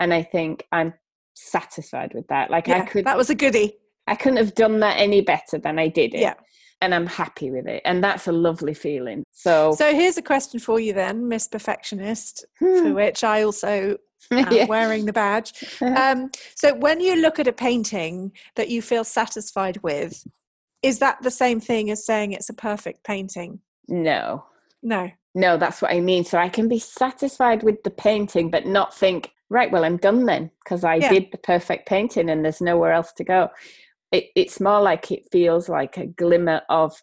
And 0.00 0.12
I 0.12 0.24
think 0.24 0.66
I'm 0.72 0.92
satisfied 1.34 2.12
with 2.14 2.26
that. 2.28 2.50
Like 2.50 2.66
Yeah, 2.66 2.82
I 2.82 2.86
could 2.86 3.04
that 3.04 3.16
was 3.16 3.30
a 3.30 3.36
goodie. 3.36 3.76
I 4.06 4.14
couldn't 4.14 4.38
have 4.38 4.54
done 4.54 4.80
that 4.80 4.98
any 4.98 5.20
better 5.20 5.58
than 5.58 5.78
I 5.78 5.88
did 5.88 6.14
it. 6.14 6.20
Yeah. 6.20 6.34
And 6.80 6.94
I'm 6.94 7.06
happy 7.06 7.50
with 7.50 7.66
it. 7.66 7.80
And 7.84 8.04
that's 8.04 8.26
a 8.26 8.32
lovely 8.32 8.74
feeling. 8.74 9.24
So, 9.32 9.74
So 9.78 9.94
here's 9.94 10.18
a 10.18 10.22
question 10.22 10.60
for 10.60 10.78
you 10.78 10.92
then, 10.92 11.28
Miss 11.28 11.48
Perfectionist, 11.48 12.44
for 12.58 12.92
which 12.92 13.24
I 13.24 13.42
also 13.42 13.96
am 14.30 14.52
Yeah. 14.52 14.66
wearing 14.66 15.06
the 15.06 15.12
badge. 15.12 15.52
Um, 15.80 16.30
so 16.54 16.74
when 16.74 17.00
you 17.00 17.16
look 17.16 17.38
at 17.38 17.48
a 17.48 17.52
painting 17.52 18.32
that 18.56 18.68
you 18.68 18.82
feel 18.82 19.04
satisfied 19.04 19.78
with, 19.82 20.26
is 20.82 20.98
that 20.98 21.22
the 21.22 21.30
same 21.30 21.60
thing 21.60 21.90
as 21.90 22.04
saying 22.04 22.32
it's 22.32 22.50
a 22.50 22.54
perfect 22.54 23.04
painting? 23.04 23.60
no. 23.88 24.44
No. 24.82 25.10
No, 25.34 25.56
that's 25.56 25.80
what 25.80 25.90
I 25.92 26.00
mean. 26.00 26.24
So 26.24 26.36
I 26.38 26.50
can 26.50 26.68
be 26.68 26.78
satisfied 26.78 27.62
with 27.62 27.82
the 27.82 27.90
painting, 27.90 28.50
but 28.50 28.66
not 28.66 28.94
think, 28.94 29.30
right, 29.48 29.72
well, 29.72 29.84
I'm 29.84 29.96
done 29.96 30.26
then 30.26 30.50
because 30.62 30.84
I 30.84 30.96
Yeah. 30.96 31.08
did 31.08 31.28
the 31.32 31.38
perfect 31.38 31.88
painting 31.88 32.28
and 32.28 32.44
there's 32.44 32.60
nowhere 32.60 32.92
else 32.92 33.12
to 33.14 33.24
go. 33.24 33.48
It, 34.12 34.26
it's 34.36 34.60
more 34.60 34.80
like 34.80 35.10
it 35.10 35.24
feels 35.32 35.68
like 35.68 35.96
a 35.96 36.06
glimmer 36.06 36.62
of, 36.68 36.94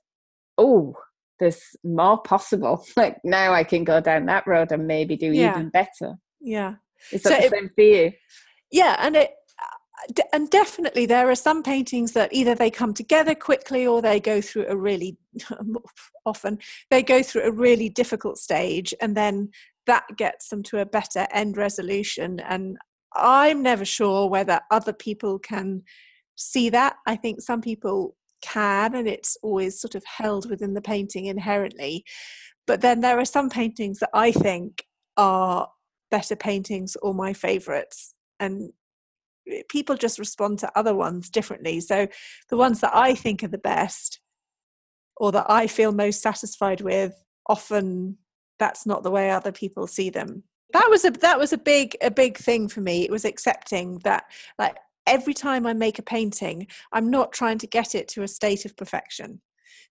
oh, 0.58 0.96
there's 1.40 1.62
more 1.84 2.22
possible. 2.22 2.86
Like 2.96 3.18
now 3.24 3.54
I 3.54 3.64
can 3.64 3.84
go 3.84 4.00
down 4.00 4.26
that 4.28 4.46
road 4.48 4.72
and 4.72 4.88
maybe 4.88 5.18
do 5.18 5.32
Yeah. 5.32 5.52
even 5.58 5.70
better. 5.70 6.16
Yeah. 6.40 6.76
Is 7.12 7.24
So 7.24 7.30
that 7.30 7.40
the 7.42 7.46
it- 7.48 7.52
same 7.52 7.70
for 7.76 7.82
you? 7.84 8.12
Yeah, 8.72 8.96
and 9.00 9.16
it 9.18 9.32
uh, 9.62 10.24
and 10.34 10.50
definitely 10.50 11.06
there 11.06 11.30
are 11.30 11.36
some 11.36 11.62
paintings 11.64 12.14
that 12.14 12.32
either 12.34 12.56
they 12.56 12.72
come 12.72 12.94
together 12.94 13.36
quickly 13.36 13.86
or 13.86 14.02
they 14.02 14.20
go 14.20 14.40
through 14.42 14.66
a 14.68 14.76
really 14.78 15.18
often 16.26 16.58
they 16.90 17.04
go 17.04 17.22
through 17.22 17.44
a 17.44 17.52
really 17.52 17.90
difficult 17.90 18.38
stage 18.38 18.94
and 19.02 19.16
then 19.18 19.50
that 19.88 20.04
gets 20.18 20.50
them 20.50 20.64
to 20.64 20.80
a 20.80 20.86
better 20.86 21.28
end 21.32 21.58
resolution 21.58 22.40
and 22.40 22.78
i'm 23.16 23.62
never 23.62 23.86
sure 23.86 24.28
whether 24.30 24.60
other 24.72 24.94
people 24.94 25.38
can 25.40 25.82
see 26.42 26.70
that 26.70 26.96
i 27.06 27.16
think 27.16 27.42
some 27.42 27.62
people 27.62 28.16
can 28.42 28.96
and 28.96 29.08
it's 29.08 29.38
always 29.44 29.80
sort 29.80 29.96
of 29.96 30.04
held 30.06 30.50
within 30.50 30.74
the 30.74 30.82
painting 30.82 31.26
inherently 31.26 32.04
but 32.66 32.82
then 32.82 33.02
there 33.02 33.20
are 33.20 33.26
some 33.26 33.50
paintings 33.50 34.00
that 34.00 34.10
i 34.14 34.32
think 34.32 34.86
are 35.18 35.70
better 36.10 36.36
paintings 36.36 36.98
or 37.02 37.14
my 37.14 37.34
favorites 37.34 38.14
and 38.40 38.72
people 39.70 39.96
just 39.96 40.20
respond 40.20 40.60
to 40.60 40.72
other 40.78 40.94
ones 40.94 41.30
differently. 41.30 41.80
So 41.80 42.08
the 42.50 42.58
ones 42.58 42.80
that 42.82 42.96
i 42.96 43.14
think 43.16 43.44
are 43.44 43.48
the 43.48 43.58
best 43.58 44.20
or 45.18 45.32
that 45.32 45.46
i 45.50 45.68
feel 45.68 45.92
most 45.92 46.22
satisfied 46.22 46.82
with 46.82 47.14
often 47.48 48.18
that's 48.60 48.86
not 48.86 49.02
the 49.02 49.12
way 49.12 49.32
other 49.32 49.52
people 49.52 49.88
see 49.88 50.12
them. 50.12 50.44
That 50.74 50.88
was 50.90 51.04
a 51.04 51.12
that 51.12 51.40
was 51.40 51.52
a 51.52 51.58
big 51.58 51.98
a 52.02 52.12
big 52.12 52.38
thing 52.38 52.68
for 52.68 52.80
me. 52.80 53.04
It 53.04 53.12
was 53.12 53.26
accepting 53.26 53.98
that 54.04 54.26
like 54.60 54.78
every 55.08 55.34
time 55.34 55.66
i 55.66 55.74
make 55.74 56.00
a 56.00 56.04
painting 56.04 56.68
i'm 56.94 57.10
not 57.10 57.32
trying 57.32 57.58
to 57.58 57.68
get 57.68 57.96
it 57.96 58.08
to 58.08 58.24
a 58.24 58.28
state 58.28 58.66
of 58.66 58.76
perfection. 58.78 59.42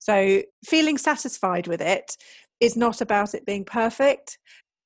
So 0.01 0.43
feeling 0.65 0.99
satisfied 0.99 1.67
with 1.67 1.81
it 1.81 2.17
is 2.59 2.77
not 2.77 3.01
about 3.01 3.35
it 3.35 3.47
being 3.47 3.65
perfect. 3.65 4.39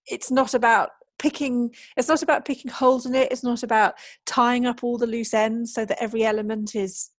It's 0.06 0.30
not 0.30 0.54
about 0.54 0.90
picking 1.18 1.72
it's 1.96 2.08
not 2.08 2.22
about 2.22 2.44
picking 2.44 2.70
holes 2.70 3.06
in 3.06 3.14
it. 3.14 3.30
It's 3.30 3.44
not 3.44 3.62
about 3.62 3.94
tying 4.26 4.66
up 4.66 4.82
all 4.82 4.98
the 4.98 5.06
loose 5.06 5.32
ends 5.32 5.72
so 5.72 5.84
that 5.84 6.02
every 6.02 6.24
element 6.24 6.74
is 6.74 7.10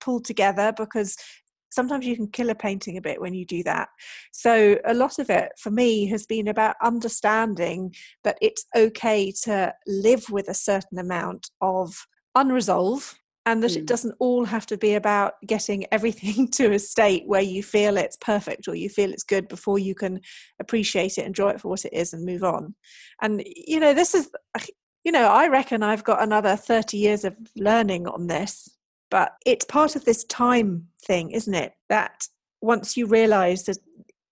pulled 0.00 0.24
together 0.24 0.72
because 0.76 1.16
sometimes 1.70 2.06
you 2.06 2.16
can 2.16 2.28
kill 2.28 2.50
a 2.50 2.54
painting 2.54 2.96
a 2.96 3.02
bit 3.02 3.20
when 3.20 3.34
you 3.34 3.44
do 3.44 3.62
that. 3.62 3.88
So 4.32 4.78
a 4.84 4.94
lot 4.94 5.18
of 5.18 5.30
it 5.30 5.52
for 5.58 5.70
me 5.70 6.06
has 6.08 6.26
been 6.26 6.48
about 6.48 6.76
understanding 6.82 7.94
that 8.24 8.38
it's 8.40 8.66
okay 8.76 9.32
to 9.44 9.74
live 9.86 10.30
with 10.30 10.48
a 10.48 10.54
certain 10.54 10.98
amount 10.98 11.50
of 11.60 11.94
unresolved 12.40 13.14
and 13.46 13.62
that 13.62 13.76
it 13.76 13.84
Mm. 13.84 13.86
doesn't 13.86 14.14
all 14.18 14.44
have 14.44 14.66
to 14.66 14.76
be 14.76 14.94
about 14.94 15.34
getting 15.46 15.86
everything 15.96 16.48
to 16.58 16.72
a 16.72 16.78
state 16.78 17.24
where 17.26 17.40
you 17.54 17.62
feel 17.62 17.96
it's 17.96 18.16
perfect 18.16 18.68
or 18.68 18.74
you 18.74 18.88
feel 18.88 19.10
it's 19.12 19.24
good 19.34 19.48
before 19.48 19.78
you 19.78 19.94
can 19.94 20.20
appreciate 20.60 21.18
it 21.18 21.26
enjoy 21.26 21.50
it 21.50 21.60
for 21.60 21.68
what 21.68 21.84
it 21.84 21.92
is 21.92 22.12
and 22.12 22.24
move 22.24 22.44
on. 22.44 22.74
And 23.22 23.42
you 23.46 23.80
know 23.80 23.94
this 23.94 24.14
is 24.14 24.30
you 25.04 25.12
know 25.12 25.26
i 25.42 25.46
reckon 25.48 25.82
i've 25.82 26.04
got 26.04 26.22
another 26.22 26.56
30 26.56 26.96
years 26.98 27.24
of 27.24 27.34
learning 27.56 28.06
on 28.08 28.26
this 28.26 28.68
but 29.10 29.32
it's 29.46 29.64
part 29.64 29.96
of 29.96 30.04
this 30.04 30.24
time 30.24 30.88
thing 31.06 31.30
isn't 31.30 31.54
it? 31.54 31.72
That 31.88 32.26
once 32.60 32.96
you 32.96 33.06
realize 33.06 33.64
that 33.64 33.78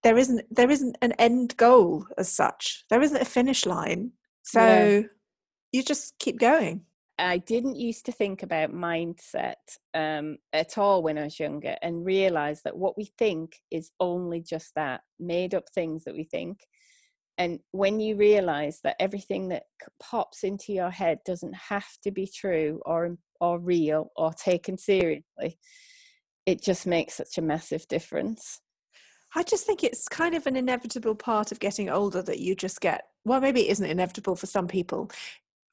there 0.03 0.19
isn't 0.19 0.43
there 0.55 0.71
isn't 0.71 0.97
an 1.01 1.13
end 1.13 1.57
goal 1.57 2.07
as 2.19 2.31
such. 2.31 2.85
There 2.91 3.01
isn't 3.03 3.21
a 3.23 3.25
finish 3.25 3.65
line. 3.67 4.13
So 4.43 4.61
Yeah. 4.61 5.01
you 5.73 5.83
just 5.83 6.19
keep 6.19 6.39
going 6.39 6.85
I 7.19 7.39
didn't 7.39 7.77
used 7.77 8.05
to 8.07 8.13
think 8.13 8.43
about 8.43 8.75
mindset 8.75 9.55
um, 9.95 10.37
at 10.53 10.77
all 10.77 11.03
when 11.03 11.17
I 11.17 11.25
was 11.25 11.41
younger 11.41 11.77
and 11.81 12.05
realized 12.05 12.65
that 12.65 12.77
what 12.77 12.97
we 12.99 13.11
think 13.19 13.57
is 13.71 13.91
only 14.01 14.43
just 14.43 14.75
that 14.75 15.01
made 15.19 15.55
up 15.55 15.65
things 15.75 16.05
that 16.05 16.15
we 16.15 16.25
think. 16.25 16.61
And 17.39 17.61
when 17.73 18.01
you 18.01 18.17
realize 18.17 18.81
that 18.85 18.97
everything 19.01 19.49
that 19.49 19.65
pops 20.01 20.43
into 20.43 20.73
your 20.73 20.91
head 20.91 21.19
doesn't 21.25 21.55
have 21.55 21.89
to 22.05 22.11
be 22.11 22.27
true 22.27 22.81
or 22.85 23.17
or 23.41 23.59
real 23.59 24.11
or 24.17 24.33
taken 24.33 24.79
seriously, 24.79 25.59
it 26.47 26.63
just 26.63 26.87
makes 26.87 27.15
such 27.15 27.37
a 27.37 27.43
massive 27.43 27.87
difference. 27.89 28.61
I 29.35 29.43
just 29.43 29.67
think 29.67 29.85
it's 29.85 30.09
kind 30.09 30.35
of 30.35 30.47
an 30.47 30.57
inevitable 30.57 31.15
part 31.15 31.53
of 31.53 31.61
getting 31.61 31.91
older 31.91 32.23
that 32.23 32.39
you 32.39 32.55
just 32.55 32.81
get. 32.81 33.05
Well, 33.25 33.41
maybe 33.41 33.69
it 33.69 33.73
isn't 33.73 33.91
inevitable 33.91 34.37
for 34.37 34.47
some 34.47 34.69
people. 34.69 35.11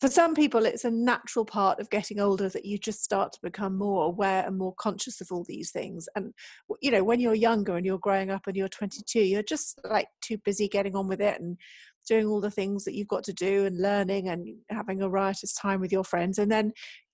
For 0.03 0.09
some 0.09 0.35
people, 0.35 0.65
it's 0.65 0.83
a 0.83 0.91
natural 0.91 1.45
part 1.45 1.79
of 1.79 1.89
getting 1.89 2.19
older 2.19 2.49
that 2.49 2.65
you 2.65 2.77
just 2.77 3.05
start 3.05 3.31
to 3.31 3.39
become 3.41 3.77
more 3.77 4.03
aware 4.03 4.45
and 4.45 4.57
more 4.57 4.73
conscious 4.75 5.21
of 5.21 5.31
all 5.31 5.45
these 5.47 5.71
things. 5.71 6.09
And, 6.13 6.33
you 6.81 6.91
know, 6.91 7.05
when 7.05 7.21
you're 7.21 7.33
younger 7.33 7.77
and 7.77 7.85
you're 7.85 7.97
growing 7.99 8.29
up 8.29 8.45
and 8.45 8.53
you're 8.57 8.67
22, 8.67 9.21
you're 9.21 9.43
just 9.43 9.79
like 9.89 10.09
too 10.19 10.37
busy 10.39 10.67
getting 10.67 10.97
on 10.97 11.07
with 11.07 11.21
it 11.21 11.39
and 11.39 11.57
doing 12.05 12.27
all 12.27 12.41
the 12.41 12.51
things 12.51 12.83
that 12.83 12.95
you've 12.95 13.07
got 13.07 13.23
to 13.23 13.31
do 13.31 13.65
and 13.65 13.81
learning 13.81 14.27
and 14.27 14.45
having 14.69 15.01
a 15.01 15.07
riotous 15.07 15.53
time 15.53 15.79
with 15.79 15.93
your 15.93 16.03
friends. 16.03 16.37
And 16.37 16.51
then 16.51 16.73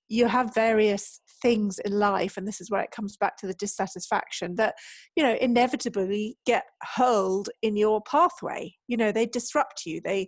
you 0.09 0.27
have 0.27 0.53
various 0.53 1.21
things 1.41 1.79
in 1.79 1.97
life, 1.97 2.35
and 2.35 2.47
this 2.47 2.59
is 2.59 2.69
where 2.69 2.81
it 2.81 2.91
comes 2.91 3.15
back 3.15 3.37
to 3.37 3.47
the 3.47 3.53
dissatisfaction 3.53 4.55
that 4.55 4.75
you 5.15 5.23
know 5.23 5.35
inevitably 5.39 6.37
get 6.45 6.63
hurled 6.95 7.49
in 7.61 7.77
your 7.77 8.01
pathway. 8.01 8.73
You 8.87 8.97
know 8.97 9.11
they 9.11 9.25
disrupt 9.25 9.83
you. 9.85 10.01
They 10.03 10.27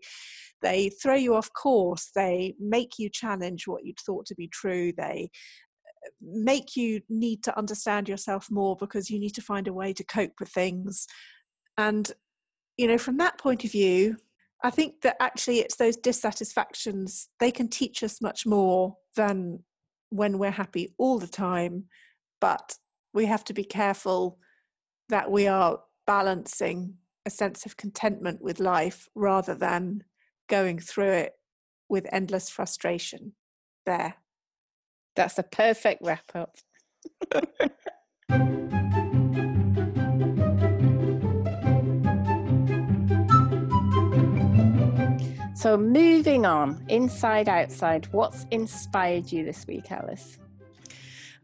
they 0.61 0.89
throw 1.01 1.15
you 1.15 1.35
off 1.35 1.51
course. 1.53 2.11
They 2.15 2.55
make 2.59 2.93
you 2.97 3.09
challenge 3.09 3.67
what 3.67 3.83
you'd 3.83 3.99
thought 3.99 4.25
to 4.27 4.35
be 4.35 4.47
true. 4.47 4.93
They 4.95 5.29
uh, 6.05 6.09
make 6.21 6.75
you 6.75 7.01
need 7.09 7.43
to 7.43 7.57
understand 7.57 8.07
yourself 8.07 8.47
more 8.49 8.75
because 8.75 9.09
you 9.09 9.19
need 9.19 9.35
to 9.35 9.41
find 9.41 9.67
a 9.67 9.73
way 9.73 9.93
to 9.93 10.03
cope 10.03 10.39
with 10.39 10.49
things. 10.49 11.07
And 11.77 12.11
you 12.77 12.87
know 12.87 12.97
from 12.97 13.17
that 13.17 13.37
point 13.37 13.63
of 13.63 13.71
view 13.71 14.17
i 14.63 14.69
think 14.69 15.01
that 15.01 15.15
actually 15.19 15.59
it's 15.59 15.75
those 15.75 15.97
dissatisfactions 15.97 17.29
they 17.39 17.51
can 17.51 17.67
teach 17.67 18.03
us 18.03 18.21
much 18.21 18.45
more 18.45 18.95
than 19.15 19.63
when 20.11 20.37
we're 20.37 20.51
happy 20.51 20.93
all 20.97 21.17
the 21.17 21.27
time 21.27 21.85
but 22.39 22.77
we 23.13 23.25
have 23.25 23.43
to 23.45 23.53
be 23.53 23.63
careful 23.63 24.37
that 25.09 25.29
we 25.29 25.47
are 25.47 25.79
balancing 26.07 26.95
a 27.25 27.29
sense 27.29 27.65
of 27.65 27.77
contentment 27.77 28.41
with 28.41 28.59
life 28.59 29.07
rather 29.13 29.53
than 29.53 30.03
going 30.49 30.79
through 30.79 31.11
it 31.11 31.33
with 31.89 32.07
endless 32.11 32.49
frustration. 32.49 33.33
There. 33.85 34.15
That's 35.15 35.37
a 35.37 35.43
perfect 35.43 36.01
wrap 36.03 36.31
up. 36.33 36.57
So, 45.61 45.77
moving 45.77 46.43
on, 46.47 46.83
inside, 46.89 47.47
outside, 47.47 48.07
what's 48.11 48.47
inspired 48.49 49.31
you 49.31 49.45
this 49.45 49.67
week, 49.67 49.91
Alice? 49.91 50.39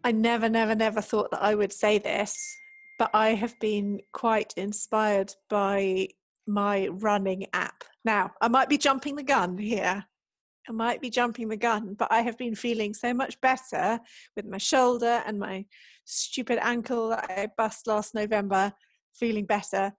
I 0.03 0.11
never, 0.11 0.49
never, 0.49 0.73
never 0.73 1.01
thought 1.01 1.29
that 1.29 1.43
I 1.43 1.53
would 1.53 1.71
say 1.71 1.99
this, 1.99 2.35
but 2.97 3.11
I 3.13 3.35
have 3.35 3.53
been 3.59 3.99
quite 4.13 4.55
inspired 4.57 5.35
by 5.51 6.07
my 6.47 6.87
running 6.87 7.45
app. 7.53 7.83
Now, 8.03 8.31
I 8.41 8.47
might 8.47 8.69
be 8.69 8.79
jumping 8.79 9.17
the 9.17 9.21
gun 9.21 9.55
here. 9.55 10.03
I 10.67 10.71
might 10.71 10.99
be 10.99 11.11
jumping 11.11 11.49
the 11.49 11.55
gun, 11.55 11.93
but 11.93 12.11
I 12.11 12.21
have 12.21 12.39
been 12.39 12.55
feeling 12.55 12.95
so 12.95 13.13
much 13.13 13.39
better 13.39 13.99
with 14.35 14.47
my 14.47 14.57
shoulder 14.57 15.21
and 15.27 15.37
my 15.37 15.67
stupid 16.05 16.57
ankle 16.63 17.09
that 17.09 17.29
I 17.29 17.49
bust 17.55 17.85
last 17.85 18.15
November, 18.15 18.73
feeling 19.13 19.45
better, 19.45 19.93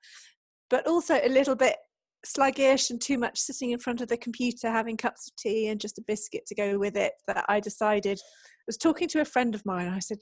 but 0.68 0.88
also 0.88 1.20
a 1.22 1.28
little 1.28 1.54
bit 1.54 1.76
sluggish 2.24 2.90
and 2.90 3.00
too 3.00 3.18
much 3.18 3.38
sitting 3.38 3.70
in 3.70 3.78
front 3.78 4.00
of 4.00 4.08
the 4.08 4.16
computer 4.16 4.70
having 4.70 4.96
cups 4.96 5.28
of 5.28 5.36
tea 5.36 5.68
and 5.68 5.80
just 5.80 5.98
a 5.98 6.04
biscuit 6.06 6.44
to 6.46 6.54
go 6.54 6.78
with 6.78 6.96
it 6.96 7.12
that 7.26 7.44
I 7.48 7.60
decided 7.60 8.18
I 8.20 8.64
was 8.66 8.76
talking 8.76 9.08
to 9.08 9.20
a 9.20 9.24
friend 9.24 9.54
of 9.54 9.64
mine 9.64 9.88
I 9.88 10.00
said 10.00 10.18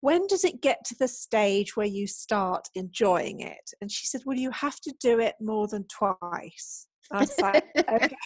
when 0.00 0.26
does 0.26 0.44
it 0.44 0.60
get 0.60 0.84
to 0.86 0.96
the 0.98 1.08
stage 1.08 1.76
where 1.76 1.86
you 1.86 2.06
start 2.06 2.68
enjoying 2.74 3.40
it? 3.40 3.70
And 3.80 3.90
she 3.90 4.06
said 4.06 4.22
well 4.26 4.36
you 4.36 4.50
have 4.50 4.78
to 4.80 4.94
do 5.00 5.20
it 5.20 5.34
more 5.40 5.68
than 5.68 5.86
twice. 5.88 6.86
I 7.10 7.20
was 7.20 7.38
like 7.40 7.64
okay. 7.76 8.16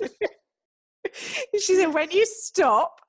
She 1.58 1.74
said 1.74 1.94
when 1.94 2.10
you 2.10 2.26
stop 2.26 3.00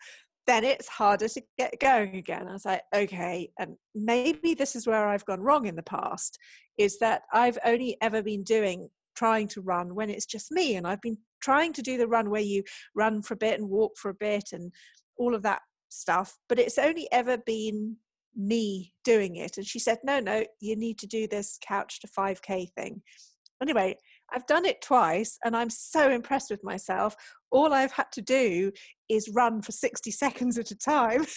then 0.48 0.64
it's 0.64 0.88
harder 0.88 1.28
to 1.28 1.42
get 1.60 1.80
going 1.80 2.16
again. 2.16 2.48
I 2.48 2.54
was 2.54 2.66
like, 2.66 2.82
okay, 2.96 3.52
and 3.60 3.76
maybe 3.94 4.56
this 4.56 4.76
is 4.76 4.88
where 4.88 5.08
I've 5.08 5.26
gone 5.26 5.42
wrong 5.42 5.68
in 5.68 5.76
the 5.76 5.84
past, 5.84 6.40
is 6.76 6.98
that 7.00 7.22
I've 7.32 7.60
only 7.64 7.98
ever 8.02 8.24
been 8.24 8.42
doing 8.42 8.90
trying 9.16 9.48
to 9.50 9.62
run 9.62 9.96
when 9.96 10.10
it's 10.10 10.26
just 10.26 10.52
me. 10.52 10.76
And 10.76 10.88
I've 10.88 11.02
been 11.02 11.18
trying 11.42 11.74
to 11.74 11.82
do 11.82 11.98
the 11.98 12.08
run 12.08 12.30
where 12.30 12.42
you 12.42 12.64
run 12.96 13.22
for 13.22 13.34
a 13.34 13.38
bit 13.38 13.60
and 13.60 13.70
walk 13.70 13.98
for 13.98 14.10
a 14.10 14.16
bit 14.16 14.50
and 14.52 14.72
all 15.18 15.36
of 15.36 15.44
that 15.44 15.62
stuff, 15.90 16.38
but 16.48 16.60
it's 16.60 16.78
only 16.78 17.08
ever 17.12 17.38
been 17.38 17.98
me 18.36 18.94
doing 19.04 19.36
it. 19.36 19.58
And 19.58 19.66
she 19.66 19.80
said, 19.80 20.00
no, 20.04 20.20
no, 20.20 20.46
you 20.60 20.76
need 20.76 20.98
to 21.00 21.08
do 21.08 21.28
this 21.28 21.58
couch 21.66 22.00
to 22.02 22.08
5K 22.08 22.72
thing. 22.74 23.02
Anyway, 23.62 23.98
I've 24.32 24.48
done 24.48 24.66
it 24.66 24.82
twice 24.82 25.38
and 25.44 25.56
I'm 25.56 25.70
so 25.70 26.10
impressed 26.10 26.50
with 26.50 26.64
myself. 26.64 27.16
All 27.52 27.74
I've 27.74 27.92
had 27.92 28.12
to 28.14 28.22
do 28.22 28.72
is 29.10 29.30
run 29.30 29.62
for 29.62 29.72
60 29.72 30.12
seconds 30.12 30.58
at 30.58 30.72
a 30.72 30.78
time. 30.78 31.26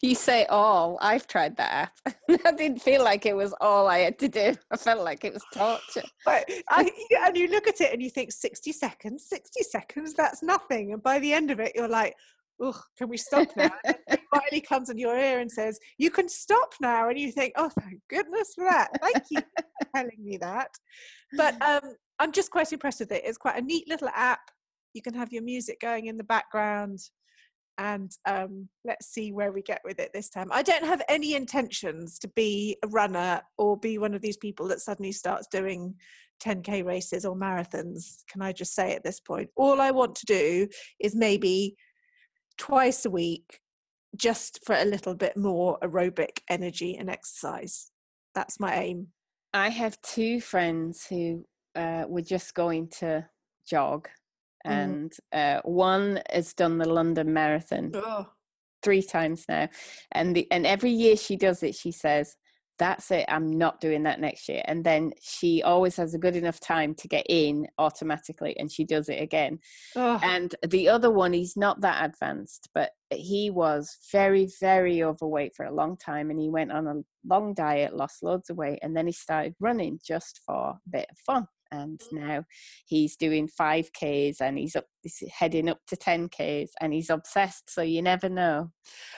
You 0.00 0.14
say 0.14 0.46
all. 0.46 0.98
I've 1.00 1.26
tried 1.26 1.56
that 1.56 1.92
app. 2.06 2.16
I 2.44 2.52
didn't 2.52 2.82
feel 2.82 3.02
like 3.02 3.26
it 3.26 3.36
was 3.36 3.54
all 3.60 3.88
I 3.88 3.98
had 3.98 4.18
to 4.20 4.28
do. 4.28 4.54
I 4.70 4.76
felt 4.76 5.04
like 5.04 5.24
it 5.24 5.34
was 5.34 5.42
torture. 5.52 6.06
But 6.24 6.48
I, 6.70 6.90
and 7.26 7.36
you 7.36 7.48
look 7.48 7.66
at 7.66 7.80
it 7.80 7.92
and 7.92 8.02
you 8.02 8.10
think 8.10 8.32
60 8.32 8.72
seconds, 8.72 9.26
60 9.28 9.62
seconds, 9.64 10.14
that's 10.14 10.42
nothing. 10.42 10.92
And 10.92 11.02
by 11.02 11.18
the 11.18 11.32
end 11.32 11.50
of 11.50 11.60
it, 11.60 11.72
you're 11.74 11.88
like, 11.88 12.14
oh, 12.60 12.80
can 12.96 13.08
we 13.08 13.16
stop 13.16 13.48
now? 13.56 13.70
And 13.84 14.18
Riley 14.32 14.60
comes 14.60 14.88
in 14.88 14.98
your 14.98 15.16
ear 15.16 15.40
and 15.40 15.50
says, 15.50 15.78
you 15.98 16.10
can 16.10 16.28
stop 16.28 16.74
now. 16.80 17.08
And 17.08 17.18
you 17.18 17.32
think, 17.32 17.52
oh, 17.56 17.70
thank 17.80 18.00
goodness 18.08 18.52
for 18.54 18.64
that. 18.64 18.90
Thank 19.00 19.24
you 19.30 19.40
for 19.40 19.88
telling 19.94 20.22
me 20.22 20.36
that. 20.38 20.70
But 21.36 21.60
um, 21.66 21.94
I'm 22.18 22.32
just 22.32 22.50
quite 22.50 22.72
impressed 22.72 23.00
with 23.00 23.12
it. 23.12 23.22
It's 23.24 23.38
quite 23.38 23.58
a 23.58 23.64
neat 23.64 23.88
little 23.88 24.08
app. 24.14 24.50
You 24.94 25.02
can 25.02 25.14
have 25.14 25.32
your 25.32 25.42
music 25.42 25.80
going 25.80 26.06
in 26.06 26.16
the 26.16 26.24
background 26.24 27.00
and 27.78 28.10
um, 28.26 28.68
let's 28.84 29.06
see 29.06 29.32
where 29.32 29.52
we 29.52 29.62
get 29.62 29.80
with 29.84 29.98
it 29.98 30.10
this 30.12 30.30
time. 30.30 30.48
I 30.50 30.62
don't 30.62 30.84
have 30.84 31.02
any 31.08 31.34
intentions 31.34 32.18
to 32.20 32.28
be 32.28 32.76
a 32.82 32.88
runner 32.88 33.42
or 33.58 33.76
be 33.76 33.98
one 33.98 34.14
of 34.14 34.22
these 34.22 34.36
people 34.36 34.68
that 34.68 34.80
suddenly 34.80 35.12
starts 35.12 35.46
doing 35.48 35.94
10k 36.42 36.84
races 36.84 37.24
or 37.24 37.36
marathons. 37.36 38.24
Can 38.30 38.42
I 38.42 38.52
just 38.52 38.74
say 38.74 38.94
at 38.94 39.04
this 39.04 39.20
point? 39.20 39.50
All 39.56 39.80
I 39.80 39.90
want 39.90 40.14
to 40.16 40.26
do 40.26 40.68
is 41.00 41.14
maybe 41.14 41.76
twice 42.58 43.04
a 43.04 43.10
week 43.10 43.60
just 44.16 44.60
for 44.64 44.74
a 44.74 44.84
little 44.84 45.14
bit 45.14 45.36
more 45.36 45.78
aerobic 45.80 46.40
energy 46.48 46.96
and 46.96 47.10
exercise. 47.10 47.90
That's 48.34 48.58
my 48.58 48.74
aim. 48.74 49.08
I 49.52 49.68
have 49.70 50.00
two 50.02 50.40
friends 50.40 51.06
who 51.06 51.44
uh, 51.74 52.04
were 52.08 52.22
just 52.22 52.54
going 52.54 52.88
to 53.00 53.26
jog 53.68 54.08
Mm-hmm. 54.66 54.72
and 54.72 55.12
uh, 55.32 55.60
one 55.64 56.20
has 56.30 56.52
done 56.54 56.78
the 56.78 56.88
London 56.88 57.32
Marathon 57.32 57.92
oh. 57.94 58.28
three 58.82 59.02
times 59.02 59.44
now, 59.48 59.68
and 60.12 60.34
the 60.34 60.46
and 60.50 60.66
every 60.66 60.90
year 60.90 61.16
she 61.16 61.36
does 61.36 61.62
it, 61.62 61.74
she 61.74 61.92
says, 61.92 62.36
"That's 62.78 63.10
it, 63.10 63.26
I'm 63.28 63.50
not 63.58 63.80
doing 63.80 64.02
that 64.04 64.20
next 64.20 64.48
year." 64.48 64.62
And 64.66 64.84
then 64.84 65.12
she 65.22 65.62
always 65.62 65.96
has 65.96 66.14
a 66.14 66.18
good 66.18 66.36
enough 66.36 66.58
time 66.58 66.94
to 66.96 67.08
get 67.08 67.26
in 67.28 67.66
automatically, 67.78 68.56
and 68.58 68.70
she 68.70 68.84
does 68.84 69.08
it 69.08 69.22
again. 69.22 69.58
Oh. 69.94 70.18
And 70.22 70.54
the 70.66 70.88
other 70.88 71.10
one, 71.10 71.32
he's 71.32 71.56
not 71.56 71.80
that 71.82 72.04
advanced, 72.04 72.68
but 72.74 72.90
he 73.10 73.50
was 73.50 73.96
very, 74.10 74.48
very 74.60 75.02
overweight 75.02 75.54
for 75.54 75.66
a 75.66 75.74
long 75.74 75.96
time, 75.96 76.30
and 76.30 76.40
he 76.40 76.50
went 76.50 76.72
on 76.72 76.86
a 76.86 77.02
long 77.24 77.54
diet, 77.54 77.94
lost 77.94 78.22
loads 78.22 78.50
of 78.50 78.56
weight, 78.56 78.80
and 78.82 78.96
then 78.96 79.06
he 79.06 79.12
started 79.12 79.54
running 79.60 80.00
just 80.04 80.40
for 80.44 80.70
a 80.70 80.90
bit 80.90 81.06
of 81.10 81.18
fun 81.18 81.46
and 81.70 81.98
mm-hmm. 81.98 82.26
now 82.26 82.44
he's 82.86 83.16
doing 83.16 83.48
5ks 83.48 84.40
and 84.40 84.58
he's 84.58 84.76
up 84.76 84.86
he's 85.02 85.22
heading 85.32 85.68
up 85.68 85.78
to 85.88 85.96
10ks 85.96 86.70
and 86.80 86.92
he's 86.92 87.10
obsessed 87.10 87.70
so 87.72 87.82
you 87.82 88.02
never 88.02 88.28
know. 88.28 88.70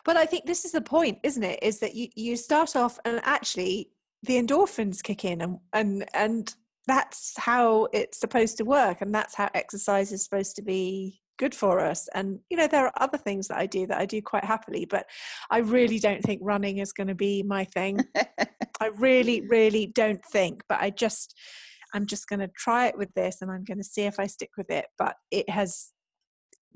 But 0.05 0.17
i 0.17 0.27
think 0.27 0.47
this 0.47 0.65
is 0.65 0.73
the 0.73 0.81
point 0.81 1.19
isn't 1.23 1.43
it 1.43 1.63
is 1.63 1.81
that 1.81 1.95
you 1.95 2.09
you 2.15 2.37
start 2.37 2.77
off 2.77 2.99
and 3.05 3.21
actually 3.25 3.91
the 4.23 4.41
endorphins 4.41 5.03
kick 5.03 5.25
in 5.25 5.41
and 5.41 5.59
and 5.73 6.05
and 6.15 6.55
that's 6.87 7.35
how 7.37 7.87
it's 7.93 8.19
supposed 8.19 8.57
to 8.57 8.65
work 8.65 9.03
and 9.03 9.15
that's 9.15 9.35
how 9.35 9.51
exercise 9.55 10.11
is 10.11 10.25
supposed 10.25 10.57
to 10.57 10.63
be 10.63 11.21
good 11.39 11.55
for 11.55 11.81
us. 11.81 12.09
And 12.15 12.41
you 12.51 12.57
know 12.57 12.67
there 12.67 12.85
are 12.85 12.93
other 12.97 13.19
things 13.19 13.49
that 13.49 13.59
i 13.59 13.67
do 13.67 13.87
that 13.87 13.99
i 13.99 14.07
do 14.07 14.21
quite 14.21 14.45
happily 14.45 14.85
but 14.85 15.07
i 15.51 15.59
really 15.59 15.99
don't 15.99 16.23
think 16.23 16.41
running 16.43 16.79
is 16.79 16.93
going 16.93 17.07
to 17.07 17.15
be 17.15 17.43
my 17.43 17.65
thing. 17.65 18.01
I 18.81 18.89
really 18.99 19.41
really 19.49 19.87
don't 19.87 20.25
think 20.25 20.63
but 20.69 20.81
i 20.81 20.91
just 20.91 21.35
I'm 21.95 22.07
just 22.07 22.29
going 22.29 22.41
to 22.41 22.49
try 22.49 22.87
it 22.87 22.99
with 22.99 23.13
this 23.15 23.39
and 23.41 23.51
I'm 23.51 23.65
going 23.65 23.79
to 23.79 23.85
see 23.85 24.03
if 24.03 24.19
I 24.19 24.27
stick 24.27 24.51
with 24.57 24.71
it. 24.71 24.87
But 24.99 25.17
it 25.31 25.49
has 25.51 25.93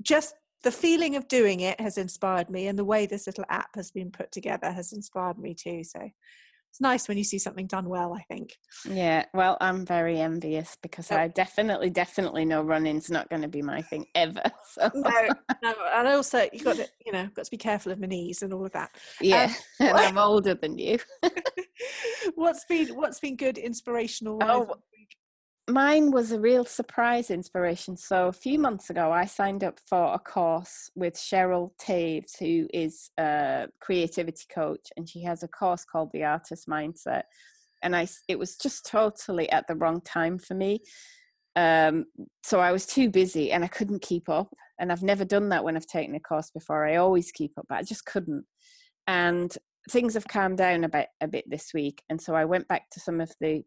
just 0.01 0.35
the 0.63 0.71
feeling 0.71 1.15
of 1.15 1.27
doing 1.27 1.59
it 1.59 1.79
has 1.79 1.97
inspired 1.97 2.49
me, 2.49 2.67
and 2.67 2.79
the 2.79 2.85
way 2.85 3.05
this 3.05 3.27
little 3.27 3.45
app 3.49 3.75
has 3.75 3.91
been 3.91 4.11
put 4.11 4.31
together 4.31 4.71
has 4.71 4.93
inspired 4.93 5.37
me 5.37 5.53
too. 5.53 5.83
So 5.83 5.99
it's 5.99 6.81
nice 6.81 7.07
when 7.07 7.19
you 7.19 7.23
see 7.23 7.37
something 7.37 7.67
done 7.67 7.87
well, 7.87 8.15
I 8.15 8.23
think. 8.33 8.57
Yeah, 8.89 9.25
well, 9.33 9.57
I'm 9.61 9.85
very 9.85 10.19
envious 10.19 10.75
because 10.81 11.11
I 11.11 11.27
definitely, 11.27 11.91
definitely 11.91 12.45
know 12.45 12.63
running's 12.63 13.11
not 13.11 13.29
going 13.29 13.43
to 13.43 13.47
be 13.47 13.61
my 13.61 13.83
thing 13.83 14.07
ever. 14.15 14.41
So. 14.73 14.89
No, 14.95 15.27
no, 15.61 15.75
and 15.93 16.07
also 16.07 16.47
you 16.51 16.63
got 16.63 16.77
to, 16.77 16.87
you 17.05 17.11
know, 17.11 17.29
got 17.35 17.45
to 17.45 17.51
be 17.51 17.57
careful 17.57 17.91
of 17.91 17.99
my 17.99 18.07
knees 18.07 18.41
and 18.41 18.51
all 18.51 18.65
of 18.65 18.71
that. 18.71 18.89
Yeah, 19.21 19.43
um, 19.43 19.55
and 19.87 19.97
I'm 19.97 20.17
older 20.17 20.55
than 20.55 20.79
you. 20.79 20.97
what's 22.35 22.65
been 22.65 22.95
what's 22.95 23.19
been 23.19 23.35
good 23.35 23.59
inspirational? 23.59 24.39
Oh, 24.41 24.73
mine 25.69 26.11
was 26.11 26.31
a 26.31 26.39
real 26.39 26.65
surprise 26.65 27.31
inspiration. 27.31 27.95
So 27.95 28.27
a 28.27 28.33
few 28.33 28.59
months 28.59 28.89
ago, 28.89 29.11
I 29.11 29.25
signed 29.25 29.63
up 29.63 29.79
for 29.87 30.13
a 30.13 30.19
course 30.19 30.89
with 30.95 31.13
Cheryl 31.13 31.71
Taves, 31.81 32.37
who 32.37 32.67
is 32.73 33.09
a 33.17 33.67
creativity 33.79 34.45
coach, 34.53 34.87
and 34.97 35.07
she 35.07 35.23
has 35.23 35.43
a 35.43 35.47
course 35.47 35.85
called 35.85 36.09
the 36.11 36.23
Artist 36.23 36.67
Mindset. 36.67 37.23
And 37.81 37.95
I, 37.95 38.07
it 38.27 38.37
was 38.37 38.57
just 38.57 38.85
totally 38.85 39.49
at 39.51 39.67
the 39.67 39.75
wrong 39.75 40.01
time 40.01 40.37
for 40.37 40.53
me. 40.53 40.79
Um, 41.55 42.05
so 42.43 42.59
I 42.59 42.71
was 42.71 42.85
too 42.85 43.09
busy 43.09 43.51
and 43.51 43.63
I 43.63 43.67
couldn't 43.67 44.01
keep 44.01 44.27
up. 44.29 44.49
And 44.79 44.91
I've 44.91 45.03
never 45.03 45.23
done 45.23 45.49
that 45.49 45.63
when 45.63 45.77
I've 45.77 45.85
taken 45.85 46.15
a 46.15 46.19
course 46.19 46.49
before. 46.49 46.85
I 46.85 46.95
always 46.95 47.31
keep 47.31 47.51
up, 47.57 47.65
but 47.69 47.77
I 47.77 47.83
just 47.83 48.05
couldn't. 48.05 48.45
And 49.07 49.55
things 49.91 50.13
have 50.13 50.27
calmed 50.27 50.57
down 50.57 50.83
a 50.83 50.89
bit 50.89 51.07
a 51.21 51.27
bit 51.27 51.43
this 51.49 51.71
week 51.73 52.01
and 52.09 52.21
so 52.21 52.33
i 52.33 52.45
went 52.45 52.65
back 52.69 52.89
to 52.89 53.01
some 53.01 53.19
of 53.19 53.29
the 53.41 53.61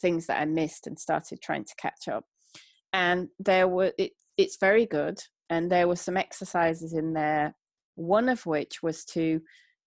things 0.00 0.26
that 0.26 0.40
I 0.40 0.44
missed 0.44 0.86
and 0.86 0.98
started 0.98 1.40
trying 1.42 1.64
to 1.64 1.74
catch 1.76 2.08
up. 2.08 2.24
And 2.92 3.28
there 3.38 3.68
were 3.68 3.92
it, 3.98 4.12
it's 4.36 4.58
very 4.58 4.86
good, 4.86 5.18
and 5.50 5.70
there 5.70 5.88
were 5.88 5.96
some 5.96 6.16
exercises 6.16 6.92
in 6.92 7.12
there. 7.12 7.54
One 7.94 8.28
of 8.28 8.44
which 8.44 8.82
was 8.82 9.04
to 9.06 9.40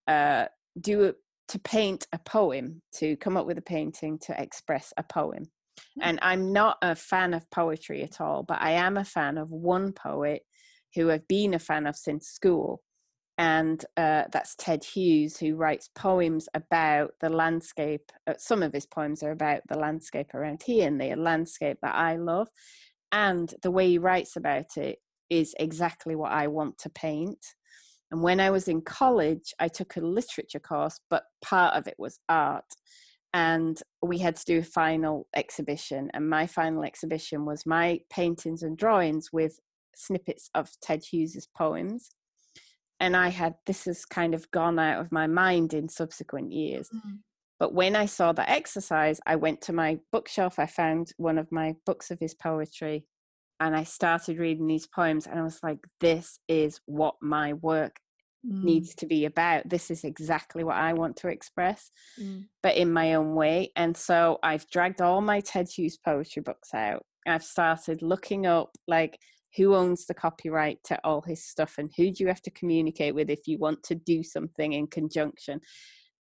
uh, 0.07 0.45
do 0.79 1.05
a, 1.05 1.13
to 1.49 1.59
paint 1.59 2.07
a 2.11 2.19
poem, 2.19 2.81
to 2.95 3.15
come 3.17 3.37
up 3.37 3.45
with 3.45 3.57
a 3.57 3.63
painting 3.63 4.19
to 4.23 4.41
express 4.41 4.93
a 4.97 5.03
poem. 5.03 5.43
Mm-hmm. 5.43 6.01
And 6.01 6.19
I'm 6.21 6.51
not 6.51 6.77
a 6.81 6.95
fan 6.95 7.33
of 7.33 7.49
poetry 7.51 8.03
at 8.03 8.19
all, 8.19 8.43
but 8.43 8.61
I 8.61 8.71
am 8.71 8.97
a 8.97 9.05
fan 9.05 9.37
of 9.37 9.51
one 9.51 9.93
poet 9.93 10.43
who 10.95 11.11
I've 11.11 11.27
been 11.27 11.53
a 11.53 11.59
fan 11.59 11.85
of 11.85 11.95
since 11.95 12.27
school 12.27 12.81
and 13.39 13.85
uh, 13.95 14.25
that's 14.33 14.53
Ted 14.57 14.83
Hughes, 14.83 15.37
who 15.37 15.55
writes 15.55 15.89
poems 15.95 16.49
about 16.53 17.11
the 17.21 17.29
landscape. 17.29 18.11
Uh, 18.27 18.33
some 18.37 18.61
of 18.61 18.73
his 18.73 18.85
poems 18.85 19.23
are 19.23 19.31
about 19.31 19.61
the 19.69 19.79
landscape 19.79 20.33
around 20.33 20.61
here 20.65 20.85
and 20.85 20.99
the 20.99 21.15
landscape 21.15 21.77
that 21.81 21.95
I 21.95 22.17
love. 22.17 22.49
And 23.13 23.53
the 23.63 23.71
way 23.71 23.87
he 23.87 23.97
writes 23.97 24.35
about 24.35 24.75
it 24.75 24.99
is 25.29 25.55
exactly 25.57 26.17
what 26.17 26.33
I 26.33 26.47
want 26.47 26.79
to 26.79 26.89
paint. 26.89 27.39
And 28.11 28.21
when 28.21 28.41
I 28.41 28.49
was 28.49 28.67
in 28.67 28.81
college, 28.81 29.53
I 29.57 29.69
took 29.69 29.95
a 29.95 30.01
literature 30.01 30.59
course, 30.59 30.99
but 31.09 31.23
part 31.41 31.75
of 31.75 31.87
it 31.87 31.95
was 31.97 32.19
art. 32.27 32.65
And 33.33 33.81
we 34.01 34.17
had 34.17 34.35
to 34.35 34.45
do 34.45 34.59
a 34.59 34.63
final 34.63 35.27
exhibition. 35.33 36.11
And 36.13 36.29
my 36.29 36.45
final 36.45 36.83
exhibition 36.83 37.45
was 37.45 37.65
my 37.65 38.01
paintings 38.09 38.63
and 38.63 38.77
drawings 38.77 39.29
with 39.31 39.61
snippets 39.95 40.49
of 40.53 40.71
Ted 40.81 41.03
Hughes's 41.09 41.47
poems 41.55 42.09
and 42.99 43.15
I 43.15 43.29
had 43.29 43.55
this 43.65 43.85
has 43.85 44.05
kind 44.05 44.33
of 44.33 44.49
gone 44.51 44.79
out 44.79 45.01
of 45.01 45.11
my 45.11 45.27
mind 45.27 45.73
in 45.73 45.89
subsequent 45.89 46.51
years. 46.51 46.89
Mm-hmm. 46.89 47.15
But 47.59 47.73
when 47.73 47.95
I 47.95 48.05
saw 48.05 48.31
that 48.33 48.49
exercise, 48.49 49.19
I 49.25 49.35
went 49.35 49.61
to 49.61 49.73
my 49.73 49.99
bookshelf. 50.11 50.59
I 50.59 50.65
found 50.65 51.11
one 51.17 51.37
of 51.37 51.51
my 51.51 51.75
books 51.85 52.09
of 52.09 52.19
his 52.19 52.33
poetry, 52.33 53.05
and 53.59 53.75
I 53.75 53.83
started 53.83 54.39
reading 54.39 54.67
these 54.67 54.87
poems. 54.87 55.27
And 55.27 55.39
I 55.39 55.43
was 55.43 55.59
like, 55.61 55.79
"This 55.99 56.39
is 56.47 56.79
what 56.85 57.15
my 57.21 57.53
work 57.53 57.99
mm. 58.45 58.63
needs 58.63 58.95
to 58.95 59.05
be 59.05 59.25
about. 59.25 59.69
This 59.69 59.91
is 59.91 60.03
exactly 60.03 60.63
what 60.63 60.77
I 60.77 60.93
want 60.93 61.17
to 61.17 61.27
express, 61.27 61.91
mm. 62.19 62.45
but 62.63 62.75
in 62.75 62.91
my 62.93 63.15
own 63.15 63.35
way." 63.35 63.71
And 63.75 63.95
so 63.95 64.39
I've 64.41 64.69
dragged 64.69 65.01
all 65.01 65.21
my 65.21 65.41
Ted 65.41 65.67
Hughes 65.69 65.97
poetry 65.97 66.41
books 66.41 66.73
out, 66.73 67.05
I've 67.29 67.43
started 67.43 68.01
looking 68.01 68.45
up 68.45 68.71
like 68.87 69.19
who 69.55 69.75
owns 69.75 70.05
the 70.05 70.13
copyright 70.13 70.79
to 70.85 70.99
all 71.03 71.21
his 71.21 71.43
stuff 71.43 71.75
and 71.77 71.91
who 71.97 72.11
do 72.11 72.23
you 72.23 72.27
have 72.27 72.41
to 72.43 72.51
communicate 72.51 73.15
with 73.15 73.29
if 73.29 73.47
you 73.47 73.57
want 73.57 73.81
to 73.83 73.95
do 73.95 74.23
something 74.23 74.73
in 74.73 74.87
conjunction. 74.87 75.59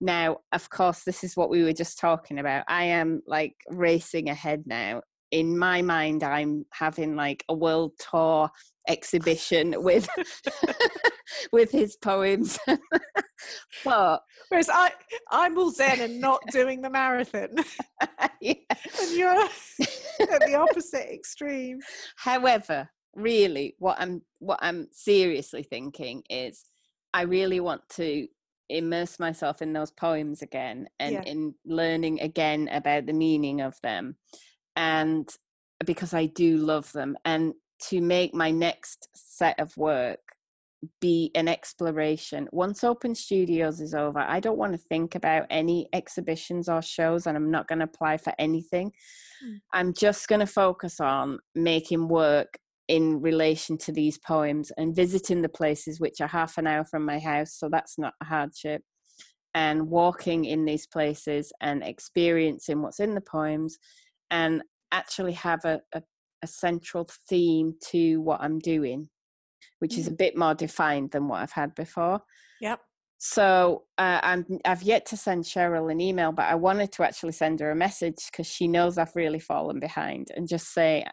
Now, 0.01 0.37
of 0.51 0.69
course, 0.69 1.03
this 1.03 1.23
is 1.23 1.35
what 1.35 1.49
we 1.49 1.63
were 1.63 1.73
just 1.73 1.99
talking 1.99 2.39
about. 2.39 2.63
I 2.67 2.85
am 2.85 3.21
like 3.27 3.55
racing 3.67 4.29
ahead 4.29 4.63
now. 4.65 5.01
In 5.31 5.59
my 5.59 5.81
mind, 5.81 6.23
I'm 6.23 6.65
having 6.71 7.15
like 7.15 7.43
a 7.49 7.53
world 7.53 7.91
tour 7.99 8.49
exhibition 8.87 9.75
with 9.77 10.09
with 11.51 11.71
his 11.71 11.95
poems. 11.97 12.57
but 13.85 14.21
whereas 14.47 14.69
I 14.71 14.91
I'm 15.29 15.57
all 15.57 15.69
zen 15.69 15.99
and 15.99 16.19
not 16.19 16.41
doing 16.51 16.81
the 16.81 16.89
marathon. 16.89 17.49
yeah. 18.41 18.53
And 19.01 19.11
you're 19.11 19.29
at 19.29 19.49
the 20.47 20.55
opposite 20.55 21.13
extreme. 21.13 21.79
However, 22.15 22.89
really 23.15 23.75
what 23.79 23.97
I'm 23.99 24.21
what 24.39 24.59
I'm 24.61 24.87
seriously 24.91 25.63
thinking 25.63 26.23
is 26.29 26.65
I 27.13 27.23
really 27.23 27.59
want 27.59 27.81
to 27.91 28.27
immerse 28.69 29.19
myself 29.19 29.61
in 29.61 29.73
those 29.73 29.91
poems 29.91 30.41
again 30.41 30.87
and 30.99 31.13
yeah. 31.13 31.23
in 31.23 31.55
learning 31.65 32.21
again 32.21 32.69
about 32.71 33.07
the 33.07 33.13
meaning 33.13 33.61
of 33.61 33.79
them 33.81 34.15
and 34.75 35.27
because 35.85 36.13
I 36.13 36.27
do 36.27 36.57
love 36.57 36.91
them 36.91 37.17
and 37.25 37.53
to 37.87 38.01
make 38.01 38.33
my 38.33 38.51
next 38.51 39.09
set 39.15 39.59
of 39.59 39.75
work 39.75 40.19
be 41.01 41.31
an 41.35 41.47
exploration. 41.47 42.47
Once 42.51 42.83
Open 42.83 43.13
Studios 43.15 43.81
is 43.81 43.93
over, 43.93 44.19
I 44.19 44.39
don't 44.39 44.57
want 44.57 44.73
to 44.73 44.77
think 44.77 45.15
about 45.15 45.45
any 45.49 45.89
exhibitions 45.93 46.69
or 46.69 46.81
shows, 46.81 47.27
and 47.27 47.35
I'm 47.35 47.51
not 47.51 47.67
going 47.67 47.79
to 47.79 47.85
apply 47.85 48.17
for 48.17 48.33
anything. 48.39 48.91
Mm. 49.45 49.59
I'm 49.73 49.93
just 49.93 50.27
going 50.27 50.39
to 50.39 50.47
focus 50.47 50.99
on 50.99 51.39
making 51.53 52.07
work 52.07 52.59
in 52.89 53.21
relation 53.21 53.77
to 53.77 53.93
these 53.93 54.17
poems 54.17 54.73
and 54.75 54.93
visiting 54.93 55.41
the 55.41 55.47
places 55.47 56.01
which 56.01 56.19
are 56.19 56.27
half 56.27 56.57
an 56.57 56.67
hour 56.67 56.83
from 56.83 57.05
my 57.05 57.19
house, 57.19 57.53
so 57.53 57.69
that's 57.69 57.97
not 57.97 58.13
a 58.21 58.25
hardship. 58.25 58.81
And 59.53 59.87
walking 59.87 60.43
in 60.43 60.65
these 60.65 60.85
places 60.85 61.53
and 61.61 61.83
experiencing 61.83 62.81
what's 62.81 62.99
in 62.99 63.15
the 63.15 63.21
poems, 63.21 63.77
and 64.29 64.63
actually 64.91 65.33
have 65.33 65.63
a, 65.63 65.79
a, 65.93 66.03
a 66.41 66.47
central 66.47 67.07
theme 67.29 67.75
to 67.91 68.17
what 68.21 68.41
I'm 68.41 68.59
doing 68.59 69.09
which 69.79 69.97
is 69.97 70.07
a 70.07 70.11
bit 70.11 70.37
more 70.37 70.53
defined 70.53 71.11
than 71.11 71.27
what 71.27 71.41
I've 71.41 71.51
had 71.51 71.73
before. 71.73 72.21
Yep. 72.61 72.79
So 73.17 73.83
uh, 73.97 74.19
I'm, 74.23 74.45
I've 74.63 74.83
yet 74.83 75.05
to 75.07 75.17
send 75.17 75.43
Cheryl 75.43 75.91
an 75.91 75.99
email, 75.99 76.31
but 76.31 76.45
I 76.45 76.55
wanted 76.55 76.91
to 76.93 77.03
actually 77.03 77.33
send 77.33 77.59
her 77.59 77.71
a 77.71 77.75
message 77.75 78.17
because 78.31 78.47
she 78.47 78.67
knows 78.67 78.97
I've 78.97 79.15
really 79.15 79.39
fallen 79.39 79.79
behind 79.79 80.29
and 80.35 80.47
just 80.47 80.73
say, 80.73 81.05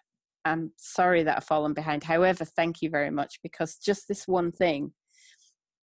I'm 0.46 0.72
sorry 0.76 1.24
that 1.24 1.38
I've 1.38 1.44
fallen 1.44 1.74
behind. 1.74 2.04
However, 2.04 2.44
thank 2.44 2.80
you 2.80 2.88
very 2.88 3.10
much 3.10 3.40
because 3.42 3.76
just 3.76 4.06
this 4.06 4.28
one 4.28 4.52
thing 4.52 4.92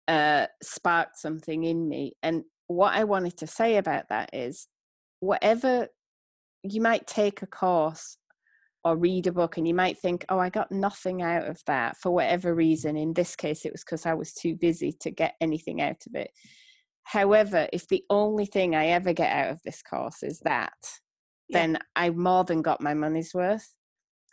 uh, 0.07 0.47
sparked 0.61 1.17
something 1.17 1.63
in 1.63 1.87
me. 1.87 2.13
And 2.21 2.43
what 2.67 2.93
I 2.93 3.05
wanted 3.05 3.37
to 3.37 3.47
say 3.47 3.77
about 3.77 4.09
that 4.09 4.31
is 4.33 4.67
whatever 5.21 5.87
you 6.63 6.81
might 6.81 7.07
take 7.07 7.41
a 7.41 7.47
course 7.47 8.17
or 8.83 8.97
read 8.97 9.27
a 9.27 9.31
book 9.31 9.57
and 9.57 9.67
you 9.67 9.73
might 9.73 9.97
think 9.97 10.25
oh 10.29 10.39
i 10.39 10.49
got 10.49 10.71
nothing 10.71 11.21
out 11.21 11.45
of 11.47 11.61
that 11.67 11.97
for 11.97 12.11
whatever 12.11 12.55
reason 12.55 12.95
in 12.95 13.13
this 13.13 13.35
case 13.35 13.65
it 13.65 13.73
was 13.73 13.83
because 13.83 14.05
i 14.05 14.13
was 14.13 14.33
too 14.33 14.55
busy 14.55 14.93
to 15.01 15.11
get 15.11 15.35
anything 15.41 15.81
out 15.81 16.01
of 16.07 16.15
it 16.15 16.31
however 17.03 17.67
if 17.73 17.87
the 17.87 18.03
only 18.09 18.45
thing 18.45 18.75
i 18.75 18.87
ever 18.87 19.11
get 19.11 19.31
out 19.31 19.51
of 19.51 19.59
this 19.65 19.81
course 19.81 20.23
is 20.23 20.39
that 20.45 20.73
yeah. 21.49 21.59
then 21.59 21.79
i 21.95 22.09
more 22.09 22.45
than 22.45 22.61
got 22.61 22.81
my 22.81 22.93
money's 22.93 23.33
worth 23.33 23.75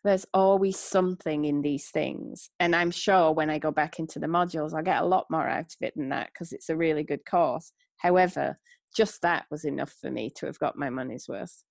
there's 0.07 0.27
always 0.33 0.79
something 0.79 1.45
in 1.45 1.63
these 1.63 1.91
things 1.91 2.51
and 2.61 2.75
i'm 2.75 2.91
sure 2.91 3.33
when 3.33 3.51
i 3.51 3.59
go 3.59 3.71
back 3.71 3.99
into 3.99 4.19
the 4.19 4.27
modules 4.27 4.75
i'll 4.75 4.83
get 4.83 5.03
a 5.03 5.07
lot 5.07 5.27
more 5.31 5.47
out 5.47 5.67
of 5.67 5.77
it 5.81 5.95
than 5.97 6.09
that 6.09 6.29
because 6.33 6.53
it's 6.53 6.69
a 6.69 6.77
really 6.77 7.03
good 7.03 7.25
course 7.25 7.73
however 7.99 8.59
just 8.97 9.21
that 9.23 9.45
was 9.51 9.65
enough 9.65 9.93
for 10.01 10.11
me 10.11 10.31
to 10.31 10.47
have 10.47 10.59
got 10.59 10.79
my 10.79 10.89
money's 10.89 11.27
worth 11.29 11.63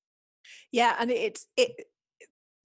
yeah 0.72 0.96
and 1.00 1.10
it's 1.10 1.48
it 1.58 1.72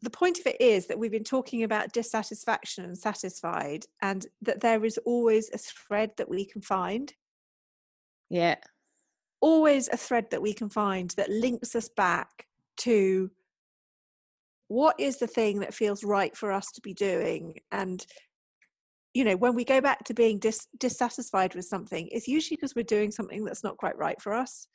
the 0.03 0.11
point 0.11 0.39
of 0.39 0.47
it 0.47 0.61
is 0.61 0.87
that 0.87 0.99
we've 0.99 1.11
been 1.11 1.25
talking 1.25 1.63
about 1.63 1.93
dissatisfaction 1.93 2.85
and 2.85 2.97
satisfied, 2.97 3.85
and 4.01 4.27
that 4.43 4.61
there 4.61 4.85
is 4.85 4.99
always 5.05 5.51
a 5.53 5.59
thread 5.59 6.13
that 6.17 6.29
we 6.29 6.47
can 6.47 6.63
find. 6.63 7.13
Yeah. 8.31 8.57
Always 9.41 9.89
a 9.89 9.97
thread 9.97 10.31
that 10.31 10.43
we 10.43 10.55
can 10.55 10.71
find 10.71 11.11
that 11.17 11.31
links 11.31 11.75
us 11.75 11.89
back 11.89 12.47
to 12.79 13.31
what 14.71 14.95
is 15.01 15.19
the 15.19 15.27
thing 15.27 15.59
that 15.59 15.75
feels 15.75 16.05
right 16.05 16.37
for 16.37 16.53
us 16.53 16.71
to 16.73 16.81
be 16.81 16.95
doing. 16.95 17.57
And, 17.73 18.07
you 19.13 19.25
know, 19.25 19.35
when 19.35 19.57
we 19.57 19.65
go 19.65 19.81
back 19.81 20.05
to 20.05 20.15
being 20.15 20.39
dis- 20.39 20.69
dissatisfied 20.79 21.57
with 21.57 21.65
something, 21.65 22.09
it's 22.13 22.29
usually 22.29 22.57
because 22.57 22.77
we're 22.77 22.85
doing 22.85 23.11
something 23.11 23.45
that's 23.45 23.65
not 23.65 23.79
quite 23.79 23.99
right 23.99 24.23
for 24.23 24.33
us 24.33 24.69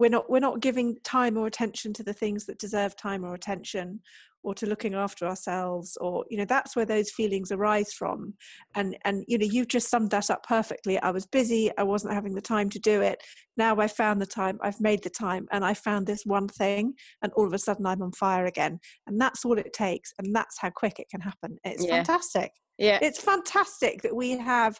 we're 0.00 0.10
not 0.10 0.28
we're 0.30 0.40
not 0.40 0.60
giving 0.60 0.96
time 1.04 1.36
or 1.36 1.46
attention 1.46 1.92
to 1.92 2.02
the 2.02 2.14
things 2.14 2.46
that 2.46 2.58
deserve 2.58 2.96
time 2.96 3.22
or 3.22 3.34
attention 3.34 4.00
or 4.42 4.54
to 4.54 4.66
looking 4.66 4.94
after 4.94 5.26
ourselves 5.26 5.96
or 6.00 6.24
you 6.30 6.38
know 6.38 6.44
that's 6.44 6.74
where 6.74 6.86
those 6.86 7.10
feelings 7.10 7.52
arise 7.52 7.92
from. 7.92 8.34
And 8.74 8.96
and 9.04 9.24
you 9.28 9.38
know 9.38 9.46
you've 9.46 9.68
just 9.68 9.90
summed 9.90 10.10
that 10.10 10.30
up 10.30 10.46
perfectly. 10.46 10.98
I 10.98 11.10
was 11.10 11.26
busy 11.26 11.70
i 11.78 11.82
wasn't 11.82 12.14
having 12.14 12.34
the 12.34 12.40
time 12.40 12.70
to 12.70 12.78
do 12.78 13.00
it. 13.00 13.22
Now 13.56 13.78
i 13.78 13.88
found 13.88 14.20
the 14.20 14.26
time 14.26 14.58
i've 14.62 14.80
made 14.80 15.02
the 15.02 15.10
time 15.10 15.46
and 15.52 15.64
i 15.64 15.74
found 15.74 16.06
this 16.06 16.22
one 16.24 16.48
thing 16.48 16.94
and 17.22 17.32
all 17.34 17.46
of 17.46 17.52
a 17.52 17.58
sudden 17.58 17.86
i'm 17.86 18.02
on 18.02 18.12
fire 18.12 18.46
again. 18.46 18.78
And 19.06 19.20
that's 19.20 19.44
all 19.44 19.58
it 19.58 19.72
takes 19.72 20.12
and 20.18 20.34
that's 20.34 20.58
how 20.60 20.70
quick 20.70 20.98
it 20.98 21.08
can 21.10 21.20
happen. 21.20 21.58
It's 21.64 21.86
yeah. 21.86 21.96
fantastic. 21.96 22.52
Yeah. 22.78 22.98
It's 23.02 23.20
fantastic 23.20 24.02
that 24.02 24.16
we 24.16 24.38
have 24.38 24.78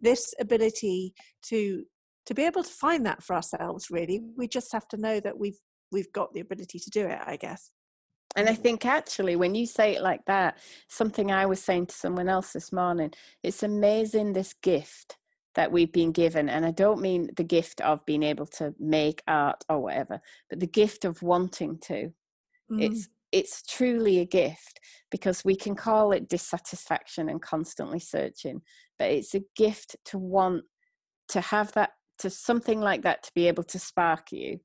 this 0.00 0.32
ability 0.40 1.14
to 1.46 1.84
to 2.26 2.34
be 2.34 2.44
able 2.44 2.62
to 2.62 2.70
find 2.70 3.06
that 3.06 3.22
for 3.22 3.34
ourselves 3.34 3.86
really. 3.90 4.20
We 4.36 4.46
just 4.46 4.72
have 4.72 4.86
to 4.88 4.96
know 4.96 5.20
that 5.20 5.38
we've 5.38 5.58
we've 5.92 6.12
got 6.12 6.32
the 6.32 6.40
ability 6.40 6.78
to 6.78 6.90
do 6.90 7.06
it 7.06 7.18
i 7.26 7.36
guess 7.36 7.70
and 8.36 8.48
I 8.48 8.54
think 8.54 8.86
actually, 8.86 9.36
when 9.36 9.54
you 9.54 9.66
say 9.66 9.96
it 9.96 10.02
like 10.02 10.24
that, 10.26 10.58
something 10.88 11.32
I 11.32 11.46
was 11.46 11.62
saying 11.62 11.86
to 11.86 11.94
someone 11.94 12.28
else 12.28 12.52
this 12.52 12.72
morning, 12.72 13.12
it's 13.42 13.62
amazing 13.62 14.32
this 14.32 14.52
gift 14.52 15.16
that 15.56 15.72
we've 15.72 15.92
been 15.92 16.12
given. 16.12 16.48
And 16.48 16.64
I 16.64 16.70
don't 16.70 17.00
mean 17.00 17.30
the 17.36 17.44
gift 17.44 17.80
of 17.80 18.06
being 18.06 18.22
able 18.22 18.46
to 18.46 18.72
make 18.78 19.22
art 19.26 19.64
or 19.68 19.80
whatever, 19.80 20.20
but 20.48 20.60
the 20.60 20.66
gift 20.66 21.04
of 21.04 21.22
wanting 21.22 21.78
to. 21.78 22.12
Mm. 22.70 22.82
It's 22.82 23.08
it's 23.32 23.62
truly 23.62 24.18
a 24.18 24.24
gift 24.24 24.80
because 25.10 25.44
we 25.44 25.54
can 25.54 25.76
call 25.76 26.10
it 26.10 26.28
dissatisfaction 26.28 27.28
and 27.28 27.40
constantly 27.40 28.00
searching, 28.00 28.60
but 28.98 29.10
it's 29.10 29.34
a 29.34 29.42
gift 29.56 29.96
to 30.06 30.18
want 30.18 30.64
to 31.28 31.40
have 31.40 31.72
that 31.72 31.90
to 32.18 32.28
something 32.28 32.80
like 32.80 33.02
that 33.02 33.22
to 33.22 33.30
be 33.34 33.46
able 33.46 33.62
to 33.62 33.78
spark 33.78 34.32
you 34.32 34.60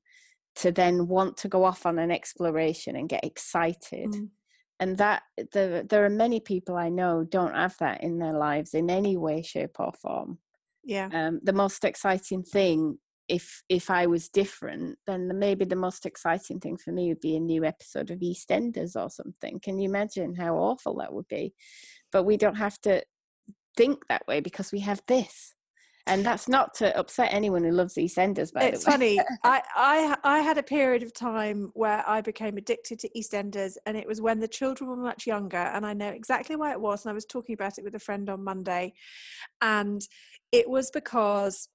to 0.56 0.72
then 0.72 1.06
want 1.06 1.36
to 1.38 1.48
go 1.48 1.64
off 1.64 1.86
on 1.86 1.98
an 1.98 2.10
exploration 2.10 2.96
and 2.96 3.08
get 3.08 3.24
excited. 3.24 4.10
Mm. 4.10 4.28
and 4.80 4.98
that 4.98 5.22
the, 5.52 5.86
there 5.88 6.04
are 6.04 6.10
many 6.10 6.40
people 6.40 6.76
i 6.76 6.88
know 6.88 7.24
don't 7.24 7.54
have 7.54 7.76
that 7.78 8.02
in 8.02 8.18
their 8.18 8.34
lives 8.34 8.74
in 8.74 8.90
any 8.90 9.16
way 9.16 9.42
shape 9.42 9.76
or 9.78 9.92
form. 9.92 10.38
Yeah. 10.84 11.08
Um, 11.12 11.40
the 11.42 11.52
most 11.52 11.84
exciting 11.84 12.42
thing 12.44 12.98
if 13.28 13.64
if 13.68 13.90
i 13.90 14.06
was 14.06 14.28
different 14.28 14.98
then 15.06 15.26
the, 15.26 15.34
maybe 15.34 15.64
the 15.64 15.74
most 15.74 16.06
exciting 16.06 16.60
thing 16.60 16.76
for 16.76 16.92
me 16.92 17.08
would 17.08 17.20
be 17.20 17.34
a 17.34 17.40
new 17.40 17.64
episode 17.64 18.10
of 18.10 18.20
eastenders 18.20 18.94
or 18.94 19.10
something. 19.10 19.58
Can 19.60 19.78
you 19.78 19.88
imagine 19.88 20.36
how 20.36 20.54
awful 20.56 20.98
that 20.98 21.12
would 21.12 21.28
be? 21.28 21.54
But 22.12 22.22
we 22.22 22.36
don't 22.36 22.54
have 22.66 22.78
to 22.82 23.02
think 23.76 24.06
that 24.08 24.26
way 24.28 24.40
because 24.40 24.70
we 24.72 24.80
have 24.80 25.02
this 25.08 25.55
and 26.06 26.24
that's 26.24 26.48
not 26.48 26.74
to 26.74 26.96
upset 26.96 27.32
anyone 27.32 27.64
who 27.64 27.72
loves 27.72 27.94
EastEnders. 27.94 28.52
By 28.52 28.64
it's 28.64 28.84
funny. 28.84 29.18
I, 29.44 29.62
I 29.74 30.16
I 30.22 30.38
had 30.40 30.58
a 30.58 30.62
period 30.62 31.02
of 31.02 31.12
time 31.12 31.70
where 31.74 32.04
I 32.06 32.20
became 32.20 32.56
addicted 32.56 33.00
to 33.00 33.08
EastEnders, 33.10 33.76
and 33.86 33.96
it 33.96 34.06
was 34.06 34.20
when 34.20 34.38
the 34.38 34.48
children 34.48 34.88
were 34.88 34.96
much 34.96 35.26
younger, 35.26 35.56
and 35.56 35.84
I 35.84 35.92
know 35.92 36.08
exactly 36.08 36.56
why 36.56 36.72
it 36.72 36.80
was. 36.80 37.04
And 37.04 37.10
I 37.10 37.14
was 37.14 37.24
talking 37.24 37.54
about 37.54 37.78
it 37.78 37.84
with 37.84 37.94
a 37.94 38.00
friend 38.00 38.30
on 38.30 38.44
Monday, 38.44 38.94
and 39.60 40.00
it 40.52 40.68
was 40.68 40.90
because 40.90 41.68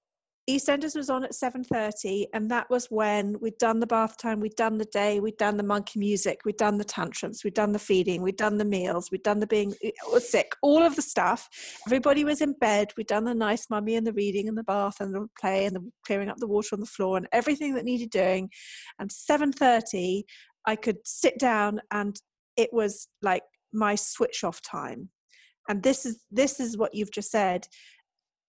EastEnders 0.55 0.95
was 0.95 1.09
on 1.09 1.23
at 1.23 1.31
7.30 1.31 2.25
and 2.33 2.49
that 2.51 2.69
was 2.69 2.87
when 2.87 3.39
we'd 3.39 3.57
done 3.57 3.79
the 3.79 3.87
bath 3.87 4.17
time, 4.17 4.39
we'd 4.39 4.55
done 4.55 4.77
the 4.77 4.85
day, 4.85 5.19
we'd 5.19 5.37
done 5.37 5.57
the 5.57 5.63
monkey 5.63 5.99
music, 5.99 6.41
we'd 6.45 6.57
done 6.57 6.77
the 6.77 6.83
tantrums, 6.83 7.43
we'd 7.43 7.53
done 7.53 7.71
the 7.71 7.79
feeding, 7.79 8.21
we'd 8.21 8.37
done 8.37 8.57
the 8.57 8.65
meals, 8.65 9.11
we'd 9.11 9.23
done 9.23 9.39
the 9.39 9.47
being 9.47 9.73
sick, 10.19 10.53
all 10.61 10.83
of 10.83 10.95
the 10.95 11.01
stuff. 11.01 11.49
Everybody 11.87 12.23
was 12.23 12.41
in 12.41 12.53
bed, 12.53 12.91
we'd 12.97 13.07
done 13.07 13.23
the 13.23 13.35
nice 13.35 13.69
mummy 13.69 13.95
and 13.95 14.05
the 14.05 14.13
reading 14.13 14.47
and 14.47 14.57
the 14.57 14.63
bath 14.63 14.99
and 14.99 15.13
the 15.13 15.27
play 15.39 15.65
and 15.65 15.75
the 15.75 15.91
clearing 16.05 16.29
up 16.29 16.37
the 16.37 16.47
water 16.47 16.69
on 16.73 16.79
the 16.79 16.85
floor 16.85 17.17
and 17.17 17.27
everything 17.31 17.73
that 17.75 17.85
needed 17.85 18.09
doing. 18.09 18.49
And 18.99 19.09
7.30, 19.09 20.23
I 20.65 20.75
could 20.75 20.97
sit 21.05 21.39
down 21.39 21.81
and 21.91 22.19
it 22.57 22.73
was 22.73 23.07
like 23.21 23.43
my 23.71 23.95
switch 23.95 24.43
off 24.43 24.61
time. 24.61 25.09
And 25.69 25.83
this 25.83 26.05
is 26.05 26.23
this 26.31 26.59
is 26.59 26.77
what 26.77 26.93
you've 26.93 27.11
just 27.11 27.31
said 27.31 27.67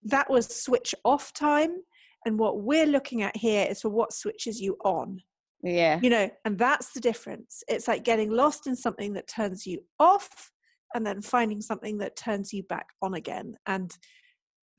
that 0.05 0.29
was 0.29 0.53
switch 0.53 0.93
off 1.03 1.33
time. 1.33 1.77
And 2.25 2.39
what 2.39 2.61
we're 2.61 2.85
looking 2.85 3.21
at 3.21 3.35
here 3.37 3.67
is 3.69 3.81
for 3.81 3.89
what 3.89 4.13
switches 4.13 4.59
you 4.61 4.77
on. 4.83 5.21
Yeah. 5.65 5.97
you 6.03 6.09
know 6.09 6.29
and 6.43 6.57
that's 6.57 6.91
the 6.91 6.99
difference 6.99 7.63
it's 7.69 7.87
like 7.87 8.03
getting 8.03 8.29
lost 8.29 8.67
in 8.67 8.75
something 8.75 9.13
that 9.13 9.29
turns 9.29 9.65
you 9.65 9.79
off 9.97 10.51
and 10.93 11.05
then 11.07 11.21
finding 11.21 11.61
something 11.61 11.99
that 11.99 12.17
turns 12.17 12.51
you 12.51 12.63
back 12.63 12.87
on 13.01 13.13
again 13.13 13.55
and 13.65 13.95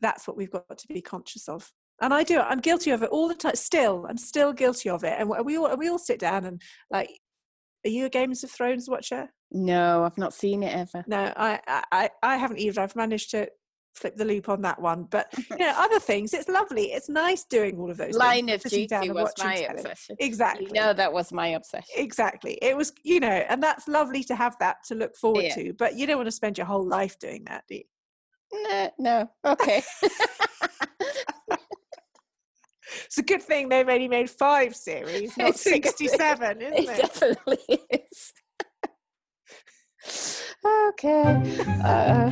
that's 0.02 0.28
what 0.28 0.36
we've 0.36 0.50
got 0.50 0.76
to 0.76 0.86
be 0.88 1.00
conscious 1.00 1.48
of 1.48 1.72
and 2.02 2.12
i 2.12 2.22
do 2.22 2.38
i'm 2.38 2.60
guilty 2.60 2.90
of 2.90 3.02
it 3.02 3.08
all 3.08 3.28
the 3.28 3.34
time 3.34 3.54
still 3.54 4.04
i'm 4.10 4.18
still 4.18 4.52
guilty 4.52 4.90
of 4.90 5.04
it 5.04 5.14
and 5.18 5.30
we 5.46 5.56
all 5.56 5.74
we 5.78 5.88
all 5.88 5.96
sit 5.98 6.18
down 6.20 6.44
and 6.44 6.60
like 6.90 7.08
are 7.86 7.90
you 7.90 8.04
a 8.04 8.10
games 8.10 8.44
of 8.44 8.50
thrones 8.50 8.86
watcher 8.86 9.30
No, 9.52 10.04
I've 10.04 10.18
not 10.18 10.34
seen 10.34 10.62
it 10.62 10.76
ever. 10.76 11.02
no 11.06 11.32
i 11.34 11.58
i 11.92 12.10
i 12.22 12.36
haven't 12.36 12.58
either 12.58 12.82
i've 12.82 12.94
managed 12.94 13.30
to 13.30 13.48
flip 13.94 14.16
the 14.16 14.24
loop 14.24 14.48
on 14.48 14.60
that 14.62 14.80
one 14.80 15.04
but 15.10 15.32
you 15.50 15.56
know 15.58 15.72
other 15.76 16.00
things 16.00 16.34
it's 16.34 16.48
lovely 16.48 16.86
it's 16.92 17.08
nice 17.08 17.44
doing 17.44 17.78
all 17.78 17.90
of 17.90 17.96
those 17.96 18.14
Line 18.16 18.46
things, 18.48 18.64
of 18.64 18.70
Duty 18.70 19.10
was 19.10 19.32
my 19.38 19.54
telly. 19.62 19.78
obsession. 19.78 20.16
exactly 20.18 20.66
You 20.66 20.72
know 20.72 20.92
that 20.92 21.12
was 21.12 21.32
my 21.32 21.48
obsession. 21.48 21.94
exactly 21.96 22.58
it 22.60 22.76
was 22.76 22.92
you 23.04 23.20
know 23.20 23.28
and 23.28 23.62
that's 23.62 23.86
lovely 23.88 24.24
to 24.24 24.34
have 24.34 24.56
that 24.58 24.78
to 24.88 24.94
look 24.94 25.16
forward 25.16 25.44
Yeah. 25.44 25.54
to 25.54 25.72
but 25.74 25.94
you 25.96 26.06
don't 26.06 26.16
want 26.16 26.26
to 26.26 26.32
spend 26.32 26.58
your 26.58 26.66
whole 26.66 26.86
life 26.86 27.18
doing 27.18 27.44
that 27.46 27.64
do 27.68 27.76
you 27.76 27.84
No, 28.52 28.90
no. 28.98 29.30
Okay. 29.44 29.82
it's 33.04 33.18
a 33.18 33.22
good 33.22 33.42
thing 33.42 33.68
they've 33.68 33.88
only 33.88 34.08
made 34.08 34.28
five 34.30 34.74
series 34.76 35.36
not 35.38 35.50
It's 35.50 35.66
a 35.66 35.78
good 35.78 35.84
thing. 35.94 36.08
67 36.08 36.62
isn't 36.62 36.74
it 36.74 36.88
it 36.88 36.96
definitely 36.96 37.78
is. 37.90 38.32
okay. 40.88 41.58
Uh, 41.82 42.30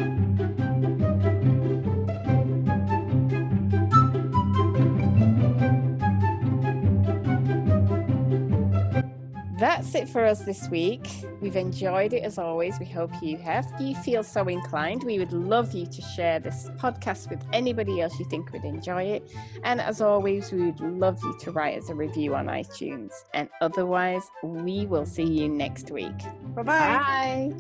That's 9.63 9.95
it 9.95 10.09
for 10.09 10.25
us 10.25 10.41
this 10.41 10.69
week. 10.71 11.07
We've 11.41 11.55
enjoyed 11.55 12.15
it 12.15 12.25
as 12.25 12.37
always. 12.37 12.81
We 12.81 12.87
hope 12.87 13.13
you 13.23 13.37
have. 13.37 13.65
If 13.75 13.81
you 13.81 13.95
feel 13.95 14.25
so 14.25 14.49
inclined, 14.49 15.05
we 15.05 15.21
would 15.21 15.33
love 15.33 15.73
you 15.73 15.87
to 15.87 16.03
share 16.03 16.41
this 16.41 16.69
podcast 16.79 17.31
with 17.31 17.41
anybody 17.53 18.01
else 18.01 18.19
you 18.19 18.25
think 18.25 18.51
would 18.51 18.65
enjoy 18.65 19.05
it. 19.05 19.31
And 19.63 19.81
as 19.81 20.01
always, 20.01 20.51
we 20.51 20.65
would 20.65 20.81
love 20.81 21.23
you 21.23 21.39
to 21.39 21.53
write 21.53 21.79
us 21.79 21.91
a 21.91 21.95
review 21.95 22.35
on 22.35 22.47
iTunes. 22.47 23.13
And 23.35 23.49
otherwise, 23.61 24.29
we 24.43 24.87
will 24.87 25.07
see 25.07 25.23
you 25.23 25.49
next 25.49 25.93
week. 25.93 26.19
bye-bye 26.57 27.53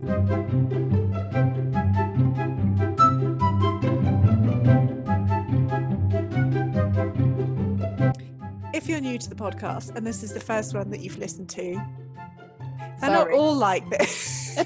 Bye. 1.31 1.69
New 9.03 9.19
to 9.19 9.29
the 9.29 9.35
podcast 9.35 9.95
and 9.97 10.07
this 10.07 10.23
is 10.23 10.33
the 10.33 10.41
first 10.41 10.75
one 10.75 10.89
that 10.91 11.01
you've 11.01 11.19
listened 11.19 11.49
to 11.49 11.75
they're 13.01 13.11
not 13.11 13.31
all 13.33 13.55
like 13.55 13.89
this 13.91 14.55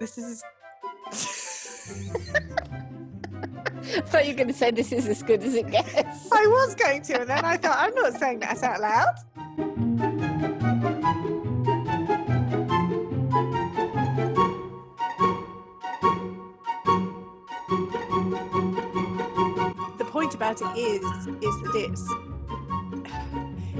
this 0.00 0.18
is 0.18 0.42
I 3.96 4.00
thought 4.00 4.26
you 4.26 4.32
were 4.32 4.36
going 4.36 4.48
to 4.48 4.54
say 4.54 4.72
this 4.72 4.92
is 4.92 5.06
as 5.06 5.22
good 5.22 5.42
as 5.42 5.54
it 5.54 5.70
gets. 5.70 6.32
I 6.32 6.46
was 6.46 6.74
going 6.74 7.02
to, 7.02 7.20
and 7.20 7.30
then 7.30 7.44
I 7.44 7.56
thought, 7.56 7.76
I'm 7.78 7.94
not 7.94 8.14
saying 8.14 8.40
that 8.40 8.62
out 8.62 8.80
loud. 8.80 9.14
About 20.62 20.76
it 20.76 20.80
is, 20.80 21.26
is 21.26 21.62
that 21.62 21.74
it's 21.74 22.14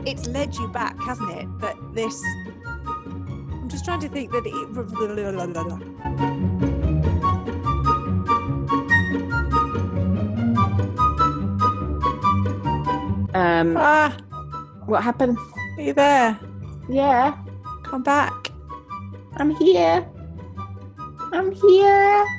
it's 0.06 0.26
led 0.28 0.54
you 0.54 0.68
back, 0.68 0.96
hasn't 1.02 1.30
it? 1.30 1.46
That 1.60 1.76
this. 1.94 2.22
I'm 2.64 3.68
just 3.68 3.84
trying 3.84 4.00
to 4.00 4.08
think 4.08 4.30
that 4.32 4.46
it. 4.46 5.96
Um, 13.34 13.76
Ah, 13.76 14.16
what 14.86 15.02
happened? 15.02 15.36
are 15.76 15.82
you 15.82 15.92
there? 15.92 16.38
Yeah, 16.88 17.36
Come 17.82 18.02
back. 18.02 18.50
I'm 19.36 19.50
here. 19.56 20.06
I'm 21.32 21.52
here. 21.52 22.35